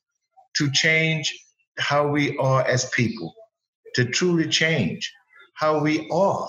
to 0.56 0.70
change 0.72 1.32
how 1.78 2.08
we 2.08 2.36
are 2.38 2.66
as 2.66 2.88
people 2.90 3.34
to 3.96 4.04
truly 4.04 4.46
change 4.46 5.10
how 5.54 5.78
we 5.78 6.08
are 6.10 6.48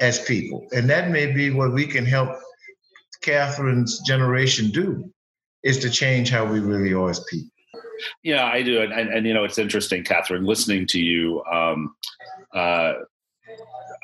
as 0.00 0.18
people. 0.24 0.66
And 0.72 0.90
that 0.90 1.10
may 1.10 1.32
be 1.32 1.50
what 1.50 1.72
we 1.72 1.86
can 1.86 2.04
help 2.04 2.30
Catherine's 3.22 4.00
generation 4.00 4.70
do, 4.70 5.12
is 5.62 5.78
to 5.78 5.90
change 5.90 6.30
how 6.30 6.44
we 6.44 6.60
really 6.60 6.92
are 6.92 7.10
as 7.10 7.24
people. 7.30 7.50
Yeah, 8.22 8.46
I 8.46 8.62
do. 8.62 8.80
And, 8.80 8.92
and, 8.92 9.12
and 9.12 9.26
you 9.26 9.34
know, 9.34 9.44
it's 9.44 9.58
interesting, 9.58 10.04
Catherine, 10.04 10.44
listening 10.44 10.86
to 10.88 11.00
you. 11.00 11.42
Um, 11.44 11.94
uh, 12.54 12.94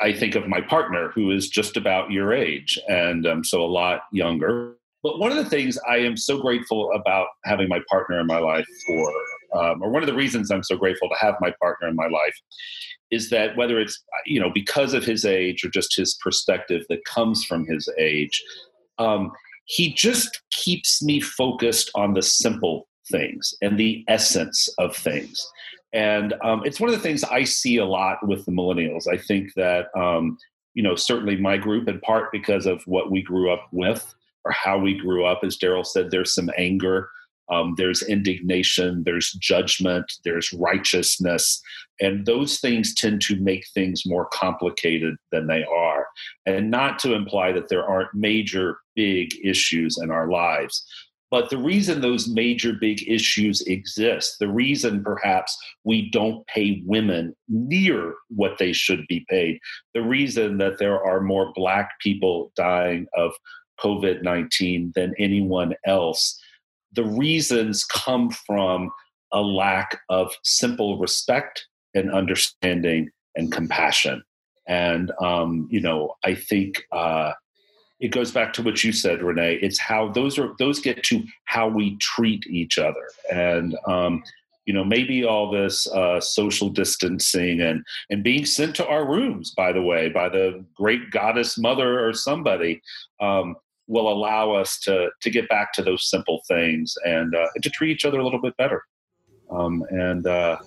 I 0.01 0.12
think 0.12 0.35
of 0.35 0.47
my 0.47 0.61
partner 0.61 1.11
who 1.14 1.31
is 1.31 1.49
just 1.49 1.77
about 1.77 2.11
your 2.11 2.35
age 2.35 2.79
and 2.89 3.27
um, 3.27 3.45
so 3.45 3.62
a 3.62 3.67
lot 3.67 4.03
younger. 4.12 4.75
But 5.03 5.19
one 5.19 5.31
of 5.31 5.39
the 5.39 5.49
things 5.49 5.79
I 5.89 5.99
am 5.99 6.17
so 6.17 6.39
grateful 6.39 6.93
about 6.93 7.29
having 7.45 7.69
my 7.69 7.81
partner 7.89 8.21
in 8.21 8.27
my 8.27 8.39
life 8.39 8.67
for 8.87 9.12
um, 9.55 9.83
or 9.83 9.91
one 9.91 10.03
of 10.03 10.07
the 10.07 10.14
reasons 10.14 10.51
I'm 10.51 10.64
so 10.64 10.77
grateful 10.77 11.09
to 11.09 11.14
have 11.19 11.37
my 11.41 11.53
partner 11.61 11.89
in 11.89 11.95
my 11.95 12.09
life 12.09 12.37
is 13.11 13.31
that 13.31 13.57
whether 13.57 13.79
it's 13.79 14.03
you 14.27 14.41
know 14.41 14.51
because 14.51 14.93
of 14.93 15.05
his 15.05 15.25
age 15.25 15.64
or 15.64 15.71
just 15.71 15.97
his 15.97 16.19
perspective 16.23 16.83
that 16.89 17.05
comes 17.05 17.45
from 17.45 17.64
his 17.67 17.89
age, 17.99 18.43
um, 18.99 19.33
he 19.65 19.93
just 19.93 20.43
keeps 20.51 21.03
me 21.03 21.21
focused 21.21 21.91
on 21.95 22.15
the 22.15 22.23
simple 22.23 22.89
things 23.11 23.55
and 23.63 23.79
the 23.79 24.05
essence 24.09 24.69
of 24.79 24.97
things. 24.97 25.45
And 25.93 26.35
um, 26.43 26.63
it's 26.65 26.81
one 26.81 26.91
of 26.91 26.97
the 26.97 27.03
things 27.03 27.25
I 27.25 27.45
see 27.45 27.79
a 27.79 27.85
lot 27.85 28.27
with 28.27 28.45
the 28.45 28.53
millennials. 28.53 29.07
I 29.07 29.17
think 29.17 29.55
that 29.55 29.87
um, 29.97 30.39
you 30.75 30.83
know 30.83 30.95
certainly 30.95 31.37
my 31.37 31.57
group, 31.57 31.89
in 31.89 32.01
part 32.01 32.31
because 32.33 32.67
of 32.67 32.83
what 32.87 33.11
we 33.11 33.23
grew 33.23 33.51
up 33.53 33.69
with 33.73 34.15
or 34.45 34.53
how 34.53 34.79
we 34.79 34.95
grew 34.95 35.25
up, 35.25 35.41
as 35.43 35.57
Daryl 35.57 35.87
said, 35.87 36.11
there's 36.11 36.35
some 36.35 36.51
anger 36.57 37.09
um, 37.49 37.75
there's 37.77 38.03
indignation, 38.03 39.03
there's 39.05 39.33
judgment, 39.33 40.13
there's 40.25 40.53
righteousness, 40.53 41.61
and 42.01 42.27
those 42.27 42.59
things 42.59 42.95
tend 42.95 43.21
to 43.23 43.37
make 43.37 43.65
things 43.73 44.03
more 44.05 44.27
complicated 44.33 45.17
than 45.31 45.47
they 45.47 45.65
are. 45.65 45.86
And 46.45 46.71
not 46.71 46.99
to 47.01 47.14
imply 47.14 47.53
that 47.53 47.69
there 47.69 47.85
aren't 47.85 48.14
major 48.14 48.79
big 48.95 49.31
issues 49.45 49.99
in 49.99 50.11
our 50.11 50.29
lives. 50.29 50.87
But 51.31 51.51
the 51.51 51.59
reason 51.59 52.01
those 52.01 52.29
major 52.29 52.73
big 52.73 53.07
issues 53.09 53.61
exist, 53.62 54.37
the 54.39 54.49
reason 54.49 55.03
perhaps 55.03 55.57
we 55.83 56.09
don't 56.11 56.47
pay 56.47 56.83
women 56.87 57.35
near 57.49 58.14
what 58.29 58.59
they 58.59 58.73
should 58.73 59.05
be 59.09 59.27
paid, 59.29 59.59
the 59.93 60.03
reason 60.03 60.59
that 60.59 60.79
there 60.79 61.03
are 61.05 61.21
more 61.21 61.53
Black 61.55 61.91
people 62.01 62.53
dying 62.55 63.07
of 63.17 63.33
COVID 63.81 64.23
19 64.23 64.93
than 64.95 65.14
anyone 65.19 65.75
else 65.85 66.41
the 66.97 67.05
reasons 67.05 67.85
come 67.85 68.31
from 68.31 68.91
a 69.33 69.41
lack 69.41 70.01
of 70.09 70.33
simple 70.43 70.99
respect 70.99 71.67
and 71.95 72.11
understanding 72.11 73.11
and 73.37 73.53
compassion. 73.53 74.23
And, 74.67 75.12
um, 75.21 75.69
you 75.71 75.81
know, 75.81 76.17
I 76.25 76.35
think 76.35 76.85
uh, 76.93 77.33
it 78.01 78.09
goes 78.09 78.31
back 78.31 78.53
to 78.55 78.62
what 78.62 78.83
you 78.85 78.93
said, 78.93 79.23
Renee. 79.23 79.59
It's 79.62 79.79
how 79.79 80.09
those 80.09 80.39
are, 80.39 80.55
those 80.59 80.81
get 80.81 81.03
to 81.05 81.23
how 81.45 81.69
we 81.69 81.97
treat 81.97 82.47
each 82.47 82.79
other. 82.79 83.09
And, 83.33 83.77
um, 83.87 84.23
you 84.64 84.75
know, 84.75 84.85
maybe 84.85 85.25
all 85.25 85.51
this 85.51 85.87
uh, 85.87 86.21
social 86.21 86.69
distancing 86.69 87.61
and, 87.61 87.85
and 88.11 88.25
being 88.25 88.45
sent 88.45 88.75
to 88.77 88.87
our 88.87 89.09
rooms, 89.09 89.53
by 89.53 89.73
the 89.73 89.83
way, 89.83 90.09
by 90.09 90.29
the 90.29 90.64
great 90.75 91.11
goddess 91.12 91.57
mother 91.57 92.05
or 92.05 92.12
somebody, 92.12 92.83
um, 93.21 93.55
will 93.89 94.12
allow 94.12 94.51
us 94.51 94.81
to 94.81 95.09
to 95.21 95.31
get 95.31 95.49
back 95.49 95.73
to 95.73 95.83
those 95.83 96.11
simple 96.11 96.43
things 96.49 96.99
and, 97.05 97.37
uh, 97.37 97.47
to 97.62 97.71
treat 97.71 97.93
each 97.93 98.05
other 98.05 98.19
a 98.19 98.25
little 98.25 98.43
bit 98.43 98.57
better. 98.57 98.83
Um, 99.49 99.85
and 99.91 100.27
uh, 100.27 100.59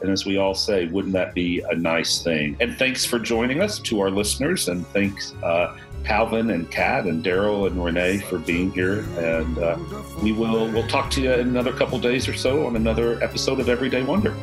and 0.00 0.10
as 0.10 0.26
we 0.26 0.36
all 0.36 0.54
say, 0.54 0.86
wouldn't 0.86 1.14
that 1.14 1.34
be 1.34 1.62
a 1.70 1.74
nice 1.74 2.22
thing? 2.22 2.56
And 2.60 2.76
thanks 2.76 3.04
for 3.04 3.18
joining 3.18 3.62
us 3.62 3.78
to 3.80 4.00
our 4.00 4.10
listeners, 4.10 4.68
and 4.68 4.86
thanks 4.88 5.34
uh, 5.42 5.76
Calvin 6.04 6.50
and 6.50 6.70
Kat 6.70 7.06
and 7.06 7.24
Daryl 7.24 7.66
and 7.66 7.82
Renee 7.82 8.18
for 8.18 8.38
being 8.38 8.70
here. 8.72 9.00
And 9.18 9.58
uh, 9.58 9.78
we 10.22 10.32
will 10.32 10.70
we'll 10.70 10.86
talk 10.88 11.10
to 11.12 11.20
you 11.20 11.32
in 11.32 11.48
another 11.48 11.72
couple 11.72 11.98
days 11.98 12.28
or 12.28 12.34
so 12.34 12.66
on 12.66 12.76
another 12.76 13.22
episode 13.22 13.60
of 13.60 13.68
Everyday 13.68 14.02
Wonder. 14.02 14.34